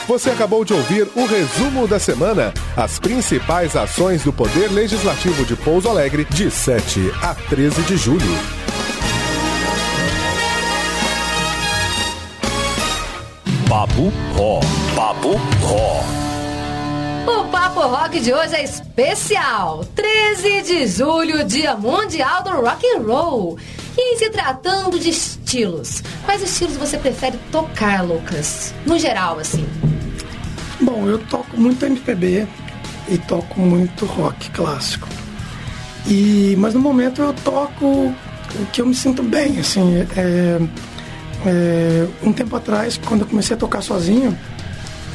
Você 0.10 0.32
acabou 0.32 0.66
de 0.66 0.74
ouvir 0.74 1.08
o 1.16 1.24
resumo 1.28 1.88
da 1.88 2.00
semana. 2.00 2.52
As 2.76 2.98
principais 2.98 3.76
ações 3.76 4.24
do 4.24 4.34
Poder 4.34 4.72
Legislativo 4.72 5.46
de 5.46 5.56
Pouso 5.56 5.88
Alegre, 5.88 6.26
de 6.26 6.50
7 6.50 7.12
a 7.22 7.36
13 7.36 7.84
de 7.84 7.96
julho. 7.96 8.40
Papo 13.70 14.12
Ó. 14.36 14.60
Papo 14.96 15.40
Ó. 15.64 17.32
O 17.32 17.48
Papo 17.52 17.82
Rock 17.82 18.20
de 18.20 18.34
hoje 18.34 18.56
é 18.56 18.64
especial. 18.64 19.86
13 19.94 20.62
de 20.64 20.88
julho, 20.88 21.44
Dia 21.44 21.76
Mundial 21.76 22.42
do 22.42 22.50
Rock 22.50 22.84
and 22.96 23.04
Roll. 23.04 23.60
E 23.96 24.18
se 24.18 24.32
tratando 24.32 24.98
de 24.98 25.10
estilos, 25.10 26.02
quais 26.26 26.42
estilos 26.42 26.78
você 26.78 26.98
prefere 26.98 27.38
tocar, 27.52 28.04
Lucas? 28.04 28.74
No 28.88 28.98
geral, 28.98 29.38
assim. 29.38 29.68
Bom, 30.82 31.08
eu 31.08 31.20
toco 31.20 31.60
muito 31.60 31.86
MPB 31.86 32.48
e 33.10 33.18
toco 33.18 33.60
muito 33.60 34.06
rock 34.06 34.50
clássico. 34.52 35.08
E, 36.08 36.56
mas 36.58 36.74
no 36.74 36.80
momento 36.80 37.22
eu 37.22 37.34
toco 37.34 37.86
o 37.86 38.66
que 38.72 38.82
eu 38.82 38.86
me 38.86 38.96
sinto 38.96 39.22
bem, 39.22 39.60
assim, 39.60 39.98
é, 40.16 40.60
é, 41.46 42.08
um 42.24 42.32
tempo 42.32 42.56
atrás, 42.56 43.00
quando 43.06 43.22
eu 43.22 43.28
comecei 43.28 43.56
a 43.56 43.60
tocar 43.60 43.82
sozinho 43.82 44.36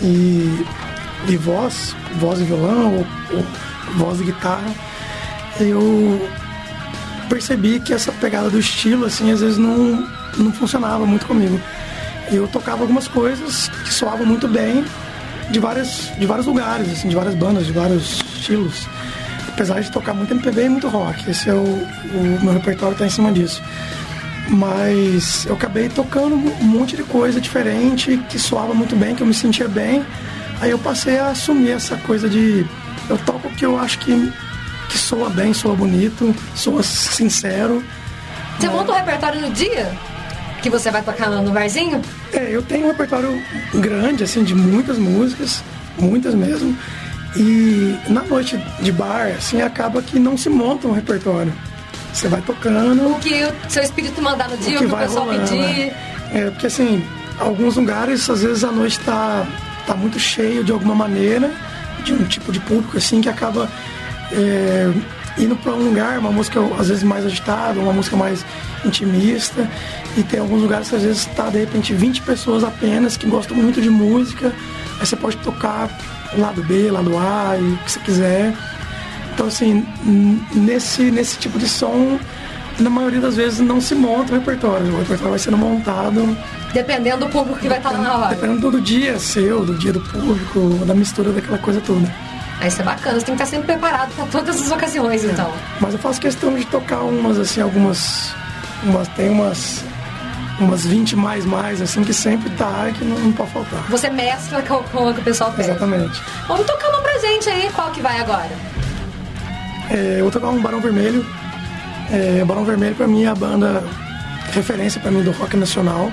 e, 0.02 0.64
e 1.28 1.36
voz, 1.36 1.96
voz 2.16 2.40
e 2.40 2.44
violão, 2.44 2.96
ou, 2.96 3.06
ou 3.38 3.44
voz 3.96 4.20
e 4.20 4.24
guitarra, 4.24 4.70
eu 5.58 6.28
percebi 7.28 7.80
que 7.80 7.94
essa 7.94 8.12
pegada 8.12 8.50
do 8.50 8.58
estilo, 8.58 9.06
assim, 9.06 9.30
às 9.32 9.40
vezes 9.40 9.56
não, 9.56 10.06
não 10.36 10.52
funcionava 10.52 11.06
muito 11.06 11.26
comigo. 11.26 11.58
Eu 12.30 12.46
tocava 12.48 12.82
algumas 12.82 13.08
coisas 13.08 13.68
que 13.68 13.92
soavam 13.92 14.26
muito 14.26 14.46
bem 14.46 14.84
de, 15.50 15.58
várias, 15.58 16.10
de 16.18 16.26
vários 16.26 16.46
lugares, 16.46 16.90
assim, 16.90 17.08
de 17.08 17.14
várias 17.14 17.34
bandas, 17.34 17.66
de 17.66 17.72
vários 17.72 18.20
estilos. 18.36 18.86
Apesar 19.48 19.80
de 19.80 19.90
tocar 19.90 20.14
muito 20.14 20.32
MPB 20.32 20.64
e 20.64 20.68
muito 20.68 20.88
rock. 20.88 21.30
Esse 21.30 21.48
é 21.48 21.54
o, 21.54 21.62
o 21.62 22.38
meu 22.42 22.54
repertório 22.54 22.94
está 22.94 23.06
em 23.06 23.10
cima 23.10 23.30
disso. 23.30 23.62
Mas 24.48 25.46
eu 25.46 25.54
acabei 25.54 25.88
tocando 25.88 26.34
um 26.34 26.64
monte 26.64 26.96
de 26.96 27.02
coisa 27.04 27.40
diferente, 27.40 28.16
que 28.28 28.38
soava 28.38 28.74
muito 28.74 28.96
bem, 28.96 29.14
que 29.14 29.22
eu 29.22 29.26
me 29.26 29.34
sentia 29.34 29.68
bem. 29.68 30.04
Aí 30.60 30.70
eu 30.70 30.78
passei 30.78 31.18
a 31.18 31.28
assumir 31.28 31.70
essa 31.70 31.96
coisa 31.98 32.28
de. 32.28 32.66
Eu 33.08 33.18
toco 33.18 33.48
o 33.48 33.50
que 33.52 33.64
eu 33.64 33.78
acho 33.78 33.98
que, 34.00 34.32
que 34.88 34.98
soa 34.98 35.30
bem, 35.30 35.54
soa 35.54 35.74
bonito, 35.74 36.34
soa 36.54 36.82
sincero. 36.82 37.82
Você 38.58 38.68
monta 38.68 38.92
o 38.92 38.94
repertório 38.94 39.40
no 39.40 39.50
dia? 39.50 39.92
Que 40.64 40.70
você 40.70 40.90
vai 40.90 41.02
tocar 41.02 41.28
no 41.28 41.50
barzinho? 41.52 42.00
É, 42.32 42.48
eu 42.50 42.62
tenho 42.62 42.86
um 42.86 42.88
repertório 42.88 43.38
grande, 43.74 44.24
assim, 44.24 44.42
de 44.42 44.54
muitas 44.54 44.96
músicas, 44.98 45.62
muitas 45.98 46.34
mesmo. 46.34 46.74
E 47.36 47.94
na 48.08 48.22
noite 48.22 48.56
de 48.80 48.90
bar, 48.90 49.30
assim, 49.36 49.60
acaba 49.60 50.00
que 50.00 50.18
não 50.18 50.38
se 50.38 50.48
monta 50.48 50.88
um 50.88 50.92
repertório. 50.92 51.52
Você 52.14 52.28
vai 52.28 52.40
tocando, 52.40 53.08
O 53.10 53.18
que 53.18 53.44
o 53.44 53.52
seu 53.70 53.82
espírito 53.82 54.22
mandar 54.22 54.48
no 54.48 54.56
dia, 54.56 54.72
o 54.72 54.76
o 54.76 54.78
que, 54.78 54.84
o 54.86 54.88
vai 54.88 55.06
pessoal 55.06 55.26
rolando. 55.26 55.42
pedir. 55.48 55.60
né? 55.60 55.92
É, 56.32 56.50
porque 56.50 56.66
assim, 56.68 57.04
alguns 57.38 57.76
lugares, 57.76 58.30
às 58.30 58.40
vezes 58.42 58.64
a 58.64 58.72
noite 58.72 58.98
tá, 59.00 59.46
tá 59.86 59.94
muito 59.94 60.18
cheio 60.18 60.64
de 60.64 60.72
alguma 60.72 60.94
maneira, 60.94 61.50
de 62.04 62.14
um 62.14 62.24
tipo 62.24 62.50
de 62.50 62.60
público 62.60 62.96
assim, 62.96 63.20
que 63.20 63.28
acaba 63.28 63.68
é, 64.32 64.90
indo 65.38 65.56
para 65.56 65.72
um 65.72 65.88
lugar, 65.88 66.18
uma 66.18 66.30
música 66.30 66.60
às 66.78 66.88
vezes 66.88 67.02
mais 67.02 67.24
agitada, 67.24 67.78
uma 67.80 67.92
música 67.92 68.16
mais 68.16 68.44
intimista. 68.84 69.68
E 70.16 70.22
tem 70.22 70.40
alguns 70.40 70.62
lugares 70.62 70.88
que 70.88 70.96
às 70.96 71.02
vezes 71.02 71.26
tá 71.26 71.50
de 71.50 71.58
repente 71.58 71.92
20 71.92 72.22
pessoas 72.22 72.64
apenas 72.64 73.16
que 73.16 73.26
gostam 73.26 73.56
muito 73.56 73.80
de 73.80 73.90
música. 73.90 74.52
Aí 75.00 75.06
você 75.06 75.16
pode 75.16 75.36
tocar 75.38 75.90
lado 76.36 76.62
B, 76.62 76.90
lado 76.90 77.16
A, 77.16 77.56
e 77.58 77.72
o 77.72 77.76
que 77.78 77.92
você 77.92 78.00
quiser. 78.00 78.54
Então, 79.32 79.46
assim, 79.46 79.84
nesse, 80.54 81.10
nesse 81.10 81.38
tipo 81.38 81.58
de 81.58 81.68
som, 81.68 82.18
na 82.78 82.88
maioria 82.88 83.20
das 83.20 83.36
vezes 83.36 83.60
não 83.60 83.80
se 83.80 83.94
monta 83.94 84.32
o 84.32 84.38
repertório. 84.38 84.86
O 84.86 84.98
repertório 84.98 85.30
vai 85.30 85.38
sendo 85.38 85.56
montado 85.56 86.36
Dependendo 86.74 87.18
do 87.18 87.28
público 87.28 87.60
que 87.60 87.68
vai 87.68 87.78
estar 87.78 87.92
lá 87.92 87.98
na 87.98 88.18
hora. 88.18 88.34
dependendo 88.34 88.68
do 88.68 88.80
dia 88.80 89.16
seu, 89.16 89.64
do 89.64 89.74
dia 89.74 89.92
do 89.92 90.00
público, 90.00 90.84
da 90.84 90.92
mistura 90.92 91.30
daquela 91.30 91.56
coisa 91.56 91.80
toda. 91.80 92.12
Aí 92.60 92.68
isso 92.68 92.80
é 92.80 92.84
bacana, 92.84 93.18
você 93.18 93.26
tem 93.26 93.36
que 93.36 93.42
estar 93.42 93.56
sempre 93.56 93.72
preparado 93.72 94.14
para 94.14 94.26
todas 94.26 94.60
as 94.62 94.70
ocasiões, 94.70 95.24
então. 95.24 95.52
Mas 95.80 95.92
eu 95.92 95.98
faço 95.98 96.20
questão 96.20 96.54
de 96.54 96.64
tocar 96.66 97.00
umas, 97.00 97.38
assim, 97.38 97.60
algumas. 97.60 98.32
umas 98.84 99.08
tem 99.08 99.28
umas. 99.28 99.84
umas 100.60 100.86
20 100.86 101.16
mais 101.16 101.44
mais, 101.44 101.82
assim, 101.82 102.04
que 102.04 102.14
sempre 102.14 102.48
tá 102.50 102.88
e 102.88 102.92
que 102.92 103.04
não, 103.04 103.18
não 103.18 103.32
pode 103.32 103.50
faltar. 103.50 103.82
Você 103.90 104.08
mescla 104.08 104.62
com, 104.62 104.82
com 104.84 105.10
o 105.10 105.14
que 105.14 105.20
o 105.20 105.24
pessoal 105.24 105.52
pede. 105.52 105.68
Exatamente. 105.70 106.22
Vamos 106.46 106.64
tocar 106.66 106.88
uma 106.90 107.00
pra 107.02 107.18
gente 107.18 107.48
aí, 107.50 107.68
qual 107.74 107.90
que 107.90 108.00
vai 108.00 108.20
agora? 108.20 108.50
É, 109.90 110.16
eu 110.18 110.22
vou 110.24 110.30
tocar 110.30 110.48
um 110.48 110.60
Barão 110.62 110.80
Vermelho. 110.80 111.26
É, 112.10 112.44
Barão 112.44 112.64
Vermelho 112.64 112.94
pra 112.94 113.06
mim 113.06 113.24
é 113.24 113.28
a 113.28 113.34
banda 113.34 113.82
referência 114.52 115.00
pra 115.00 115.10
mim 115.10 115.22
do 115.22 115.32
rock 115.32 115.56
nacional. 115.56 116.10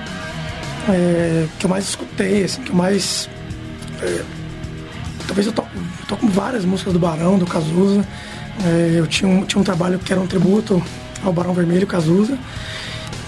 é, 0.88 1.46
que 1.58 1.64
eu 1.66 1.70
mais 1.70 1.88
escutei, 1.88 2.44
assim, 2.44 2.62
que 2.62 2.70
eu 2.70 2.74
mais. 2.74 3.28
é, 4.02 4.22
talvez 5.26 5.46
eu 5.46 5.52
toco, 6.12 6.16
toco 6.16 6.26
várias 6.28 6.64
músicas 6.64 6.92
do 6.92 6.98
Barão, 6.98 7.38
do 7.38 7.46
Cazuza. 7.46 8.06
É, 8.64 8.92
eu 8.94 9.06
tinha 9.06 9.30
um, 9.30 9.44
tinha 9.44 9.60
um 9.60 9.64
trabalho 9.64 9.98
que 9.98 10.12
era 10.12 10.20
um 10.20 10.26
tributo 10.26 10.82
ao 11.24 11.32
Barão 11.32 11.54
Vermelho 11.54 11.86
Cazuza. 11.86 12.38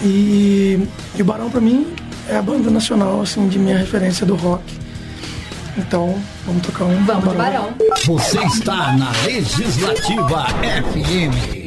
E, 0.01 0.87
e 1.15 1.21
o 1.21 1.25
Barão 1.25 1.49
pra 1.49 1.61
mim 1.61 1.87
é 2.29 2.35
a 2.37 2.41
banda 2.41 2.69
nacional 2.69 3.21
assim, 3.21 3.47
de 3.47 3.57
minha 3.57 3.77
referência 3.77 4.25
do 4.25 4.35
rock. 4.35 4.63
Então, 5.77 6.17
vamos 6.45 6.61
tocar 6.61 6.85
um. 6.85 7.03
Vamos 7.03 7.25
do 7.25 7.35
Barão. 7.35 7.73
Você 8.05 8.39
está 8.45 8.93
na 8.93 9.11
Legislativa 9.25 10.45
FM. 10.61 11.64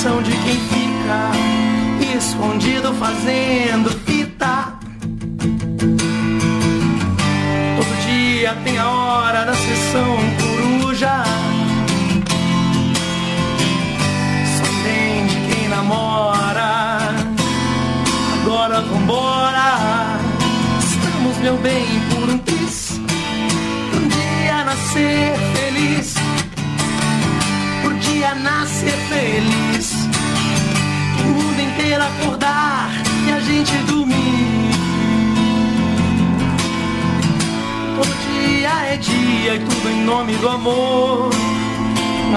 Pretensão 0.00 0.22
de 0.22 0.30
quem 0.30 0.56
fica 0.56 1.30
escondido 2.16 2.94
fazendo 2.94 3.90
fita. 4.06 4.78
Todo 7.76 8.06
dia 8.06 8.56
tem 8.64 8.78
a 8.78 8.88
hora 8.88 9.44
da 9.44 9.54
sessão 9.54 10.16
coruja. 10.40 11.22
Só 14.56 14.64
entende 14.72 15.36
quem 15.50 15.68
namora. 15.68 17.14
Agora 18.40 18.80
vambora. 18.80 20.18
Estamos, 20.78 21.36
meu 21.38 21.58
bem, 21.58 21.84
gente 33.50 33.76
dormir. 33.84 34.70
Todo 37.96 38.12
dia 38.26 38.92
é 38.92 38.96
dia 38.96 39.54
e 39.56 39.58
tudo 39.58 39.90
em 39.90 40.04
nome 40.04 40.34
do 40.36 40.48
amor. 40.48 41.30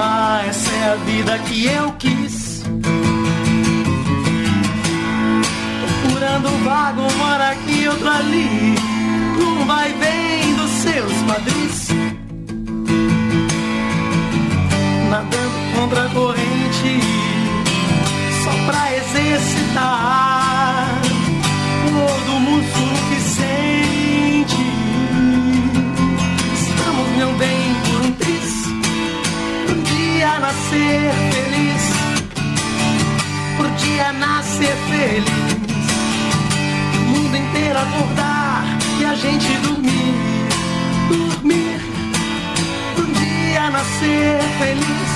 Ah, 0.00 0.42
essa 0.46 0.70
é 0.70 0.92
a 0.92 0.96
vida 0.96 1.38
que 1.46 1.66
eu 1.66 1.92
quis. 1.92 2.64
Procurando 6.02 6.48
um 6.48 6.64
vago, 6.64 7.02
mora 7.16 7.50
aqui, 7.50 7.88
outro 7.88 8.08
ali. 8.08 8.74
Um 9.38 9.66
vai 9.66 9.92
bem 9.92 10.54
dos 10.56 10.70
seus 10.70 11.12
quadris. 11.26 11.88
Nadando 15.10 15.78
contra 15.78 16.06
a 16.06 16.08
corrente, 16.08 17.00
só 18.42 18.50
pra 18.66 18.96
exercitar 18.96 20.43
todo 22.34 22.36
o 22.36 22.40
músculo 22.40 22.94
que 23.08 23.20
sente. 23.20 24.56
Estamos, 26.54 27.08
meu 27.16 27.32
bem, 27.34 27.74
por 27.84 28.06
um 28.06 28.12
triz. 28.12 28.52
Por 29.66 29.76
um 29.76 29.82
dia 29.82 30.38
nascer 30.40 31.12
feliz. 31.30 31.84
Por 33.56 33.70
dia 33.70 34.12
nascer 34.12 34.76
feliz 34.90 35.54
o 36.94 37.06
mundo 37.06 37.36
inteiro 37.36 37.78
acordar 37.78 38.64
e 38.98 39.04
a 39.04 39.14
gente 39.14 39.46
dormir, 39.58 40.14
dormir, 41.08 41.80
um 42.98 43.12
dia 43.12 43.70
nascer 43.70 44.40
feliz. 44.58 45.10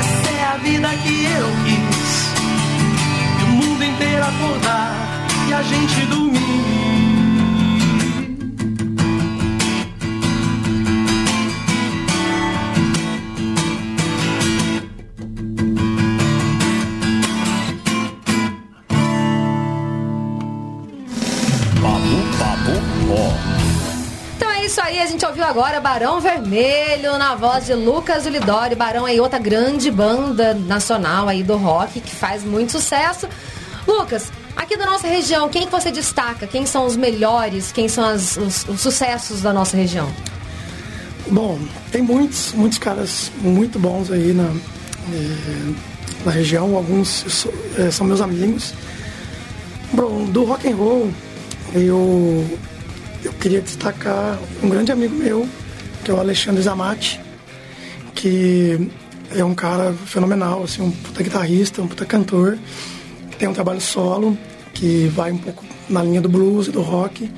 Essa 0.00 0.30
é 0.30 0.44
a 0.54 0.56
vida 0.58 0.88
que 1.02 1.24
eu 1.24 1.48
quis. 1.64 2.04
O 3.42 3.46
mundo 3.48 3.84
inteiro 3.84 4.24
acordar 4.24 5.03
a 5.54 5.62
gente 5.62 6.06
dormir. 6.06 6.34
Ó. 23.16 23.32
Então 24.36 24.50
é 24.50 24.64
isso 24.64 24.80
aí, 24.80 24.98
a 24.98 25.06
gente 25.06 25.24
ouviu 25.24 25.44
agora 25.44 25.80
Barão 25.80 26.20
Vermelho 26.20 27.16
na 27.16 27.34
voz 27.36 27.66
de 27.66 27.74
Lucas 27.74 28.26
Ulidori. 28.26 28.74
Barão 28.74 29.04
aí, 29.04 29.20
outra 29.20 29.38
grande 29.38 29.90
banda 29.90 30.52
nacional 30.52 31.28
aí 31.28 31.42
do 31.42 31.56
rock 31.56 32.00
que 32.00 32.14
faz 32.14 32.42
muito 32.42 32.72
sucesso. 32.72 33.28
Lucas, 33.86 34.32
aqui 34.64 34.76
da 34.76 34.86
nossa 34.86 35.06
região, 35.06 35.48
quem 35.48 35.66
que 35.66 35.70
você 35.72 35.90
destaca? 35.90 36.46
Quem 36.46 36.64
são 36.66 36.86
os 36.86 36.96
melhores? 36.96 37.70
Quem 37.70 37.88
são 37.88 38.04
as- 38.04 38.36
os, 38.36 38.66
os 38.68 38.80
sucessos 38.80 39.40
da 39.42 39.52
nossa 39.52 39.76
região? 39.76 40.10
Bom, 41.30 41.58
tem 41.90 42.02
muitos, 42.02 42.52
muitos 42.52 42.78
caras 42.78 43.30
muito 43.40 43.78
bons 43.78 44.10
aí 44.10 44.32
na, 44.32 44.44
eh, 45.12 45.72
na 46.24 46.30
região, 46.30 46.76
alguns 46.76 47.46
eh, 47.78 47.90
são 47.90 48.06
meus 48.06 48.20
amigos. 48.20 48.74
Bom, 49.92 50.24
do 50.26 50.44
rock 50.44 50.68
and 50.68 50.76
roll, 50.76 51.10
eu, 51.74 52.58
eu 53.22 53.32
queria 53.34 53.60
destacar 53.60 54.38
um 54.62 54.68
grande 54.68 54.92
amigo 54.92 55.14
meu, 55.14 55.48
que 56.04 56.10
é 56.10 56.14
o 56.14 56.20
Alexandre 56.20 56.62
Zamatti, 56.62 57.20
que 58.14 58.90
é 59.34 59.44
um 59.44 59.54
cara 59.54 59.92
fenomenal, 60.06 60.64
assim, 60.64 60.82
um 60.82 60.90
puta 60.90 61.22
guitarrista, 61.22 61.80
um 61.82 61.88
puta 61.88 62.04
cantor, 62.04 62.58
tem 63.38 63.48
um 63.48 63.52
trabalho 63.54 63.80
solo, 63.80 64.36
que 64.74 65.06
vai 65.14 65.32
um 65.32 65.38
pouco 65.38 65.64
na 65.88 66.02
linha 66.02 66.20
do 66.20 66.28
blues 66.28 66.66
e 66.66 66.70
do 66.70 66.82
rock, 66.82 67.30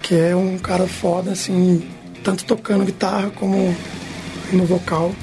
que 0.00 0.14
é 0.14 0.34
um 0.34 0.56
cara 0.58 0.86
foda, 0.86 1.32
assim, 1.32 1.86
tanto 2.22 2.44
tocando 2.44 2.84
guitarra 2.84 3.30
como 3.30 3.76
no 4.52 4.64
vocal. 4.64 5.14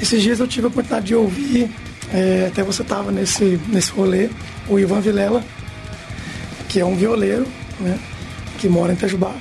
Esses 0.00 0.22
dias 0.22 0.40
eu 0.40 0.48
tive 0.48 0.64
a 0.66 0.68
oportunidade 0.68 1.06
de 1.06 1.14
ouvir 1.14 1.70
É, 2.14 2.48
até 2.48 2.62
você 2.62 2.84
tava 2.84 3.10
nesse, 3.10 3.58
nesse 3.68 3.90
rolê, 3.92 4.28
o 4.68 4.78
Ivan 4.78 5.00
Vilela, 5.00 5.42
que 6.68 6.78
é 6.78 6.84
um 6.84 6.94
violeiro, 6.94 7.46
né? 7.80 7.98
Que 8.58 8.68
mora 8.68 8.92
em 8.92 8.96
Itajubá. 8.96 9.32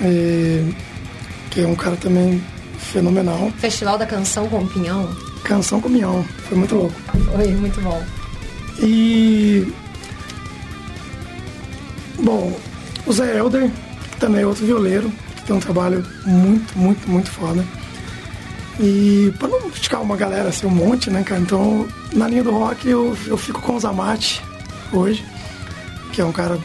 É, 0.00 0.64
que 1.50 1.62
é 1.62 1.66
um 1.66 1.74
cara 1.74 1.96
também 1.96 2.40
fenomenal. 2.78 3.50
Festival 3.58 3.98
da 3.98 4.06
Canção 4.06 4.48
com 4.48 4.64
Pinhão. 4.68 5.12
Canção 5.42 5.80
com 5.80 5.88
Minhão, 5.88 6.24
foi 6.48 6.56
muito 6.58 6.76
louco. 6.76 6.94
Foi 7.34 7.48
muito 7.54 7.80
bom. 7.80 8.00
E. 8.78 9.66
Bom, 12.22 12.58
o 13.06 13.12
Zé 13.12 13.36
Helder, 13.36 13.70
também 14.18 14.42
é 14.42 14.46
outro 14.46 14.66
violeiro, 14.66 15.10
que 15.36 15.42
tem 15.44 15.56
um 15.56 15.60
trabalho 15.60 16.04
muito, 16.26 16.78
muito, 16.78 17.08
muito 17.08 17.30
foda. 17.30 17.64
E 18.78 19.32
pra 19.38 19.48
não 19.48 19.70
ficar 19.70 20.00
uma 20.00 20.16
galera 20.16 20.48
assim, 20.48 20.66
um 20.66 20.70
monte, 20.70 21.10
né, 21.10 21.22
cara? 21.22 21.40
Então, 21.40 21.86
na 22.12 22.28
linha 22.28 22.42
do 22.42 22.50
rock, 22.50 22.88
eu, 22.88 23.16
eu 23.26 23.36
fico 23.36 23.60
com 23.60 23.76
o 23.76 23.80
Zamate 23.80 24.42
hoje, 24.92 25.24
que 26.12 26.20
é 26.20 26.24
um 26.24 26.32
cara 26.32 26.58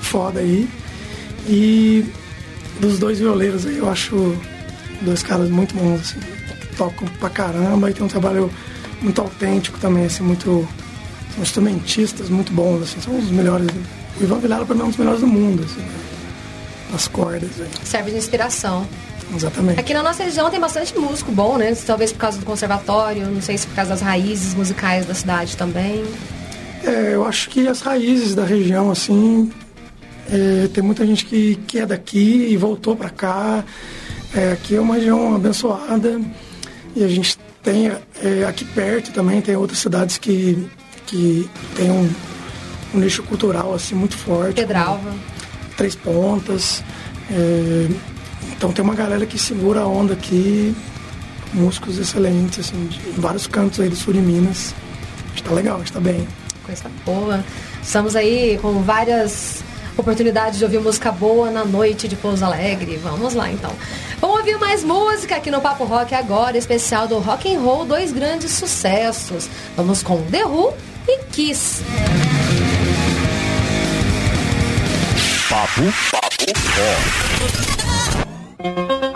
foda 0.00 0.40
aí. 0.40 0.68
E 1.46 2.04
dos 2.80 2.98
dois 2.98 3.18
violeiros 3.18 3.66
aí, 3.66 3.78
eu 3.78 3.88
acho 3.90 4.36
dois 5.02 5.22
caras 5.22 5.48
muito 5.50 5.74
bons, 5.74 6.00
assim, 6.00 6.20
tocam 6.76 7.08
pra 7.18 7.30
caramba 7.30 7.90
e 7.90 7.94
tem 7.94 8.04
um 8.04 8.08
trabalho 8.08 8.50
muito 9.00 9.20
autêntico 9.20 9.78
também, 9.78 10.04
assim, 10.06 10.22
muito. 10.22 10.66
São 11.34 11.42
instrumentistas 11.42 12.28
muito 12.28 12.52
bons, 12.52 12.82
assim, 12.82 13.00
são 13.00 13.18
os 13.18 13.30
melhores. 13.30 13.68
O 14.20 14.22
Ivan 14.22 14.38
Vilela 14.38 14.66
pra 14.66 14.74
mim 14.74 14.82
é 14.82 14.84
um 14.84 14.88
dos 14.88 14.96
melhores 14.96 15.20
do 15.20 15.26
mundo, 15.26 15.64
assim, 15.64 15.84
nas 16.90 17.08
cordas. 17.08 17.50
Serve 17.84 18.10
de 18.10 18.16
inspiração. 18.16 18.86
Exatamente. 19.34 19.78
Aqui 19.78 19.92
na 19.92 20.02
nossa 20.02 20.24
região 20.24 20.50
tem 20.50 20.58
bastante 20.58 20.96
músico 20.98 21.30
bom, 21.30 21.58
né? 21.58 21.74
Talvez 21.86 22.12
por 22.12 22.18
causa 22.18 22.38
do 22.38 22.46
conservatório, 22.46 23.26
não 23.26 23.42
sei 23.42 23.58
se 23.58 23.66
por 23.66 23.76
causa 23.76 23.90
das 23.90 24.00
raízes 24.00 24.54
musicais 24.54 25.06
da 25.06 25.14
cidade 25.14 25.56
também. 25.56 26.04
É, 26.82 27.14
eu 27.14 27.26
acho 27.26 27.50
que 27.50 27.68
as 27.68 27.80
raízes 27.80 28.34
da 28.34 28.44
região, 28.44 28.90
assim, 28.90 29.52
é, 30.30 30.68
tem 30.68 30.82
muita 30.82 31.06
gente 31.06 31.24
que, 31.26 31.56
que 31.66 31.78
é 31.78 31.86
daqui 31.86 32.48
e 32.50 32.56
voltou 32.56 32.96
pra 32.96 33.10
cá. 33.10 33.64
É, 34.34 34.52
aqui 34.52 34.76
é 34.76 34.80
uma 34.80 34.94
região 34.94 35.34
abençoada 35.34 36.20
e 36.94 37.04
a 37.04 37.08
gente 37.08 37.38
tem 37.62 37.88
é, 38.22 38.44
aqui 38.46 38.64
perto 38.64 39.10
também 39.12 39.40
tem 39.40 39.56
outras 39.56 39.78
cidades 39.78 40.18
que, 40.18 40.68
que 41.06 41.48
tem 41.74 41.90
um, 41.90 42.08
um 42.94 42.98
nicho 42.98 43.22
cultural 43.22 43.74
assim 43.74 43.94
muito 43.94 44.16
forte. 44.16 44.54
Pedralva. 44.54 45.14
Três 45.76 45.94
Pontas. 45.94 46.82
é, 47.30 47.88
então 48.56 48.72
tem 48.72 48.84
uma 48.84 48.94
galera 48.94 49.24
que 49.24 49.38
segura 49.38 49.80
a 49.80 49.86
onda 49.86 50.14
aqui, 50.14 50.74
músicos 51.52 51.98
excelentes, 51.98 52.58
assim, 52.58 52.86
de 52.86 52.98
vários 53.20 53.46
cantos 53.46 53.78
aí 53.80 53.88
do 53.88 53.96
sul 53.96 54.12
de 54.12 54.20
Minas. 54.20 54.74
Está 55.34 55.52
legal, 55.52 55.80
está 55.82 56.00
bem. 56.00 56.26
Coisa 56.64 56.90
boa. 57.04 57.44
Estamos 57.82 58.16
aí 58.16 58.58
com 58.60 58.82
várias 58.82 59.62
oportunidades 59.96 60.58
de 60.58 60.64
ouvir 60.64 60.80
música 60.80 61.10
boa 61.10 61.50
na 61.50 61.64
noite 61.64 62.08
de 62.08 62.16
Pouso 62.16 62.44
Alegre. 62.44 62.96
Vamos 62.96 63.34
lá 63.34 63.50
então. 63.50 63.72
Vamos 64.20 64.38
ouvir 64.38 64.58
mais 64.58 64.82
música 64.84 65.36
aqui 65.36 65.50
no 65.50 65.60
Papo 65.60 65.84
Rock 65.84 66.14
agora, 66.14 66.56
especial 66.56 67.06
do 67.06 67.18
Rock 67.18 67.54
and 67.54 67.60
Roll, 67.60 67.84
dois 67.84 68.12
grandes 68.12 68.52
sucessos. 68.52 69.48
Vamos 69.76 70.02
com 70.02 70.22
The 70.22 70.44
Who 70.44 70.74
e 71.06 71.18
Kiss. 71.30 71.82
Papo, 75.48 75.80
papo, 76.10 76.44
Thank 78.58 79.07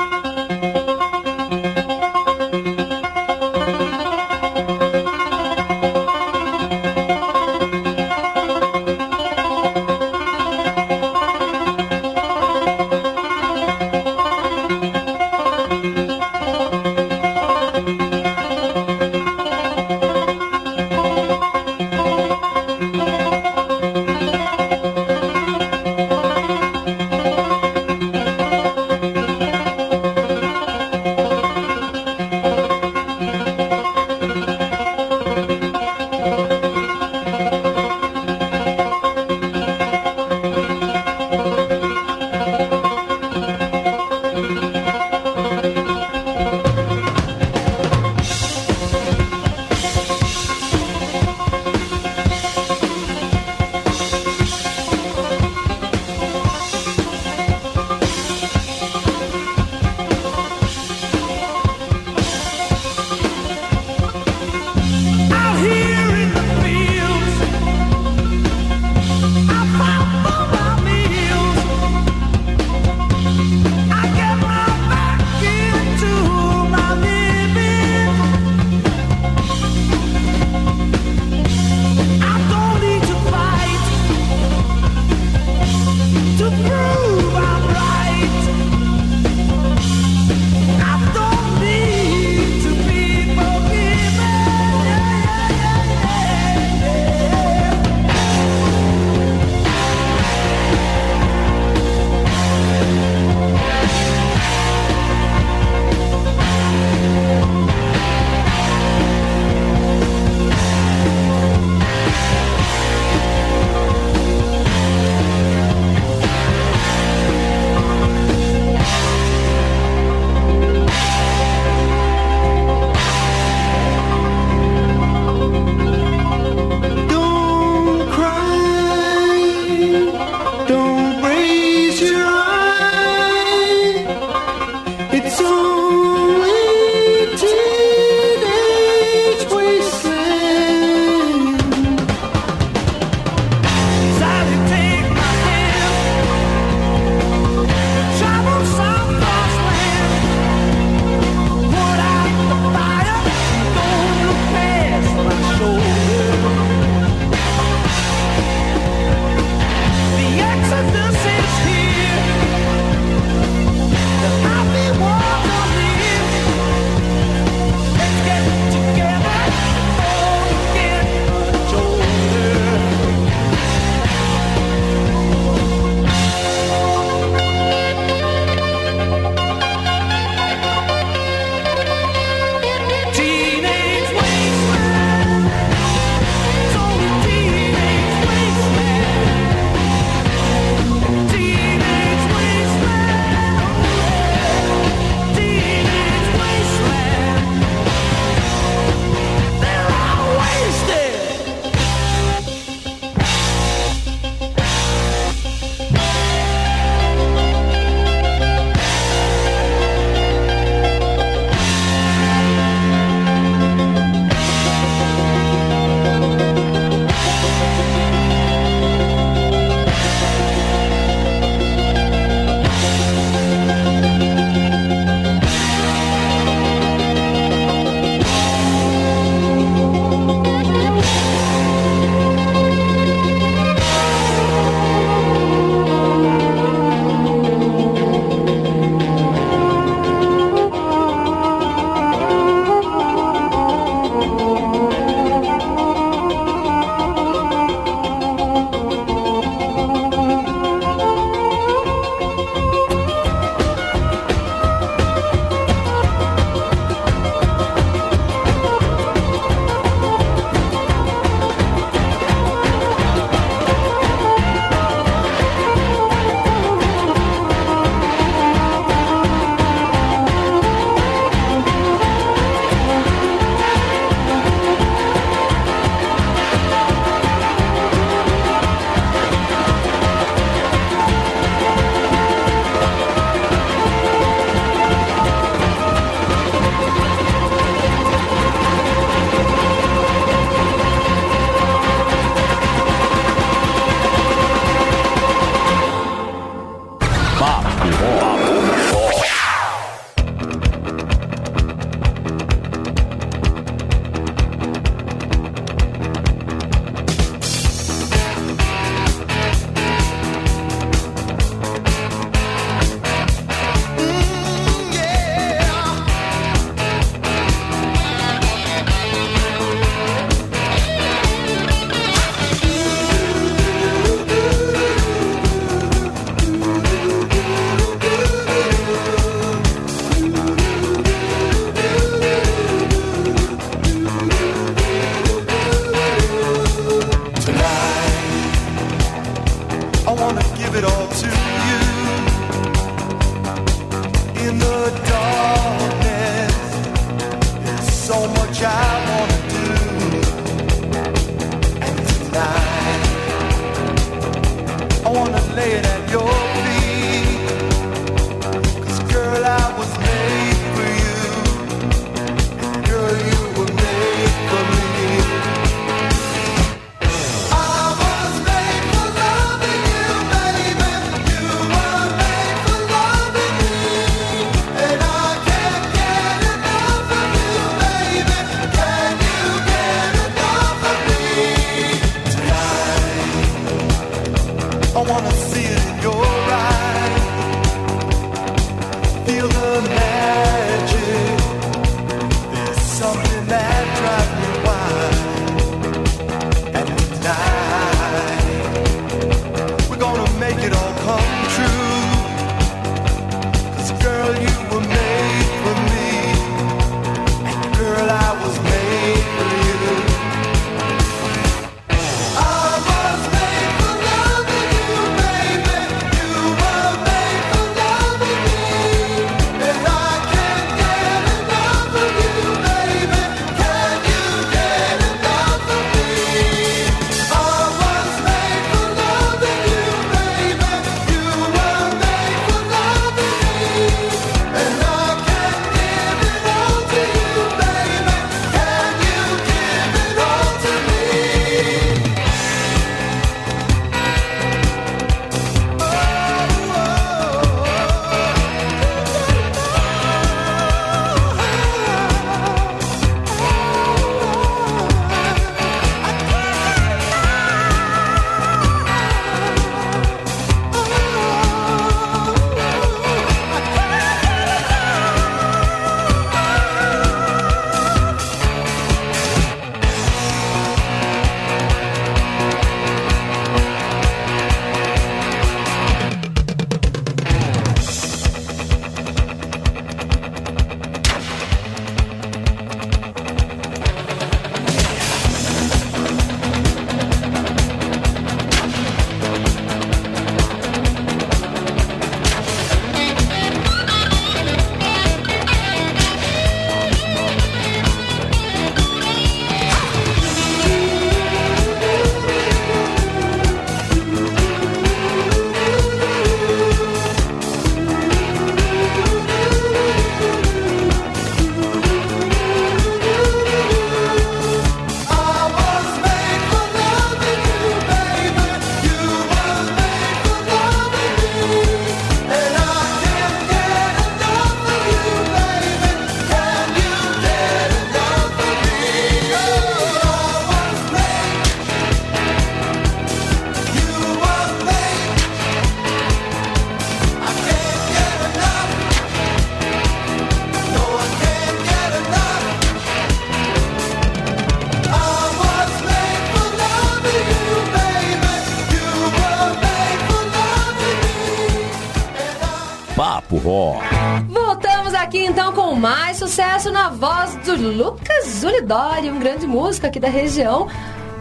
do 557.43 557.57
Lucas 557.57 558.27
Zulidori, 558.41 559.11
um 559.11 559.19
grande 559.19 559.47
músico 559.47 559.87
aqui 559.87 559.99
da 559.99 560.09
região. 560.09 560.69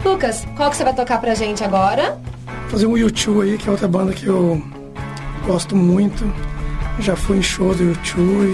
Lucas, 0.04 0.46
qual 0.56 0.70
que 0.70 0.76
você 0.76 0.84
vai 0.84 0.94
tocar 0.94 1.20
pra 1.20 1.34
gente 1.34 1.64
agora? 1.64 2.18
Fazer 2.68 2.86
um 2.86 2.96
YouTube 2.96 3.42
aí, 3.42 3.58
que 3.58 3.68
é 3.68 3.70
outra 3.72 3.88
banda 3.88 4.12
que 4.12 4.26
eu 4.26 4.62
gosto 5.46 5.74
muito. 5.74 6.24
Já 7.00 7.16
fui 7.16 7.38
em 7.38 7.42
show 7.42 7.74
do 7.74 7.82
YouTube. 7.82 8.46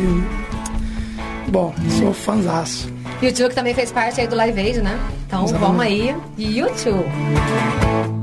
E... 1.46 1.50
Bom, 1.50 1.74
sou 1.98 2.12
fãzaço. 2.12 2.92
YouTube 3.20 3.50
que 3.50 3.54
também 3.54 3.74
fez 3.74 3.92
parte 3.92 4.20
aí 4.20 4.26
do 4.26 4.36
Live 4.36 4.60
Aid, 4.60 4.80
né? 4.80 4.98
Então 5.26 5.44
Exatamente. 5.44 5.66
vamos 5.66 5.80
aí, 5.84 6.16
YouTube! 6.38 8.17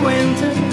winter. 0.00 0.71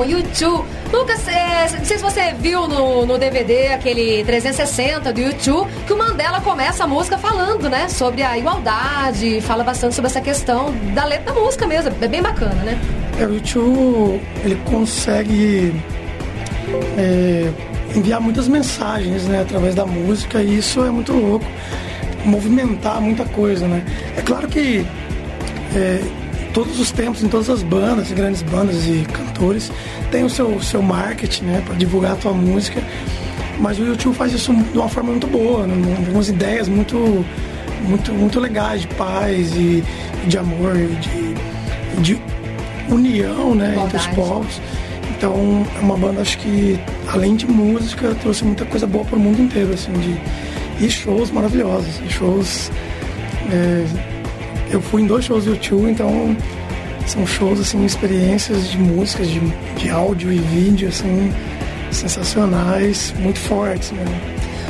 Com 0.00 0.04
YouTube. 0.04 0.64
Lucas, 0.90 1.28
é, 1.28 1.68
não 1.76 1.84
sei 1.84 1.98
se 1.98 2.02
você 2.02 2.32
viu 2.32 2.66
no, 2.66 3.04
no 3.04 3.18
DVD 3.18 3.68
aquele 3.68 4.24
360 4.24 5.12
do 5.12 5.20
YouTube, 5.20 5.70
que 5.86 5.92
o 5.92 5.98
Mandela 5.98 6.40
começa 6.40 6.84
a 6.84 6.86
música 6.86 7.18
falando, 7.18 7.68
né? 7.68 7.88
Sobre 7.88 8.22
a 8.22 8.36
igualdade, 8.36 9.40
fala 9.42 9.62
bastante 9.62 9.94
sobre 9.94 10.10
essa 10.10 10.20
questão 10.20 10.74
da 10.94 11.04
letra 11.04 11.34
da 11.34 11.40
música 11.40 11.66
mesmo. 11.66 11.92
É 12.00 12.08
bem 12.08 12.22
bacana, 12.22 12.54
né? 12.64 12.80
É, 13.18 13.26
o 13.26 13.34
YouTube, 13.34 14.20
ele 14.42 14.56
consegue 14.64 15.74
é, 16.96 17.50
enviar 17.94 18.20
muitas 18.20 18.48
mensagens, 18.48 19.24
né, 19.24 19.42
através 19.42 19.74
da 19.74 19.84
música, 19.84 20.42
e 20.42 20.58
isso 20.58 20.82
é 20.82 20.90
muito 20.90 21.12
louco. 21.12 21.44
Movimentar 22.24 23.00
muita 23.00 23.24
coisa, 23.26 23.68
né? 23.68 23.84
É 24.16 24.22
claro 24.22 24.48
que 24.48 24.84
é, 25.76 26.00
todos 26.54 26.80
os 26.80 26.90
tempos, 26.90 27.22
em 27.22 27.28
todas 27.28 27.50
as 27.50 27.62
bandas, 27.62 28.10
grandes 28.12 28.42
bandas 28.42 28.86
e 28.86 29.06
cantores, 29.40 29.72
tem 30.10 30.24
o 30.24 30.30
seu, 30.30 30.60
seu 30.60 30.82
marketing, 30.82 31.44
né, 31.44 31.62
para 31.64 31.74
divulgar 31.74 32.12
a 32.12 32.16
tua 32.16 32.32
música. 32.32 32.82
Mas 33.58 33.78
o 33.78 33.84
YouTube 33.84 34.14
faz 34.14 34.32
isso 34.32 34.54
de 34.54 34.78
uma 34.78 34.88
forma 34.88 35.10
muito 35.10 35.26
boa, 35.26 35.66
né, 35.66 35.74
umas 36.10 36.28
ideias 36.28 36.68
muito, 36.68 37.24
muito, 37.82 38.12
muito 38.12 38.38
legais 38.38 38.82
de 38.82 38.88
paz 38.88 39.54
e 39.54 39.82
de 40.26 40.38
amor, 40.38 40.76
e 40.76 40.86
de, 40.96 42.12
de 42.14 42.22
união, 42.92 43.54
né, 43.54 43.76
entre 43.82 43.96
os 43.96 44.06
povos. 44.08 44.60
Então, 45.16 45.66
é 45.76 45.80
uma 45.80 45.96
banda, 45.96 46.22
acho 46.22 46.38
que, 46.38 46.78
além 47.08 47.36
de 47.36 47.46
música, 47.46 48.14
trouxe 48.22 48.44
muita 48.44 48.64
coisa 48.64 48.86
boa 48.86 49.04
para 49.04 49.16
o 49.16 49.20
mundo 49.20 49.42
inteiro, 49.42 49.74
assim, 49.74 49.92
de, 49.92 50.84
e 50.84 50.88
shows 50.90 51.30
maravilhosos, 51.30 52.00
shows... 52.08 52.70
é, 53.52 53.84
eu 54.72 54.80
fui 54.80 55.02
em 55.02 55.06
dois 55.06 55.24
shows 55.24 55.44
do 55.44 55.50
YouTube, 55.50 55.90
então 55.90 56.34
são 57.10 57.26
shows, 57.26 57.60
assim, 57.60 57.84
experiências 57.84 58.68
de 58.70 58.78
músicas, 58.78 59.28
de, 59.28 59.40
de 59.76 59.90
áudio 59.90 60.32
e 60.32 60.38
vídeo, 60.38 60.88
assim, 60.88 61.32
sensacionais, 61.90 63.12
muito 63.18 63.38
fortes, 63.38 63.90
né? 63.92 64.04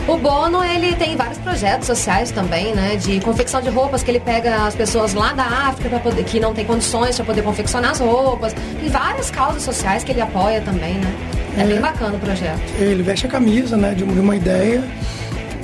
O 0.09 0.17
Bono, 0.17 0.65
ele 0.65 0.95
tem 0.97 1.15
vários 1.17 1.39
projetos 1.39 1.87
sociais 1.87 2.31
também, 2.31 2.75
né? 2.75 2.97
De 2.97 3.21
confecção 3.21 3.61
de 3.61 3.69
roupas, 3.69 4.03
que 4.03 4.11
ele 4.11 4.19
pega 4.21 4.67
as 4.67 4.75
pessoas 4.75 5.15
lá 5.15 5.33
da 5.33 5.45
África 5.45 5.99
poder, 6.01 6.25
que 6.25 6.41
não 6.41 6.53
tem 6.55 6.65
condições 6.65 7.15
para 7.17 7.25
poder 7.27 7.43
confeccionar 7.43 7.91
as 7.93 8.01
roupas. 8.01 8.53
Tem 8.81 8.89
várias 8.89 9.31
causas 9.31 9.63
sociais 9.63 10.03
que 10.03 10.11
ele 10.11 10.21
apoia 10.21 10.61
também, 10.63 10.95
né? 10.95 11.15
É, 11.57 11.61
É. 11.63 11.65
bem 11.65 11.81
bacana 11.81 12.17
o 12.17 12.19
projeto. 12.19 12.61
Ele 12.79 13.03
veste 13.03 13.27
a 13.27 13.29
camisa, 13.29 13.77
né, 13.77 13.95
de 13.95 14.03
uma, 14.03 14.13
de 14.15 14.21
uma 14.21 14.37
ideia 14.37 14.83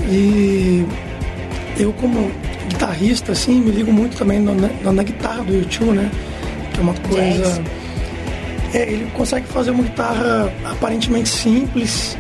e 0.09 0.87
eu 1.79 1.93
como 1.95 2.31
guitarrista, 2.69 3.33
assim, 3.33 3.61
me 3.61 3.71
ligo 3.71 3.93
muito 3.93 4.17
também 4.17 4.39
na, 4.41 4.53
na, 4.53 4.93
na 4.93 5.03
guitarra 5.03 5.43
do 5.45 5.55
YouTube, 5.55 5.93
né, 5.93 6.11
que 6.77 6.81
é 6.81 6.83
uma 6.83 6.95
coisa... 6.95 7.63
É, 8.75 8.83
ele 8.83 9.11
consegue 9.15 9.47
fazer 9.47 9.71
uma 9.71 9.83
guitarra 9.83 10.53
aparentemente 10.65 11.29
simples, 11.29 12.19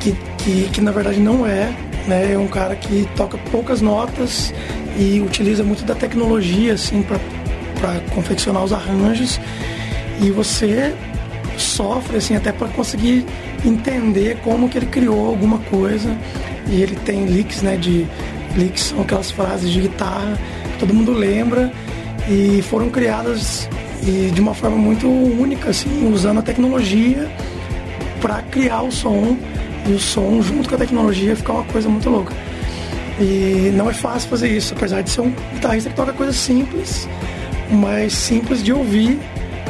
que, 0.00 0.14
que, 0.38 0.68
que 0.72 0.80
na 0.80 0.92
verdade 0.92 1.18
não 1.18 1.46
é, 1.46 1.74
né, 2.06 2.32
é 2.34 2.38
um 2.38 2.46
cara 2.46 2.76
que 2.76 3.08
toca 3.16 3.36
poucas 3.50 3.80
notas 3.80 4.52
e 4.96 5.20
utiliza 5.20 5.64
muito 5.64 5.84
da 5.84 5.94
tecnologia, 5.94 6.74
assim, 6.74 7.02
para 7.02 8.00
confeccionar 8.14 8.62
os 8.62 8.72
arranjos. 8.72 9.40
E 10.20 10.30
você 10.30 10.94
sofre 11.56 12.16
assim 12.16 12.36
até 12.36 12.52
para 12.52 12.68
conseguir 12.68 13.24
entender 13.64 14.38
como 14.42 14.68
que 14.68 14.78
ele 14.78 14.86
criou 14.86 15.26
alguma 15.26 15.58
coisa. 15.58 16.16
E 16.68 16.82
ele 16.82 16.96
tem 16.96 17.26
leaks 17.26 17.62
né 17.62 17.76
de 17.76 18.06
leaks 18.56 18.84
são 18.84 19.00
aquelas 19.00 19.30
frases 19.30 19.70
de 19.70 19.80
guitarra 19.80 20.38
que 20.72 20.78
todo 20.78 20.94
mundo 20.94 21.12
lembra. 21.12 21.72
E 22.28 22.62
foram 22.62 22.90
criadas 22.90 23.68
e 24.02 24.30
de 24.30 24.40
uma 24.40 24.54
forma 24.54 24.76
muito 24.76 25.08
única 25.08 25.70
assim 25.70 26.10
usando 26.12 26.38
a 26.38 26.42
tecnologia 26.42 27.30
para 28.20 28.42
criar 28.42 28.82
o 28.82 28.92
som 28.92 29.36
e 29.86 29.92
o 29.92 29.98
som 29.98 30.40
junto 30.42 30.68
com 30.68 30.74
a 30.74 30.78
tecnologia 30.78 31.36
ficar 31.36 31.54
uma 31.54 31.64
coisa 31.64 31.88
muito 31.88 32.08
louca 32.08 32.34
e 33.20 33.72
não 33.74 33.90
é 33.90 33.92
fácil 33.92 34.28
fazer 34.28 34.48
isso 34.48 34.74
apesar 34.74 35.02
de 35.02 35.10
ser 35.10 35.22
um 35.22 35.32
guitarrista 35.54 35.90
que 35.90 35.96
toca 35.96 36.12
coisas 36.12 36.36
simples 36.36 37.08
mas 37.70 38.12
simples 38.12 38.62
de 38.62 38.72
ouvir 38.72 39.18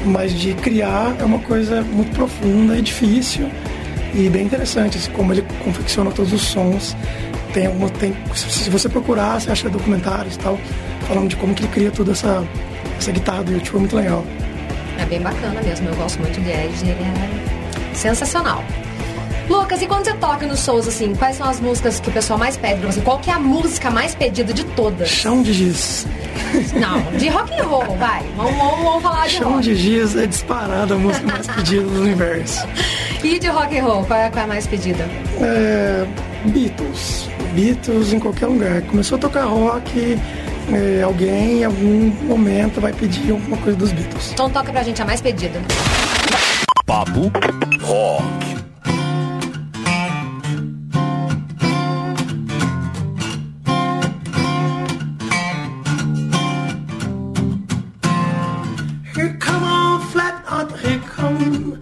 mas 0.04 0.32
de 0.32 0.54
criar 0.54 1.16
é 1.18 1.24
uma 1.24 1.38
coisa 1.40 1.82
muito 1.82 2.12
profunda 2.14 2.76
e 2.76 2.82
difícil 2.82 3.48
e 4.14 4.28
bem 4.28 4.44
interessante, 4.44 4.96
assim, 4.96 5.10
como 5.12 5.32
ele 5.32 5.44
confecciona 5.62 6.10
todos 6.10 6.32
os 6.32 6.42
sons. 6.42 6.96
Tem 7.52 7.66
alguma, 7.66 7.88
tem, 7.90 8.14
se 8.34 8.70
você 8.70 8.88
procurar, 8.88 9.40
você 9.40 9.50
acha 9.50 9.68
documentários 9.68 10.34
e 10.34 10.38
tal, 10.38 10.58
falando 11.06 11.28
de 11.28 11.36
como 11.36 11.54
que 11.54 11.62
ele 11.62 11.72
cria 11.72 11.90
toda 11.90 12.12
essa, 12.12 12.46
essa 12.98 13.12
guitarra 13.12 13.44
do 13.44 13.52
YouTube, 13.52 13.76
é 13.76 13.78
muito 13.80 13.96
legal. 13.96 14.24
É 14.98 15.04
bem 15.06 15.20
bacana 15.20 15.60
mesmo, 15.62 15.88
eu 15.88 15.96
gosto 15.96 16.18
muito 16.20 16.40
de 16.40 16.50
Ed, 16.50 16.74
ele 16.82 16.92
é 16.92 17.94
sensacional. 17.94 18.62
Lucas, 19.48 19.80
e 19.80 19.86
quando 19.86 20.04
você 20.04 20.12
toca 20.14 20.46
nos 20.46 20.62
shows, 20.62 20.86
assim, 20.86 21.14
quais 21.14 21.36
são 21.36 21.48
as 21.48 21.58
músicas 21.58 21.98
que 22.00 22.10
o 22.10 22.12
pessoal 22.12 22.38
mais 22.38 22.56
pede 22.56 22.80
pra 22.80 22.92
você? 22.92 23.00
Qual 23.00 23.18
que 23.18 23.30
é 23.30 23.32
a 23.32 23.38
música 23.38 23.90
mais 23.90 24.14
pedida 24.14 24.52
de 24.52 24.62
todas? 24.64 25.08
Chão 25.08 25.42
de 25.42 25.54
giz. 25.54 26.06
Não, 26.74 27.18
de 27.18 27.28
rock 27.28 27.54
and 27.54 27.64
roll, 27.64 27.96
vai. 27.96 28.22
Vamos, 28.36 28.56
vamos, 28.56 28.78
vamos 28.84 29.02
falar 29.02 29.26
de 29.26 29.32
Chão 29.34 29.52
rock. 29.52 29.62
de 29.62 29.74
giz 29.74 30.16
é 30.16 30.26
disparada 30.26 30.94
a 30.94 30.98
música 30.98 31.26
mais 31.26 31.46
pedida 31.46 31.82
do 31.82 32.02
universo. 32.02 32.66
E 33.24 33.38
de 33.38 33.48
rock 33.48 33.78
and 33.78 33.84
roll, 33.84 34.04
qual 34.04 34.20
é, 34.20 34.28
qual 34.30 34.42
é 34.42 34.44
a 34.44 34.48
mais 34.48 34.66
pedida? 34.66 35.08
É, 35.40 36.06
Beatles. 36.46 37.28
Beatles 37.54 38.12
em 38.12 38.18
qualquer 38.18 38.46
lugar. 38.46 38.82
Começou 38.82 39.16
a 39.16 39.18
tocar 39.20 39.44
rock, 39.44 40.18
é, 40.72 41.02
alguém 41.02 41.60
em 41.60 41.64
algum 41.64 42.10
momento 42.26 42.80
vai 42.80 42.92
pedir 42.92 43.30
alguma 43.30 43.56
coisa 43.58 43.78
dos 43.78 43.92
Beatles. 43.92 44.32
Então 44.32 44.50
toca 44.50 44.72
pra 44.72 44.82
gente 44.82 45.00
a 45.00 45.04
mais 45.04 45.20
pedida. 45.20 45.60
Papo 46.86 47.30
Rock. 47.82 48.48
Here 59.16 59.36
come 59.40 59.64
on 59.64 60.00
flat 60.12 60.42
out, 60.48 60.72
here 60.82 61.00
come 61.16 61.78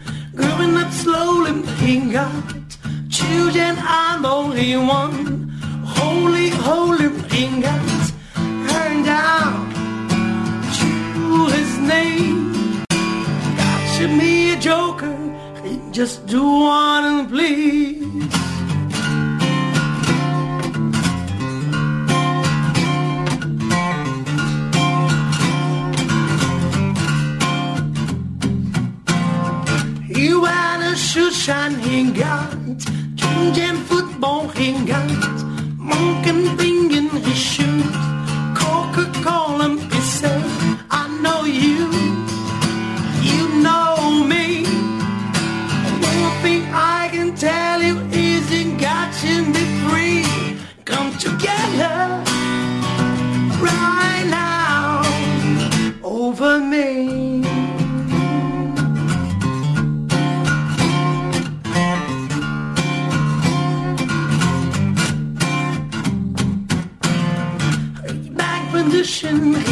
just 15.97 16.27
do 16.27 16.43
one 16.43 17.27
please. 17.27 18.05
He 30.07 30.29
had 30.45 30.81
a 30.83 30.95
shoe 30.95 31.31
shine 31.31 31.77
he 31.77 32.11
got, 32.13 32.51
Jim 33.15 33.55
Jam 33.55 33.77
football 33.89 34.49
hingat, 34.49 35.39
Monk 35.79 36.27
and 36.27 36.59
Bing 36.59 36.93
in 36.93 37.09
his 37.09 37.39
shoes, 37.39 37.97
Coca-Cola 38.55 39.86
ocean 69.27 69.66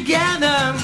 together. 0.00 0.74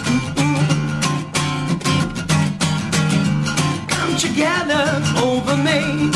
Come 3.89 4.17
together 4.17 4.85
over 5.23 5.57
me. 5.57 6.11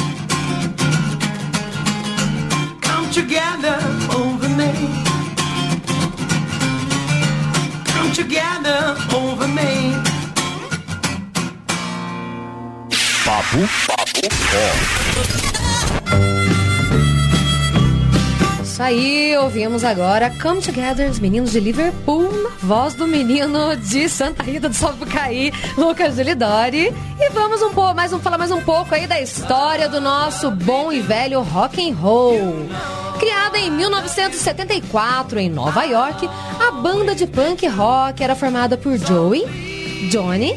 Come 2.82 3.10
together 3.10 3.78
over 4.20 4.48
me. 4.60 4.72
Come 7.92 8.12
together 8.12 8.96
over 9.14 9.48
me. 9.48 9.94
Papo, 13.24 13.60
papo, 13.86 14.20
Isso 18.80 18.86
aí, 18.86 19.36
ouvimos 19.36 19.84
agora 19.84 20.30
Come 20.40 20.62
Together, 20.62 21.10
os 21.10 21.18
meninos 21.18 21.52
de 21.52 21.60
Liverpool, 21.60 22.32
na 22.32 22.48
voz 22.62 22.94
do 22.94 23.06
menino 23.06 23.76
de 23.76 24.08
Santa 24.08 24.42
Rita 24.42 24.70
do 24.70 24.74
Sapucaí, 24.74 25.52
Lucas 25.76 26.14
Zulidori. 26.14 26.90
E 27.20 27.28
vamos 27.28 27.60
um 27.60 27.74
pouco, 27.74 27.94
mais 27.94 28.10
um, 28.14 28.18
falar 28.18 28.38
mais 28.38 28.50
um 28.50 28.62
pouco 28.62 28.94
aí 28.94 29.06
da 29.06 29.20
história 29.20 29.86
do 29.86 30.00
nosso 30.00 30.50
bom 30.50 30.90
e 30.90 31.02
velho 31.02 31.42
rock 31.42 31.90
and 31.90 31.94
roll. 31.94 32.70
Criada 33.18 33.58
em 33.58 33.70
1974 33.70 35.38
em 35.38 35.50
Nova 35.50 35.84
York, 35.84 36.26
a 36.58 36.70
banda 36.70 37.14
de 37.14 37.26
punk 37.26 37.66
rock 37.66 38.24
era 38.24 38.34
formada 38.34 38.78
por 38.78 38.96
Joey, 38.96 39.44
Johnny, 40.10 40.54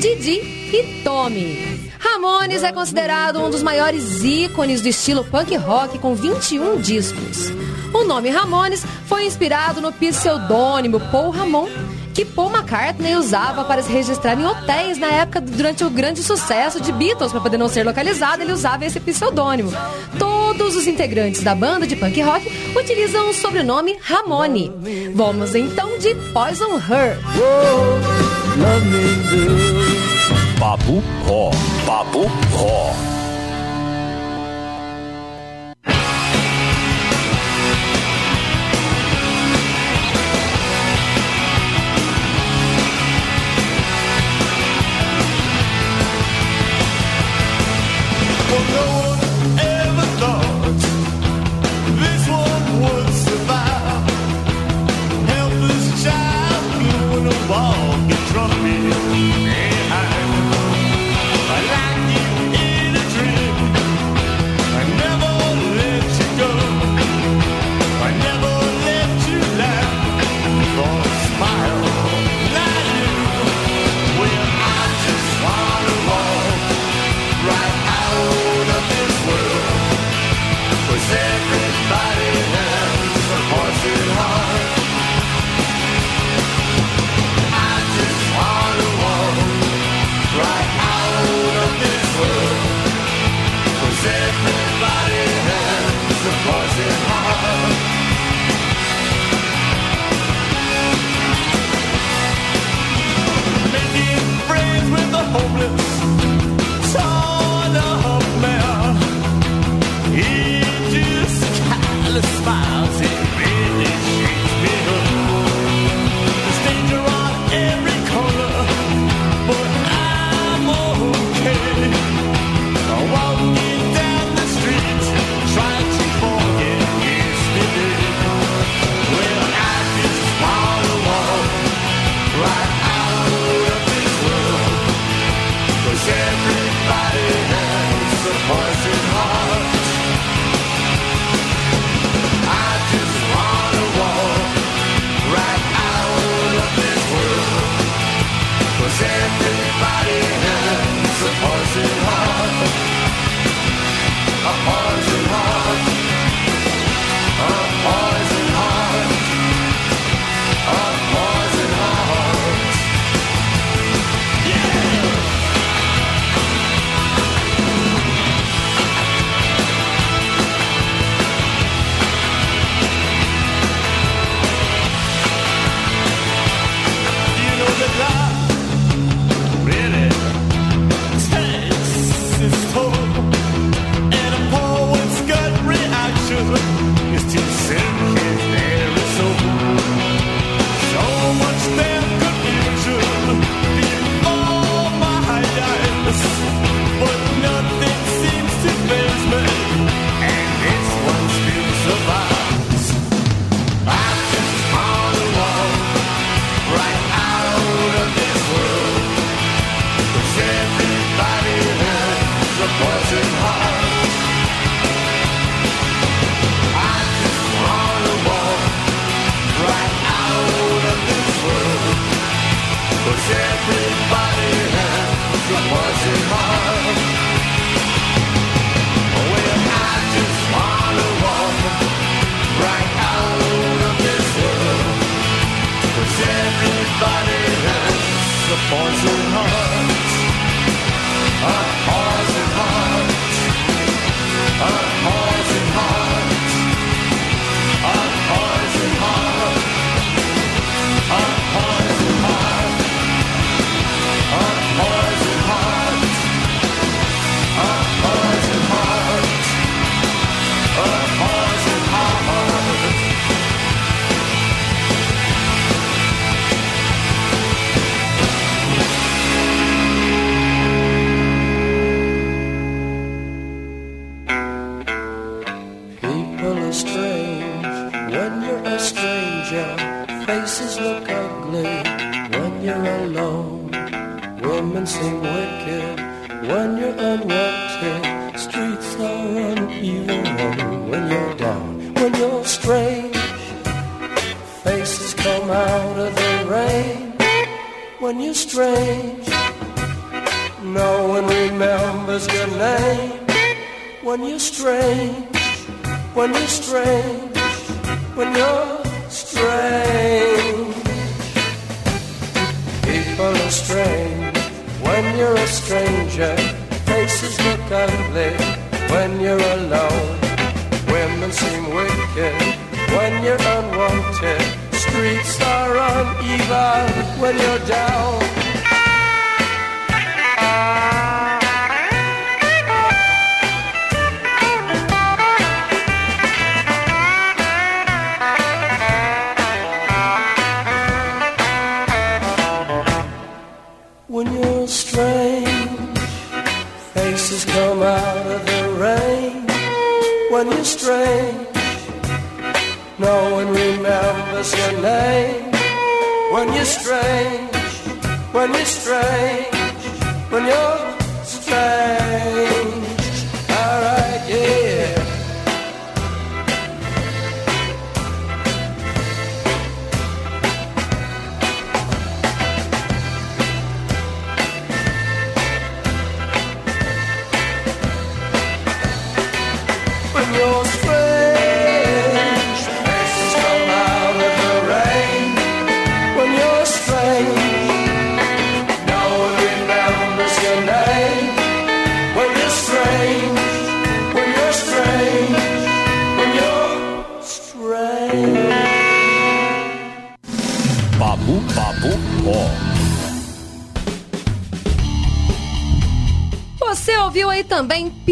Didi 0.00 0.40
e 0.74 1.02
Tommy. 1.04 1.79
Ramones 2.00 2.62
é 2.62 2.72
considerado 2.72 3.38
um 3.40 3.50
dos 3.50 3.62
maiores 3.62 4.24
ícones 4.24 4.80
do 4.80 4.88
estilo 4.88 5.22
punk 5.22 5.54
rock 5.56 5.98
com 5.98 6.14
21 6.14 6.80
discos. 6.80 7.50
O 7.92 8.04
nome 8.04 8.30
Ramones 8.30 8.82
foi 9.06 9.26
inspirado 9.26 9.82
no 9.82 9.92
pseudônimo 9.92 10.98
Paul 11.12 11.30
Ramon, 11.30 11.68
que 12.14 12.24
Paul 12.24 12.50
McCartney 12.50 13.16
usava 13.16 13.64
para 13.64 13.82
se 13.82 13.92
registrar 13.92 14.38
em 14.38 14.46
hotéis 14.46 14.96
na 14.98 15.08
época 15.08 15.42
durante 15.42 15.84
o 15.84 15.90
grande 15.90 16.22
sucesso 16.22 16.80
de 16.80 16.90
Beatles, 16.90 17.32
para 17.32 17.40
poder 17.42 17.58
não 17.58 17.68
ser 17.68 17.84
localizado, 17.84 18.42
ele 18.42 18.52
usava 18.52 18.86
esse 18.86 18.98
pseudônimo. 18.98 19.70
Todos 20.18 20.76
os 20.76 20.86
integrantes 20.86 21.42
da 21.42 21.54
banda 21.54 21.86
de 21.86 21.96
punk 21.96 22.20
rock 22.22 22.50
utilizam 22.76 23.28
o 23.28 23.34
sobrenome 23.34 23.96
Ramone. 24.00 24.72
Vamos 25.14 25.54
então 25.54 25.98
de 25.98 26.14
Poison 26.32 26.76
Her. 26.76 27.18
Papo, 30.60 31.02
ó, 31.26 31.50
papo, 31.86 32.26
ó. 32.62 33.19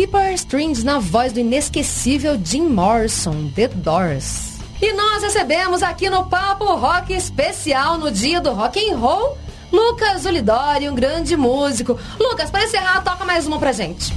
Piper 0.09 0.33
Strings 0.33 0.83
na 0.83 0.99
voz 0.99 1.35
do 1.35 1.41
inesquecível 1.41 2.41
Jim 2.43 2.63
Morrison, 2.63 3.51
The 3.55 3.69
Doors. 3.69 4.59
E 4.81 4.93
nós 4.95 5.23
recebemos 5.23 5.83
aqui 5.83 6.09
no 6.09 6.25
Papo 6.25 6.65
Rock 6.77 7.13
especial 7.13 7.99
no 7.99 8.11
dia 8.11 8.41
do 8.41 8.53
rock 8.53 8.81
and 8.81 8.97
roll, 8.97 9.37
Lucas 9.71 10.25
Ulidori, 10.25 10.89
um 10.89 10.95
grande 10.95 11.37
músico. 11.37 11.99
Lucas, 12.19 12.51
para 12.51 12.65
encerrar, 12.65 13.03
toca 13.03 13.27
mais 13.27 13.47
uma 13.47 13.59
pra 13.59 13.73
gente. 13.73 14.15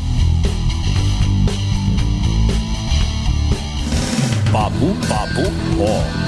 Babu 4.49 4.93
Babu 5.09 5.51
Ó. 5.81 6.21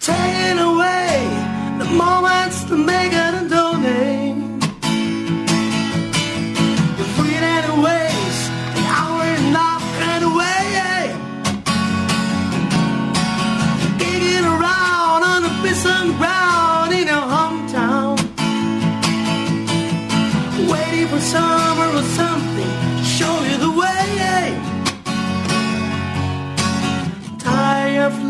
Taking 0.00 0.58
away 0.58 1.28
the 1.78 1.84
moments 1.84 2.64
that 2.64 2.78
make 2.78 3.12
it 3.12 3.34
a 3.34 3.48
donate. 3.48 4.35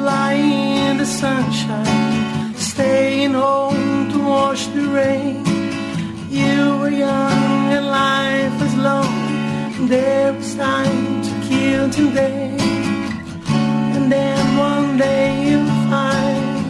Lying 0.05 0.77
in 0.89 0.97
the 0.99 1.07
sunshine, 1.07 2.55
staying 2.55 3.33
home 3.33 4.11
to 4.13 4.19
wash 4.19 4.67
the 4.67 4.83
rain. 5.01 5.45
You 6.31 6.79
were 6.79 6.91
young 6.91 7.73
and 7.77 7.87
life 7.87 8.61
was 8.61 8.75
long. 8.77 9.89
There 9.89 10.33
was 10.33 10.55
time 10.55 11.23
to 11.23 11.33
kill 11.49 11.91
today. 11.91 12.57
And 13.95 14.11
then 14.13 14.57
one 14.57 14.99
day 14.99 15.51
you'll 15.51 15.77
find 15.91 16.65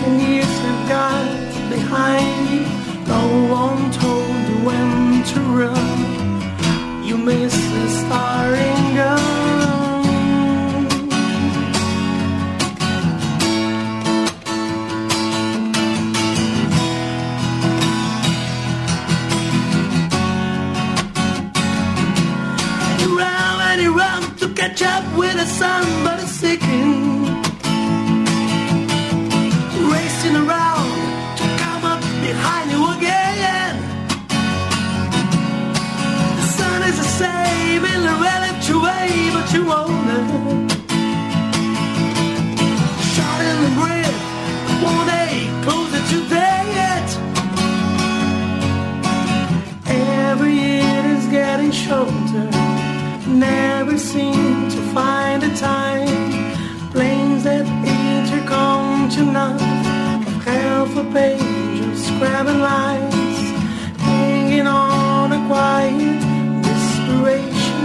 ten 0.00 0.20
years 0.20 0.54
have 0.66 0.88
got 0.88 1.26
behind 1.70 2.50
you. 2.52 2.64
No 3.06 3.22
one 3.62 3.90
told 3.92 4.38
you 4.50 4.58
when 4.68 5.22
to 5.32 5.40
run. 5.60 7.04
You 7.04 7.16
miss 7.16 7.54
the 7.54 7.88
starring 8.00 8.94
gun. 8.94 9.27
Up 24.82 25.04
with 25.16 25.34
the 25.34 25.46
sun, 25.46 25.84
but 26.04 26.20
it's 26.22 26.30
sinking. 26.30 27.24
Racing 29.90 30.36
around 30.36 30.90
to 31.38 31.44
come 31.62 31.84
up 31.84 32.00
behind 32.22 32.70
you 32.70 32.82
again. 32.96 33.74
The 36.36 36.46
sun 36.58 36.82
is 36.82 36.96
the 36.96 37.10
same 37.22 37.84
in 37.84 38.00
a 38.14 38.16
relative 38.28 38.80
way, 38.82 39.30
but 39.34 39.46
you 39.54 39.64
won't 39.64 40.06
know. 40.08 40.66
Shot 43.14 43.40
in 43.50 43.56
the 43.64 43.72
grave, 43.78 44.18
one 44.82 45.06
day 45.06 45.48
closer 45.64 46.02
to 46.10 46.28
death. 46.28 47.10
Every 49.86 50.52
year 50.52 51.02
is 51.16 51.26
getting 51.26 51.72
shorter. 51.72 52.67
Never 53.38 53.96
seem 53.96 54.68
to 54.68 54.80
find 54.92 55.44
a 55.44 55.56
time. 55.56 56.32
Planes 56.90 57.44
that 57.44 57.66
intercom 57.86 59.08
to 59.10 59.22
none. 59.22 59.60
Half 60.44 60.96
a 60.96 61.04
page 61.12 61.80
of 61.86 61.96
scrabbling 61.96 62.60
lines. 62.60 63.38
Hanging 64.00 64.66
on 64.66 65.30
a 65.32 65.46
quiet 65.46 66.20
desperation 66.64 67.84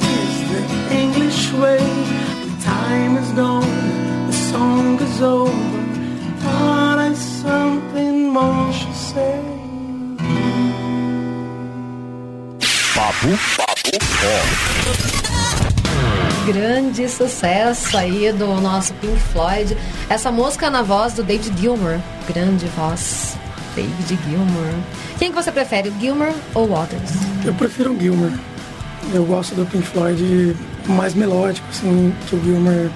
is 0.00 0.34
the 0.50 0.62
English 1.02 1.52
way. 1.52 1.84
The 2.46 2.64
time 2.64 3.18
is 3.18 3.30
gone, 3.32 4.26
the 4.28 4.32
song 4.32 4.98
is 4.98 5.20
over. 5.20 5.52
Thought 6.40 6.98
I 7.00 7.12
something 7.12 8.30
more 8.30 8.72
should 8.72 8.94
say. 8.94 9.55
Babu 13.06 13.38
Babu 13.56 13.98
Ó. 14.24 14.42
Grande 16.44 17.08
sucesso 17.08 17.96
aí 17.96 18.32
do 18.32 18.60
nosso 18.60 18.92
Pink 18.94 19.16
Floyd. 19.32 19.76
Essa 20.10 20.32
música 20.32 20.68
na 20.70 20.82
voz 20.82 21.12
do 21.12 21.22
David 21.22 21.56
Gilmour. 21.56 22.00
Grande 22.26 22.66
voz. 22.76 23.36
David 23.76 24.18
Gilmour. 24.28 24.74
Quem 25.20 25.30
que 25.30 25.36
você 25.36 25.52
prefere, 25.52 25.90
o 25.90 26.00
Gilmour 26.00 26.32
ou 26.52 26.66
Waters? 26.66 27.12
Eu 27.44 27.54
prefiro 27.54 27.92
o 27.92 28.00
Gilmer. 28.00 28.32
Eu 29.14 29.24
gosto 29.24 29.54
do 29.54 29.64
Pink 29.66 29.86
Floyd 29.86 30.56
mais 30.88 31.14
melódico, 31.14 31.64
assim, 31.70 32.12
que 32.26 32.34
o 32.34 32.42
Gilmer 32.42 32.90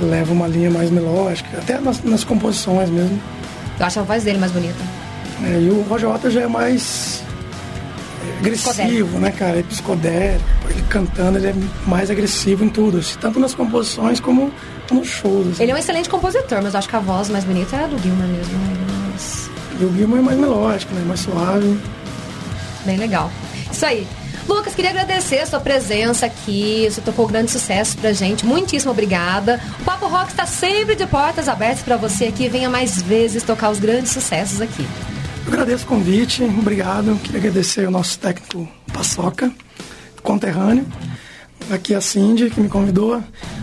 leva 0.00 0.32
uma 0.32 0.48
linha 0.48 0.70
mais 0.70 0.90
melódica, 0.90 1.58
até 1.58 1.78
nas, 1.78 2.02
nas 2.02 2.24
composições 2.24 2.88
mesmo. 2.88 3.20
Eu 3.78 3.84
acho 3.84 4.00
a 4.00 4.04
voz 4.04 4.24
dele 4.24 4.38
mais 4.38 4.52
bonita. 4.52 4.82
É, 5.44 5.60
e 5.60 5.68
o 5.68 5.82
Roger 5.82 6.08
Waters 6.08 6.32
já 6.32 6.40
é 6.40 6.48
mais 6.48 7.27
agressivo, 8.38 9.18
né, 9.18 9.30
cara? 9.30 9.58
É 9.58 9.62
psicodélico. 9.62 10.44
Ele 10.70 10.82
cantando, 10.88 11.38
ele 11.38 11.48
é 11.48 11.54
mais 11.86 12.10
agressivo 12.10 12.64
em 12.64 12.68
tudo, 12.68 12.98
assim, 12.98 13.16
tanto 13.20 13.38
nas 13.38 13.54
composições 13.54 14.20
como 14.20 14.52
nos 14.90 15.06
shows. 15.08 15.48
assim. 15.52 15.62
Ele 15.62 15.72
é 15.72 15.74
um 15.74 15.78
excelente 15.78 16.08
compositor, 16.08 16.60
mas 16.62 16.72
eu 16.74 16.78
acho 16.78 16.88
que 16.88 16.96
a 16.96 17.00
voz 17.00 17.28
mais 17.28 17.44
bonita 17.44 17.76
é 17.76 17.84
a 17.84 17.86
do 17.86 17.98
Gilmer 17.98 18.26
mesmo. 18.26 18.58
né? 18.58 18.76
Mas 19.12 19.50
E 19.80 19.84
o 19.84 19.94
Gilmer 19.94 20.18
é 20.18 20.22
mais 20.22 20.38
melódico, 20.38 20.94
né? 20.94 21.02
Mais 21.06 21.20
suave. 21.20 21.78
Bem 22.84 22.96
legal. 22.96 23.30
Isso 23.70 23.84
aí. 23.84 24.06
Lucas, 24.48 24.74
queria 24.74 24.90
agradecer 24.90 25.40
a 25.40 25.46
sua 25.46 25.60
presença 25.60 26.24
aqui. 26.24 26.88
Você 26.90 27.02
tocou 27.02 27.26
grande 27.26 27.50
sucesso 27.50 27.98
pra 27.98 28.12
gente. 28.14 28.46
Muitíssimo 28.46 28.92
obrigada. 28.92 29.60
O 29.80 29.84
Papo 29.84 30.06
Rock 30.06 30.30
está 30.30 30.46
sempre 30.46 30.94
de 30.94 31.06
portas 31.06 31.48
abertas 31.50 31.82
pra 31.82 31.98
você 31.98 32.24
aqui. 32.26 32.48
Venha 32.48 32.70
mais 32.70 33.02
vezes 33.02 33.42
tocar 33.42 33.68
os 33.68 33.78
grandes 33.78 34.10
sucessos 34.10 34.62
aqui. 34.62 34.86
Eu 35.48 35.54
agradeço 35.54 35.86
o 35.86 35.88
convite, 35.88 36.44
obrigado. 36.44 37.18
Queria 37.22 37.40
agradecer 37.40 37.88
o 37.88 37.90
nosso 37.90 38.18
técnico 38.18 38.68
Paçoca, 38.92 39.50
conterrâneo. 40.22 40.86
Aqui 41.70 41.94
a 41.94 42.02
Cindy, 42.02 42.50
que 42.50 42.60
me 42.60 42.68
convidou. 42.68 43.22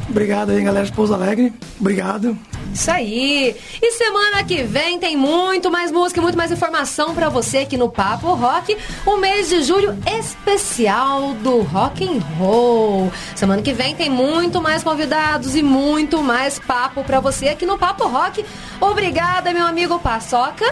Obrigado 0.09 0.49
aí, 0.49 0.63
galera 0.63 0.83
de 0.83 0.91
Pouso 0.91 1.13
Alegre. 1.13 1.53
Obrigado. 1.79 2.35
Isso 2.73 2.89
aí. 2.89 3.55
E 3.79 3.91
semana 3.91 4.43
que 4.43 4.63
vem 4.63 4.97
tem 4.97 5.15
muito 5.15 5.69
mais 5.69 5.91
música 5.91 6.19
muito 6.19 6.35
mais 6.35 6.51
informação 6.51 7.13
pra 7.13 7.29
você 7.29 7.59
aqui 7.59 7.77
no 7.77 7.87
Papo 7.87 8.33
Rock. 8.33 8.75
O 9.05 9.17
mês 9.17 9.47
de 9.49 9.61
julho 9.61 9.95
especial 10.19 11.35
do 11.35 11.61
rock 11.61 12.03
and 12.03 12.19
roll. 12.39 13.11
Semana 13.35 13.61
que 13.61 13.73
vem 13.73 13.95
tem 13.95 14.09
muito 14.09 14.59
mais 14.59 14.83
convidados 14.83 15.55
e 15.55 15.61
muito 15.61 16.23
mais 16.23 16.57
papo 16.57 17.03
pra 17.03 17.19
você 17.19 17.49
aqui 17.49 17.65
no 17.65 17.77
Papo 17.77 18.07
Rock. 18.07 18.43
Obrigada, 18.81 19.53
meu 19.53 19.67
amigo 19.67 19.99
Paçoca. 19.99 20.65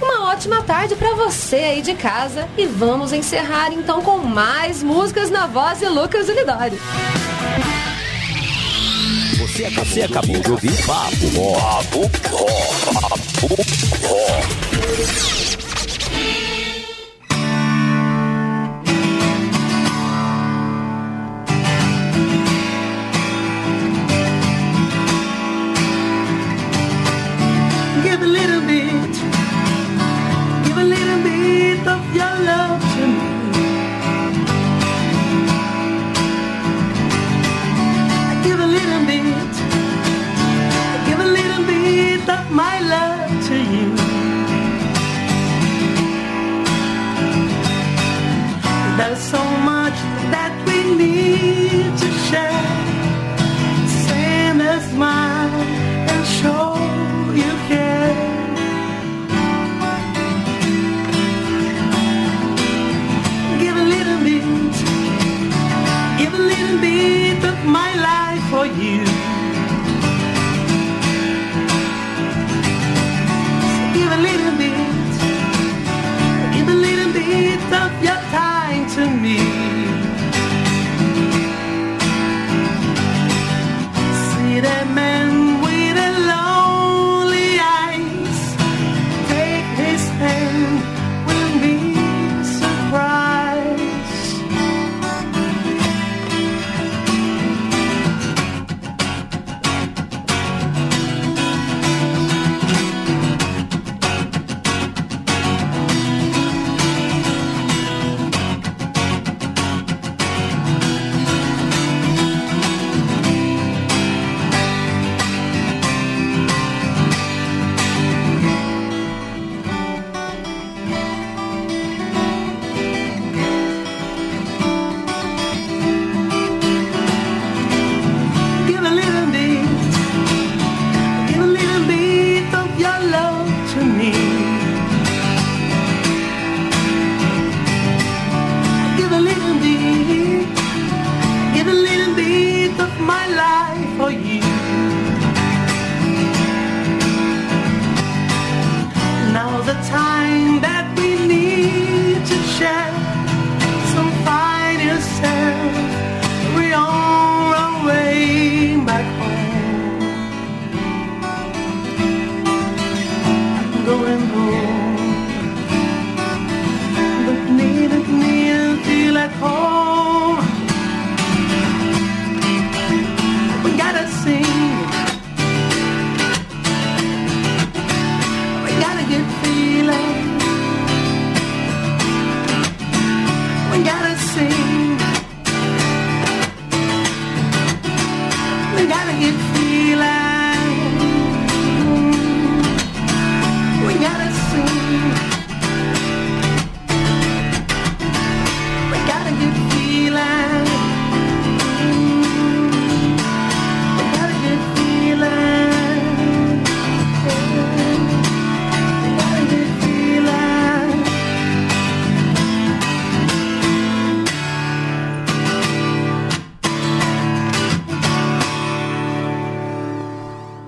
Uma 0.00 0.30
ótima 0.30 0.62
tarde 0.62 0.96
pra 0.96 1.14
você 1.14 1.56
aí 1.56 1.82
de 1.82 1.94
casa 1.94 2.48
e 2.56 2.66
vamos 2.66 3.12
encerrar 3.12 3.72
então 3.72 4.00
com 4.00 4.18
mais 4.18 4.82
músicas 4.82 5.30
na 5.30 5.46
voz 5.46 5.78
de 5.78 5.88
Lucas 5.88 6.28
Unidório. 6.28 6.78
Você 9.38 9.68
você 9.70 10.02
acabou 10.02 10.40
de 10.40 10.50
ouvir 10.50 10.86
Papo 10.86 11.26
Rock. 11.36 11.86
Papo. 12.94 13.60